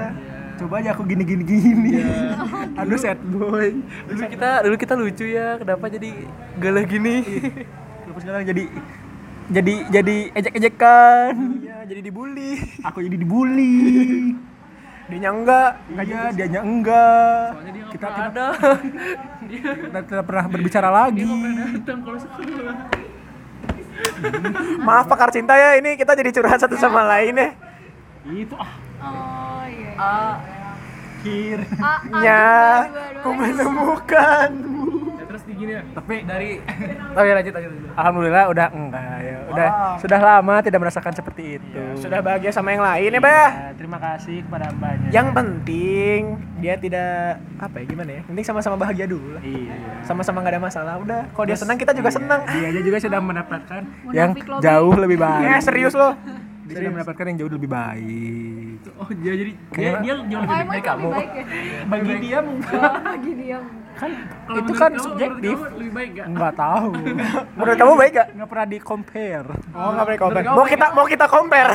coba 0.60 0.76
aja 0.76 0.92
aku 0.92 1.08
gini 1.08 1.24
gini 1.24 1.40
gini 1.40 1.92
aduh 2.76 2.92
sad 2.94 3.16
boy. 3.24 3.80
Dulu 4.04 4.20
kita 4.26 4.48
dulu 4.60 4.76
kita 4.76 4.92
lucu 4.92 5.24
ya. 5.24 5.56
Kenapa 5.56 5.88
jadi 5.88 6.10
galah 6.56 6.84
gini? 6.84 7.14
terus 8.02 8.20
sekarang 8.20 8.42
jadi 8.44 8.64
jadi 9.51 9.74
jadi 9.90 10.16
ejek-ejekan. 10.30 11.32
Iya 11.59 11.78
jadi 11.90 12.01
dibully. 12.07 12.53
Aku 12.86 13.03
jadi 13.03 13.16
dibully. 13.18 13.76
Dia 15.11 15.30
enggak. 15.34 15.70
Iya 15.90 16.22
dianya 16.30 16.61
enggak. 16.62 17.46
Soalnya 17.59 17.72
dia 17.74 17.84
kita 17.90 18.07
kita 18.07 18.07
tidak 18.07 18.30
ada. 18.30 18.46
Dia 19.51 19.72
kita 19.74 19.98
tidak 20.07 20.24
pernah 20.30 20.44
berbicara 20.46 20.88
lagi. 20.88 21.26
Datang 21.26 21.98
kalau 22.07 22.18
sekolah. 22.22 22.76
maaf 24.86 25.07
pakar 25.11 25.34
cinta 25.34 25.59
ya. 25.59 25.74
Ini 25.82 25.98
kita 25.98 26.14
jadi 26.14 26.30
curhat 26.30 26.62
satu 26.62 26.78
sama 26.78 27.03
lain 27.18 27.34
ya. 27.34 27.48
Itu 28.30 28.55
ah. 28.55 28.72
Oh 29.01 29.64
iya. 29.66 29.90
Ah, 29.98 30.36
ah, 31.20 32.01
ya 32.24 32.48
dua, 32.88 33.05
dua. 33.12 33.20
ku 33.20 33.28
menemukan 33.36 34.51
Ya, 34.57 35.09
terus 35.31 35.47
di 35.47 35.55
gini 35.55 35.72
ya. 35.78 35.83
Tapi 35.95 36.14
dari 36.26 36.51
Oh 37.16 37.22
ya 37.22 37.33
lanjut 37.39 37.55
lanjut. 37.55 37.72
alhamdulillah 37.95 38.45
udah 38.51 38.66
enggak 38.74 39.16
ya. 39.22 39.37
Udah 39.47 39.68
sudah 40.03 40.18
lama 40.18 40.55
tidak 40.59 40.78
merasakan 40.83 41.14
seperti 41.14 41.62
itu. 41.62 41.83
Sudah 41.95 42.18
bahagia 42.18 42.51
sama 42.51 42.74
yang 42.74 42.83
lain 42.83 43.14
ya 43.14 43.20
bah 43.22 43.49
Ya, 43.51 43.70
terima 43.78 43.99
kasih 44.03 44.43
kepada 44.43 44.74
mbaknya. 44.74 45.09
Yang 45.14 45.28
penting 45.31 46.20
dia 46.59 46.74
tidak 46.74 47.39
apa 47.62 47.76
ya 47.78 47.85
gimana 47.87 48.11
ya? 48.11 48.20
Penting 48.26 48.45
sama-sama 48.45 48.74
bahagia 48.74 49.07
dulu 49.07 49.39
lah. 49.39 49.43
Iya. 49.47 49.74
Sama-sama 50.03 50.43
nggak 50.43 50.55
ada 50.59 50.62
masalah 50.62 50.95
udah. 50.99 51.22
Kalau 51.31 51.47
dia 51.47 51.59
senang 51.59 51.78
kita 51.78 51.95
juga 51.95 52.11
senang. 52.11 52.43
dia 52.51 52.66
aja 52.74 52.81
juga 52.83 52.99
sudah 52.99 53.20
mendapatkan 53.22 53.83
yang 54.11 54.35
jauh 54.59 54.95
lebih 54.99 55.22
baik. 55.22 55.47
Ya 55.47 55.57
serius 55.62 55.95
loh 55.95 56.18
dia 56.70 56.78
sudah 56.78 56.92
mendapatkan 56.92 57.24
yang 57.26 57.36
jauh 57.36 57.50
lebih 57.50 57.66
baik. 57.68 58.78
Oh, 58.94 59.08
dia 59.12 59.32
jadi 59.34 59.52
dia 59.52 59.68
Kayak- 59.70 60.00
dia 60.00 60.12
jauh 60.22 60.38
Oh, 60.38 60.46
lebih 60.46 60.68
baik 60.68 60.84
kamu. 60.86 61.08
baik 61.10 61.30
ya? 61.30 61.44
bagi 61.84 62.14
dia 62.16 62.38
mungkin. 62.40 62.78
Oh, 62.78 62.94
bagi 63.04 63.32
dia. 63.36 63.58
kan 63.92 64.10
itu 64.54 64.72
kan 64.72 64.90
kamu- 64.90 65.02
subjektif. 65.02 65.56
kamu 65.58 65.76
lebih 65.76 65.92
baik 65.92 66.10
gak? 66.14 66.26
nggak 66.30 66.54
tahu. 66.54 66.88
Menurut 67.58 67.76
kamu 67.76 67.92
baik 67.98 68.12
gak 68.14 68.28
nggak 68.32 68.48
pernah 68.48 68.66
di 68.66 68.78
compare 68.80 69.48
oh 69.68 69.88
nggak 69.90 70.04
boleh 70.06 70.20
compare 70.20 70.44
kamu 70.46 70.56
mau 70.56 70.64
kita 70.64 70.86
mau 70.90 71.06
kita 71.06 71.26
compare? 71.26 71.70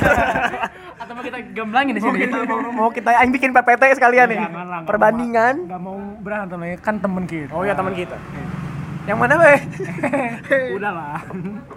Atau 1.00 1.12
mau 1.12 1.22
kita 1.22 1.38
gamblangin 1.52 1.92
di 1.92 2.02
sini? 2.02 2.18
mau 2.72 2.88
kita 2.88 3.10
aing 3.14 3.30
bikin 3.30 3.50
PPT 3.52 3.82
sekalian 3.94 4.26
nih. 4.28 4.40
Perbandingan 4.82 5.54
mau- 5.56 5.66
nggak 5.68 5.80
mau 5.80 5.96
berantem 6.18 6.58
lagi. 6.58 6.76
Kan 6.80 6.94
temen 6.98 7.24
kita. 7.24 7.52
Oh 7.52 7.62
ya 7.62 7.76
teman 7.76 7.92
kita. 7.92 8.16
Yang 9.06 9.18
mana 9.20 9.34
be? 9.38 9.52
Udahlah. 10.76 11.20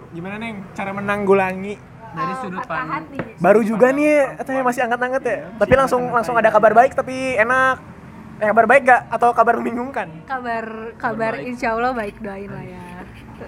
Gimana 0.09 0.36
neng? 0.39 0.65
Cara 0.74 0.89
menanggulangi 0.89 1.78
Dari 2.10 2.34
sudut 2.41 2.66
pandang. 2.66 3.05
baru 3.38 3.62
juga 3.62 3.93
nih 3.93 4.41
katanya 4.41 4.62
masih 4.66 4.82
angkat-angkat 4.89 5.24
ya 5.24 5.38
tapi 5.62 5.74
langsung 5.78 6.01
langsung 6.10 6.34
ada 6.34 6.49
kabar 6.49 6.74
baik 6.74 6.97
tapi 6.97 7.38
enak 7.38 7.78
eh, 8.41 8.47
kabar 8.49 8.66
baik 8.66 8.82
gak 8.84 9.01
atau 9.14 9.30
kabar 9.30 9.53
membingungkan 9.62 10.07
Kabar 10.26 10.66
kabar 10.97 11.38
insya 11.38 11.78
Allah 11.78 11.93
baik 11.93 12.18
doain 12.18 12.49
lah 12.49 12.66
ya. 12.66 12.82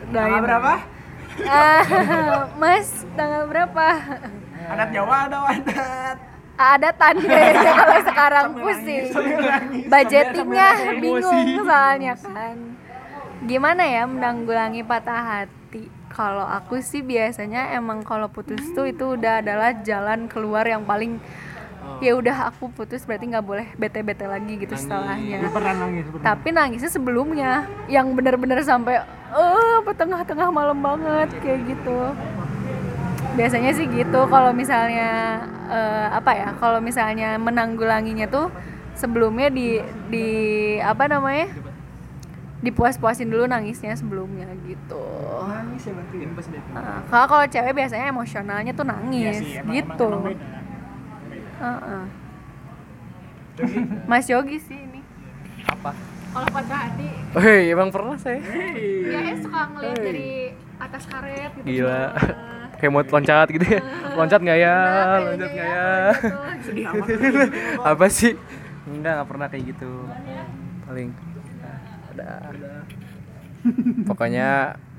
Doain. 0.08 0.14
tanggal 0.14 0.42
berapa 0.46 0.74
Ah, 1.48 1.82
Mas, 2.60 3.08
tanggal 3.16 3.48
berapa? 3.48 3.88
adat 4.68 4.90
Jawa 4.92 5.16
ada 5.26 5.38
adat 5.48 6.18
Ada 6.60 6.90
tanda 6.94 7.40
kalau 7.64 7.98
sekarang 8.06 8.48
pusing. 8.54 9.06
Budgetingnya 9.88 10.70
bingung 11.00 11.66
soalnya 11.66 12.14
kan. 12.20 12.58
Gimana 13.48 13.84
ya 13.88 14.04
menanggulangi 14.06 14.84
patah 14.84 15.24
hati? 15.24 15.61
Kalau 16.12 16.44
aku 16.44 16.84
sih 16.84 17.00
biasanya 17.00 17.72
emang 17.72 18.04
kalau 18.04 18.28
putus 18.28 18.60
tuh 18.76 18.92
itu 18.92 19.16
udah 19.16 19.40
adalah 19.40 19.80
jalan 19.80 20.28
keluar 20.28 20.68
yang 20.68 20.84
paling 20.84 21.24
ya 22.02 22.14
udah 22.18 22.52
aku 22.54 22.70
putus 22.74 23.06
berarti 23.06 23.30
nggak 23.30 23.46
boleh 23.46 23.68
bete-bete 23.78 24.26
lagi 24.26 24.58
gitu 24.58 24.74
setelahnya. 24.74 25.50
pernah 25.50 25.74
nangis 25.86 26.06
pernah. 26.10 26.26
Tapi 26.26 26.48
nangisnya 26.54 26.92
sebelumnya 26.92 27.52
yang 27.88 28.12
bener-bener 28.14 28.60
sampai 28.62 29.02
eh 29.32 29.74
apa 29.80 29.92
tengah-tengah 29.96 30.50
malam 30.52 30.78
banget 30.82 31.30
kayak 31.40 31.64
gitu. 31.70 32.00
Biasanya 33.32 33.72
sih 33.72 33.88
gitu 33.88 34.28
kalau 34.28 34.52
misalnya 34.52 35.42
eh, 35.72 36.08
apa 36.12 36.32
ya? 36.36 36.50
Kalau 36.60 36.84
misalnya 36.84 37.40
menanggulanginya 37.40 38.28
tuh 38.28 38.52
sebelumnya 38.98 39.48
di 39.48 39.80
di 40.12 40.28
apa 40.84 41.08
namanya? 41.08 41.71
Dipuas-puasin 42.62 43.26
dulu 43.26 43.50
nangisnya 43.50 43.98
sebelumnya 43.98 44.46
gitu. 44.66 45.02
nangis 45.50 45.82
ya 45.82 45.94
berarti 45.98 46.18
Nah, 46.72 47.02
kalau 47.10 47.26
kalau 47.28 47.46
cewek 47.50 47.74
biasanya 47.74 48.06
emosionalnya 48.14 48.72
tuh 48.78 48.86
nangis 48.86 49.42
gitu. 49.66 50.10
Heeh. 51.62 52.04
Mas 54.06 54.26
Yogi 54.30 54.58
sih 54.62 54.78
ini. 54.78 55.02
Apa? 55.66 55.94
Kalau 56.32 56.48
patah 56.48 56.80
hati, 56.88 57.12
Hei, 57.36 57.76
emang 57.76 57.92
pernah 57.92 58.16
saya. 58.16 58.40
ya 58.40 59.36
suka 59.36 59.68
ngeliat 59.76 60.00
dari 60.00 60.56
atas 60.80 61.04
karet 61.12 61.52
gitu. 61.60 61.66
Gila. 61.68 62.16
Kayak 62.80 62.92
mau 62.96 63.04
loncat 63.04 63.48
gitu 63.52 63.66
ya. 63.68 63.82
Loncat 64.16 64.40
nggak 64.42 64.58
ya? 64.58 64.76
Nah, 64.80 65.18
Loncat 65.28 65.52
nggak 65.54 65.68
ya? 65.70 65.92
gitu. 66.16 66.38
sedih 66.66 66.86
amat 66.88 67.08
Apa 67.94 68.06
sih? 68.08 68.34
Enggak, 68.90 69.12
nggak 69.22 69.30
pernah 69.30 69.48
kayak 69.52 69.64
gitu. 69.76 69.92
Paling 70.88 71.10
ada. 72.12 72.32
Pokoknya 74.08 74.50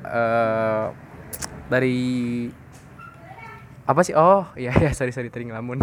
eh 0.02 0.86
dari 1.68 2.00
apa 3.82 4.00
sih? 4.06 4.14
Oh, 4.14 4.46
iya 4.54 4.70
ya, 4.78 4.90
sorry 4.94 5.10
sorry 5.10 5.28
tadi 5.28 5.50
ngelamun. 5.50 5.78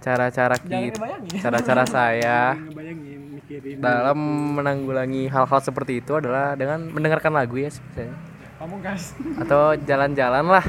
Cara-cara 0.00 0.56
kita, 0.56 1.06
cara-cara 1.42 1.84
saya 1.96 2.56
dalam 3.78 4.18
menanggulangi 4.58 5.30
hal-hal 5.30 5.60
seperti 5.62 6.02
itu 6.02 6.18
adalah 6.18 6.58
dengan 6.58 6.90
mendengarkan 6.90 7.30
lagu 7.30 7.54
ya 7.60 7.70
gas 8.82 9.12
atau 9.38 9.76
jalan-jalan 9.76 10.46
lah. 10.48 10.66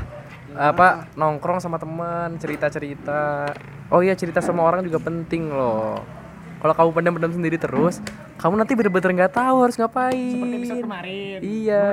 Apa 0.58 1.08
nongkrong 1.16 1.62
sama 1.62 1.78
teman 1.78 2.36
cerita-cerita. 2.42 3.54
Oh 3.88 4.04
iya 4.04 4.18
cerita 4.20 4.44
sama 4.44 4.68
orang 4.68 4.84
juga 4.84 5.00
penting 5.00 5.48
loh 5.48 6.17
kalau 6.58 6.74
kamu 6.74 6.90
pendam-pendam 6.90 7.32
sendiri 7.34 7.58
terus 7.62 8.02
kamu 8.42 8.54
nanti 8.58 8.74
bener-bener 8.74 9.12
nggak 9.14 9.34
tahu 9.34 9.58
harus 9.66 9.78
ngapain. 9.78 10.14
Seperti 10.14 10.56
episode 10.62 10.82
kemarin. 10.86 11.38
Iya. 11.42 11.86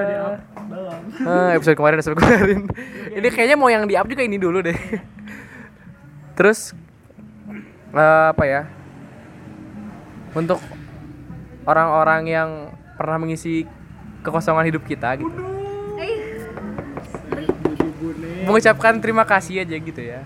Belum. 0.64 1.00
Ah, 1.28 1.50
episode 1.56 1.76
kemarin 1.76 1.96
episode 2.00 2.16
kemarin. 2.16 2.60
Ini 3.12 3.28
kayaknya 3.32 3.56
mau 3.56 3.68
yang 3.68 3.84
di 3.84 3.94
up 3.96 4.08
juga 4.08 4.24
ini 4.24 4.36
dulu 4.40 4.64
deh. 4.64 4.76
Terus 6.36 6.72
eh, 7.92 8.26
apa 8.32 8.44
ya? 8.48 8.68
Untuk 10.32 10.60
orang-orang 11.64 12.22
yang 12.28 12.50
pernah 12.96 13.20
mengisi 13.20 13.68
kekosongan 14.24 14.68
hidup 14.68 14.84
kita 14.88 15.16
gitu. 15.20 15.40
Mengucapkan 18.44 19.00
terima 19.00 19.24
kasih 19.24 19.64
aja 19.64 19.76
gitu 19.76 20.00
ya. 20.00 20.24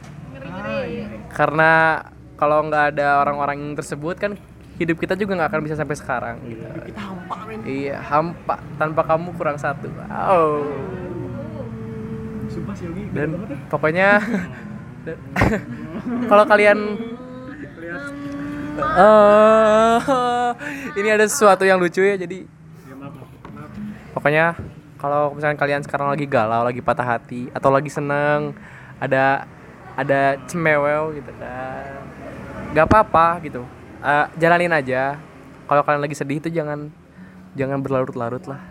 Karena 1.30 2.02
kalau 2.38 2.64
nggak 2.70 2.96
ada 2.96 3.20
orang-orang 3.20 3.58
yang 3.58 3.74
tersebut 3.74 4.16
kan 4.16 4.32
hidup 4.78 4.94
kita 5.02 5.18
juga 5.18 5.34
nggak 5.34 5.50
akan 5.50 5.60
bisa 5.66 5.74
sampai 5.74 5.98
sekarang. 5.98 6.36
Gitu 6.46 6.62
kita 6.62 7.00
hampa 7.02 7.36
men 7.44 7.60
iya 7.66 7.98
hampa. 7.98 8.62
Tanpa 8.78 9.02
kamu 9.02 9.34
kurang 9.34 9.58
satu. 9.58 9.90
Oh 10.08 10.64
sumpah 12.48 12.74
si 12.74 12.88
Yogi 12.88 13.04
dan 13.12 13.28
pokoknya 13.68 14.18
kalau 16.26 16.44
kalian 16.48 16.78
Eh, 18.78 19.98
ini 21.02 21.08
ada 21.10 21.26
sesuatu 21.26 21.66
yang 21.66 21.82
lucu 21.82 21.98
ya 21.98 22.14
jadi 22.14 22.46
pokoknya 24.14 24.54
kalau 25.02 25.34
misalnya 25.34 25.58
kalian 25.58 25.82
sekarang 25.82 26.14
lagi 26.14 26.30
galau 26.30 26.62
lagi 26.62 26.78
patah 26.78 27.02
hati 27.02 27.50
atau 27.50 27.74
lagi 27.74 27.90
seneng 27.90 28.54
ada 29.02 29.50
ada 29.98 30.38
cemewel 30.46 31.10
gitu 31.18 31.32
kan 31.42 32.06
nggak 32.70 32.86
apa-apa 32.86 33.26
gitu 33.42 33.62
Eh, 33.98 34.26
jalanin 34.38 34.70
aja 34.70 35.18
kalau 35.66 35.82
kalian 35.82 35.98
lagi 35.98 36.14
sedih 36.14 36.38
itu 36.38 36.46
jangan 36.48 36.86
jangan 37.52 37.82
berlarut-larut 37.82 38.46
lah 38.46 38.62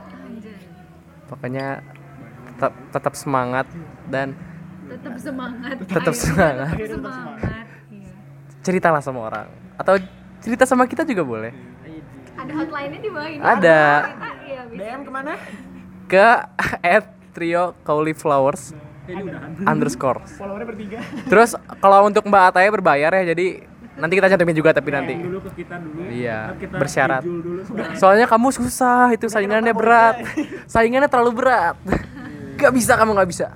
pokoknya 1.27 1.83
tetap 2.49 2.71
tetap 2.89 3.13
semangat 3.13 3.67
dan 4.07 4.31
Tetap 4.87 5.19
semangat. 5.19 5.75
tetap 5.83 6.15
semangat 6.15 6.79
Semangat. 6.79 7.67
Iya. 7.91 8.11
ceritalah 8.63 9.03
sama 9.03 9.19
orang 9.21 9.47
atau 9.75 9.99
cerita 10.39 10.63
sama 10.63 10.87
kita 10.87 11.03
juga 11.03 11.21
boleh 11.21 11.51
Ada 12.37 12.53
hotline-nya 12.55 12.99
di 13.01 13.09
bawah 13.09 13.27
ini. 13.27 13.41
Ada. 13.43 13.81
Kita, 14.07 14.29
iya, 14.45 14.61
bisa. 14.63 14.79
DM 14.79 15.01
ke 15.03 15.11
mana 15.11 15.33
ke 16.07 16.27
at 16.95 17.05
trio 17.29 17.75
cauliflowers 17.83 18.71
underscore 19.61 20.23
Followernya 20.29 20.67
bertiga. 20.67 20.99
terus 21.27 21.51
kalau 21.77 22.07
untuk 22.07 22.23
Mbak 22.23 22.43
Ataya 22.47 22.71
berbayar 22.71 23.11
ya 23.13 23.35
jadi 23.35 23.67
nanti 23.97 24.13
kita 24.13 24.27
cantumin 24.29 24.55
juga 24.55 24.71
tapi 24.71 24.89
nanti. 24.93 25.13
Dulu 25.17 25.39
ke 25.41 25.51
kita 25.65 25.75
dulu. 25.81 25.99
Iya 26.07 26.53
Ntar 26.53 26.57
kita 26.61 26.75
bersyarat. 26.77 27.23
dulu 27.25 27.61
soalnya 27.97 28.25
kamu 28.29 28.47
susah 28.53 29.11
itu 29.11 29.25
saingannya 29.27 29.73
berat. 29.73 30.21
saingannya 30.73 31.09
terlalu 31.09 31.31
berat. 31.43 31.75
Gak 32.57 32.73
bisa 32.73 32.93
kamu 32.97 33.13
nggak 33.17 33.29
bisa. 33.29 33.47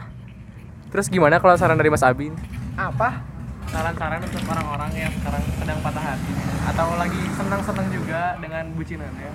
Terus 0.92 1.08
gimana 1.08 1.39
kalau 1.39 1.56
saran 1.56 1.80
dari 1.80 1.89
Mas 1.89 2.04
Abi? 2.04 2.30
Apa? 2.76 3.32
saran-saran 3.72 4.20
untuk 4.20 4.44
orang-orang 4.52 4.92
yang 5.00 5.12
sekarang 5.16 5.44
sedang 5.56 5.80
patah 5.80 6.04
hati. 6.04 6.34
Atau 6.68 6.88
lagi 7.00 7.22
senang-senang 7.39 7.88
juga 7.88 8.36
dengan 8.44 8.64
bucinan 8.76 9.12
ya. 9.16 9.32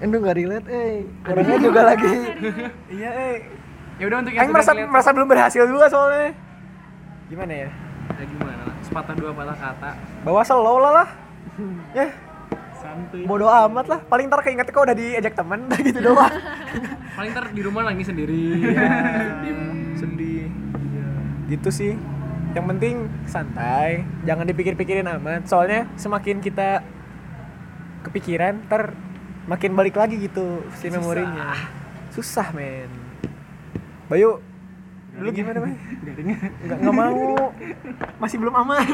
Endo 0.00 0.16
nggak 0.22 0.36
relate, 0.38 0.66
eh. 0.70 1.02
Orangnya 1.26 1.58
juga 1.58 1.80
lagi. 1.82 2.14
iya, 2.96 3.10
eh. 3.10 3.36
ya 3.98 4.04
udah 4.06 4.18
untuk 4.22 4.32
yang 4.32 4.48
merasa 4.48 4.72
relate- 4.72 4.88
merasa 4.88 5.10
belum 5.12 5.28
berhasil 5.28 5.62
juga 5.66 5.86
soalnya. 5.90 6.30
Gimana 7.26 7.52
ya? 7.66 7.68
Ya 8.18 8.24
gimana 8.26 8.64
sepatah 8.80 9.14
dua 9.14 9.30
patah 9.30 9.56
kata 9.56 9.90
Bawa 10.26 10.42
slow 10.44 10.78
lah 10.82 10.92
lah. 11.02 11.08
ya, 11.98 12.08
santuy 12.76 13.24
bodo 13.24 13.46
amat 13.48 13.86
lah. 13.88 14.00
Paling 14.04 14.26
ntar 14.28 14.40
keinget 14.44 14.68
kok 14.68 14.84
udah 14.84 14.96
diajak 14.96 15.32
temen, 15.36 15.68
gitu 15.86 16.00
doang. 16.00 16.32
paling 17.16 17.30
ntar 17.32 17.44
di 17.52 17.60
rumah 17.64 17.82
nangis 17.88 18.08
sendiri 18.08 18.64
Sedih. 19.96 20.48
Gitu 21.48 21.70
sih. 21.70 21.94
Yang 22.50 22.66
penting 22.66 22.94
santai, 23.30 24.02
jangan 24.26 24.42
dipikir-pikirin 24.42 25.06
amat. 25.06 25.46
Soalnya 25.46 25.86
semakin 25.94 26.42
kita 26.42 26.82
kepikiran, 28.02 28.66
ntar 28.66 28.96
makin 29.46 29.74
balik 29.78 29.98
lagi 29.98 30.18
gitu 30.18 30.66
si 30.74 30.90
memorinya. 30.90 31.54
Susah, 32.10 32.50
men. 32.50 32.90
Bayu, 34.10 34.42
dulu 35.18 35.28
gimana, 35.34 35.58
Bay? 35.62 35.74
Nggak, 36.60 36.78
nggak 36.80 36.94
mau. 36.94 37.18
Masih 38.20 38.36
belum 38.38 38.54
aman. 38.54 38.84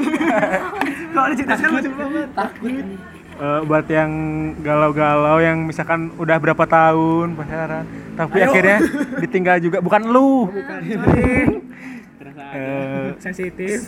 Kalau 1.13 1.25
ada 1.27 1.35
cerita 1.35 1.55
sekarang 1.59 1.75
masih 1.81 1.91
belum 1.93 2.07
aman. 2.09 2.27
Takut. 2.33 2.73
Eh, 3.37 3.61
buat 3.69 3.85
yang 3.93 4.13
galau-galau 4.65 5.37
yang 5.45 5.69
misalkan 5.69 6.09
udah 6.17 6.41
berapa 6.41 6.65
tahun 6.65 7.37
pacaran 7.37 7.85
tapi 8.17 8.41
akhirnya 8.41 8.81
ditinggal 9.21 9.61
juga 9.61 9.85
bukan 9.85 10.09
lu 10.09 10.49
Eh, 12.57 13.13
Sensitif. 13.21 13.85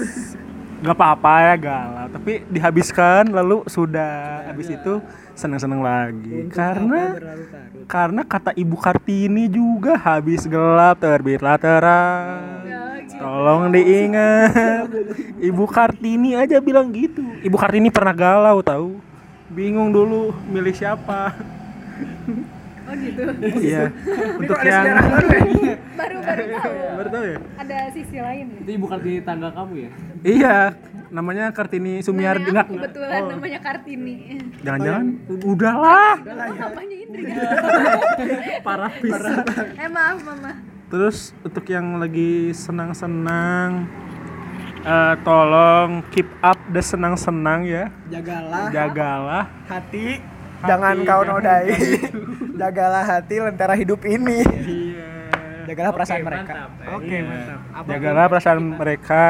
Nggak 0.79 0.97
apa-apa 0.97 1.33
ya 1.43 1.55
galau. 1.59 2.07
Tapi 2.13 2.33
dihabiskan 2.49 3.31
lalu 3.31 3.67
sudah. 3.67 4.47
Habis 4.51 4.75
itu 4.75 5.03
seneng-seneng 5.35 5.81
lagi. 5.83 6.49
Karena 6.51 7.15
karena 7.89 8.23
kata 8.23 8.55
ibu 8.55 8.77
kartini 8.79 9.51
juga 9.51 9.99
habis 9.99 10.47
gelap 10.47 11.03
terbitlah 11.03 11.59
terang. 11.59 12.63
Tolong 13.19 13.75
diingat. 13.75 14.87
Ibu 15.43 15.65
kartini 15.67 16.39
aja 16.39 16.63
bilang 16.63 16.95
gitu. 16.95 17.23
Ibu 17.43 17.57
kartini 17.59 17.91
pernah 17.91 18.15
galau 18.15 18.63
tahu. 18.63 19.03
Bingung 19.49 19.91
dulu 19.91 20.37
milih 20.47 20.77
siapa 20.77 21.33
Oh 22.89 22.95
gitu. 22.97 23.23
iya 23.61 23.93
untuk 24.41 24.59
yang 24.61 24.85
Baru 25.99 26.17
baru 26.19 26.45
tahu. 26.51 26.73
baru 26.97 27.09
tahu 27.11 27.25
ya 27.27 27.39
Ada 27.59 27.77
sisi 27.91 28.17
lain 28.17 28.45
ya. 28.49 28.59
itu 28.59 28.71
ibu 28.73 28.87
kartini 28.87 29.21
tangga 29.21 29.49
kamu 29.51 29.75
ya 29.79 29.91
iya 30.25 30.57
namanya 31.09 31.45
kartini 31.51 32.01
sumiardi 32.01 32.49
Namanya 32.49 32.69
kebetulan 32.71 33.21
namanya 33.27 33.59
Kartini. 33.59 34.17
jangan-jangan 34.61 35.07
udahlah 35.43 36.15
Bapaknya 36.21 36.97
Indri. 36.99 37.23
parah 38.67 38.93
pisan 38.95 39.45
eh 39.75 39.89
maaf 39.89 40.19
mama. 40.23 40.53
Terus 40.89 41.17
untuk 41.43 41.65
yang 41.65 41.97
lagi 41.97 42.53
senang-senang 42.53 43.85
eh, 44.81 45.15
tolong 45.19 46.01
keep 46.09 46.29
up 46.41 46.57
the 46.69 46.81
senang-senang 46.81 47.65
ya. 47.65 47.93
Jagalah 48.09 48.69
Jagalah. 48.69 49.45
hati, 49.67 50.21
jangan 50.65 50.97
kau 51.07 51.23
nodai. 51.23 51.71
Jagalah 52.61 53.05
hati 53.07 53.39
lentera 53.39 53.75
hidup 53.79 54.03
ini. 54.03 54.43
Iya. 54.43 55.09
Jagalah 55.69 55.93
perasaan 55.95 56.23
mereka. 56.25 56.53
Oke, 56.97 57.17
mantap. 57.23 57.85
Jagalah 57.87 58.25
perasaan 58.27 58.59
mereka. 58.75 59.25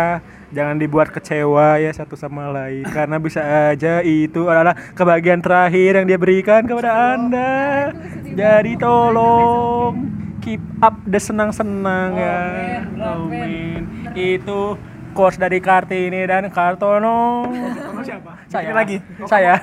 Jangan 0.48 0.80
dibuat 0.80 1.12
kecewa 1.12 1.76
ya 1.76 1.92
satu 1.92 2.16
sama 2.16 2.48
lain 2.48 2.80
karena 2.88 3.20
bisa 3.20 3.44
aja 3.68 4.00
itu 4.00 4.48
adalah 4.48 4.72
kebahagiaan 4.96 5.44
terakhir 5.44 6.00
yang 6.00 6.06
dia 6.08 6.16
berikan 6.16 6.64
kepada 6.64 7.12
Anda. 7.12 7.92
Jadi 8.24 8.80
tolong 8.80 10.08
keep 10.40 10.64
up 10.80 10.96
the 11.04 11.20
senang-senang 11.20 12.16
ya. 12.16 12.40
Amin. 12.96 14.08
Itu 14.16 14.80
quotes 15.12 15.36
dari 15.36 15.60
Kartini 15.60 16.24
dan 16.24 16.48
Kartono. 16.48 17.44
siapa? 18.00 18.40
Saya 18.48 18.72
lagi. 18.72 19.04
Saya. 19.28 19.60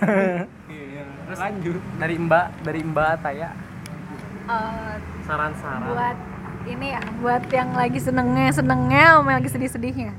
Lanjut 1.36 1.82
dari 2.00 2.16
Mbak, 2.16 2.46
dari 2.64 2.82
Mbak 2.82 3.14
Taya 3.22 3.50
Eh, 4.46 4.96
saran-saran. 5.26 5.90
buat 5.90 6.18
ini 6.70 6.94
ya, 6.94 7.02
buat 7.18 7.44
yang 7.50 7.74
lagi 7.74 7.98
senengnya 7.98 8.54
senengnya 8.54 9.18
sama 9.18 9.34
yang 9.34 9.40
lagi 9.42 9.50
sedih-sedihnya. 9.50 10.14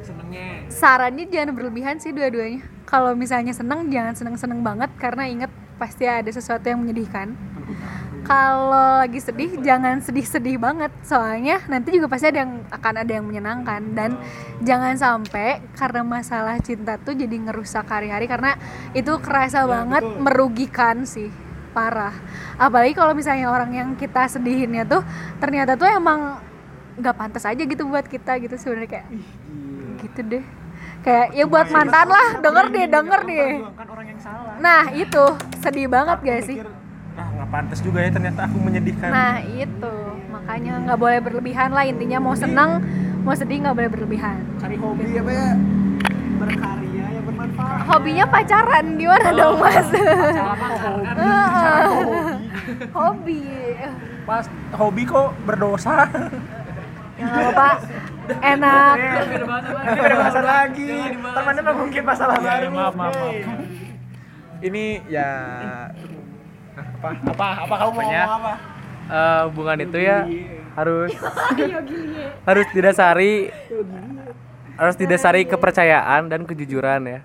Senengnya. 0.00 0.48
Sarannya 0.72 1.28
jangan 1.28 1.52
berlebihan 1.52 2.00
sih 2.00 2.16
dua-duanya. 2.16 2.64
Kalau 2.88 3.12
misalnya 3.12 3.52
seneng 3.52 3.92
jangan 3.92 4.16
seneng-seneng 4.16 4.64
banget 4.64 4.88
karena 4.96 5.28
inget 5.28 5.52
pasti 5.76 6.08
ada 6.08 6.32
sesuatu 6.32 6.64
yang 6.64 6.80
menyedihkan. 6.80 7.36
Kalau 8.26 9.04
lagi 9.04 9.20
sedih 9.22 9.60
jangan 9.62 10.02
sedih-sedih 10.02 10.58
banget. 10.58 10.92
Soalnya 11.06 11.62
nanti 11.70 11.94
juga 11.94 12.10
pasti 12.10 12.28
ada 12.28 12.44
yang 12.44 12.64
akan 12.68 12.94
ada 13.04 13.12
yang 13.12 13.24
menyenangkan. 13.24 13.80
Dan 13.94 14.10
jangan 14.64 14.94
sampai 14.98 15.62
karena 15.78 16.02
masalah 16.02 16.58
cinta 16.58 16.98
tuh 16.98 17.14
jadi 17.14 17.32
ngerusak 17.32 17.86
hari-hari. 17.86 18.26
Karena 18.26 18.58
itu 18.92 19.12
kerasa 19.22 19.64
banget 19.64 20.04
merugikan 20.18 21.06
sih. 21.06 21.30
Parah. 21.72 22.16
Apalagi 22.58 22.96
kalau 22.96 23.14
misalnya 23.14 23.52
orang 23.52 23.70
yang 23.76 23.88
kita 23.94 24.26
sedihinnya 24.26 24.88
tuh 24.88 25.04
ternyata 25.38 25.78
tuh 25.78 25.86
emang 25.86 26.42
nggak 26.98 27.14
pantas 27.14 27.46
aja 27.46 27.62
gitu 27.62 27.86
buat 27.86 28.02
kita 28.10 28.42
gitu 28.42 28.58
sebenarnya 28.58 28.90
kayak 28.98 29.06
gitu 30.02 30.20
deh. 30.26 30.44
Kayak 31.06 31.26
ya 31.32 31.44
buat 31.46 31.70
mantan 31.70 32.08
lah 32.10 32.42
denger 32.42 32.66
deh 32.74 32.86
denger 32.90 33.20
deh. 33.24 33.50
Kan 33.72 33.86
orang 33.88 34.06
yang 34.10 34.20
salah. 34.20 34.54
nah 34.58 34.90
itu. 34.90 35.24
Sedih 35.62 35.86
banget 35.86 36.18
gak 36.22 36.42
sih 36.46 36.58
Ah 37.18 37.28
nggak 37.28 37.50
pantas 37.50 37.82
juga 37.82 37.98
ya 37.98 38.10
ternyata 38.10 38.46
aku 38.46 38.56
menyedihkan. 38.58 39.10
nah 39.10 39.36
itu 39.42 39.94
makanya 40.28 40.72
nggak 40.80 40.96
boleh 40.96 41.18
berlebihan 41.18 41.70
lah 41.70 41.82
intinya 41.82 42.18
mau 42.20 42.32
senang 42.32 42.78
mau 43.20 43.34
sedih 43.34 43.58
nggak 43.60 43.74
boleh 43.74 43.90
berlebihan 43.90 44.38
Cari 44.56 44.78
hobi 44.78 45.18
apa 45.18 45.30
ya? 45.32 45.48
Berkarya 46.38 47.04
yang 47.10 47.24
bermanfaat. 47.26 47.78
hobinya 47.84 48.24
pacaran 48.24 48.86
gimana 48.94 49.28
dong 49.32 49.56
mas 49.58 49.88
Heeh. 51.18 51.86
hobi 52.88 53.42
Pas 54.22 54.44
hobi 54.72 55.02
kok 55.02 55.28
berdosa. 55.42 56.06
ya 57.18 57.26
apa 57.50 57.68
enak 58.38 58.94
Ini 59.88 59.98
ada 59.98 60.16
bahasan 60.16 60.44
lagi. 60.46 60.90
Temannya 61.16 61.62
mungkin 61.74 62.02
masalah 62.04 62.36
baru. 62.38 62.68
maaf, 62.68 62.92
maaf, 62.92 63.10
maaf. 63.10 63.32
Hey. 63.32 63.42
Ini 64.60 64.84
ya 65.08 65.30
apa 66.98 67.14
apa 67.14 67.46
apa 67.62 67.74
kamu 67.78 67.90
mau 67.94 68.02
ngomong 68.02 68.32
apa? 68.42 68.52
Eh, 69.08 69.42
hubungan 69.48 69.78
itu 69.80 69.98
ya 70.02 70.18
harus 70.74 71.10
harus 72.48 72.66
didasari 72.74 73.48
harus 74.78 74.96
didasari 74.98 75.42
kepercayaan 75.46 76.30
dan 76.30 76.42
kejujuran 76.42 77.02
ya. 77.06 77.20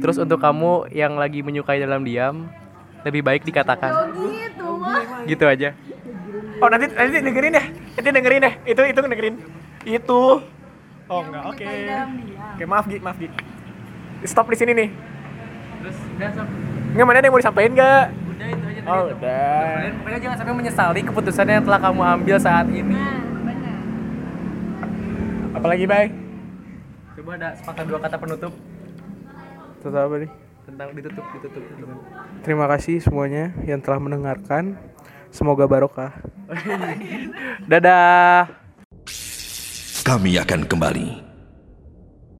Terus 0.00 0.16
untuk 0.16 0.40
kamu 0.40 0.88
yang 0.94 1.20
lagi 1.20 1.44
menyukai 1.44 1.76
dalam 1.76 2.06
diam, 2.06 2.48
lebih 3.04 3.20
baik 3.20 3.42
dikatakan. 3.44 4.12
gitu 4.16 4.68
Gitu 5.28 5.44
aja. 5.44 5.76
Oh 6.60 6.68
nanti 6.68 6.88
nanti 6.92 7.20
dengerin 7.20 7.52
deh. 7.52 7.66
Nanti 8.00 8.08
dengerin 8.08 8.40
deh. 8.40 8.54
Itu 8.64 8.82
itu 8.84 8.98
dengerin. 9.00 9.34
Itu. 9.84 10.22
Oh 11.10 11.20
enggak. 11.20 11.42
Oke. 11.52 11.64
Oke 12.56 12.64
maaf 12.64 12.84
Gi 12.88 12.98
maaf 13.00 13.16
Gi. 13.20 13.28
Stop 14.24 14.48
di 14.48 14.56
sini 14.56 14.72
nih. 14.72 14.88
Terus 15.84 15.98
udah 16.16 16.30
sob. 16.32 16.46
Enggak 16.96 17.06
mana 17.08 17.16
ada 17.20 17.26
yang 17.28 17.34
mau 17.36 17.40
disampaikan 17.40 17.72
enggak? 17.76 18.04
Oh 18.90 19.06
tadi. 19.06 19.14
udah. 19.14 19.70
Pokoknya 19.96 20.18
jangan 20.18 20.36
sampai 20.36 20.54
menyesali 20.56 21.00
keputusan 21.00 21.46
yang 21.46 21.62
telah 21.62 21.78
kamu 21.78 22.00
ambil 22.02 22.36
saat 22.36 22.66
ini. 22.66 22.98
nah 22.98 23.22
benar 23.46 23.78
Apalagi 25.54 25.84
Bay? 25.86 26.06
Coba 27.14 27.30
ada 27.38 27.48
sepatah 27.54 27.84
dua 27.84 27.98
kata 28.00 28.16
penutup 28.16 28.52
Tetap 29.78 30.02
apa 30.02 30.16
nih? 30.18 30.30
tentang 30.60 30.88
ditutup 30.94 31.26
ditutup 31.34 31.62
ditutup. 31.66 31.98
Terima 32.42 32.66
kasih 32.66 32.98
semuanya 32.98 33.50
yang 33.62 33.78
telah 33.78 33.98
mendengarkan. 33.98 34.78
Semoga 35.30 35.66
barokah. 35.66 36.10
Dadah. 37.70 38.50
Kami 40.02 40.34
akan 40.38 40.66
kembali 40.66 41.29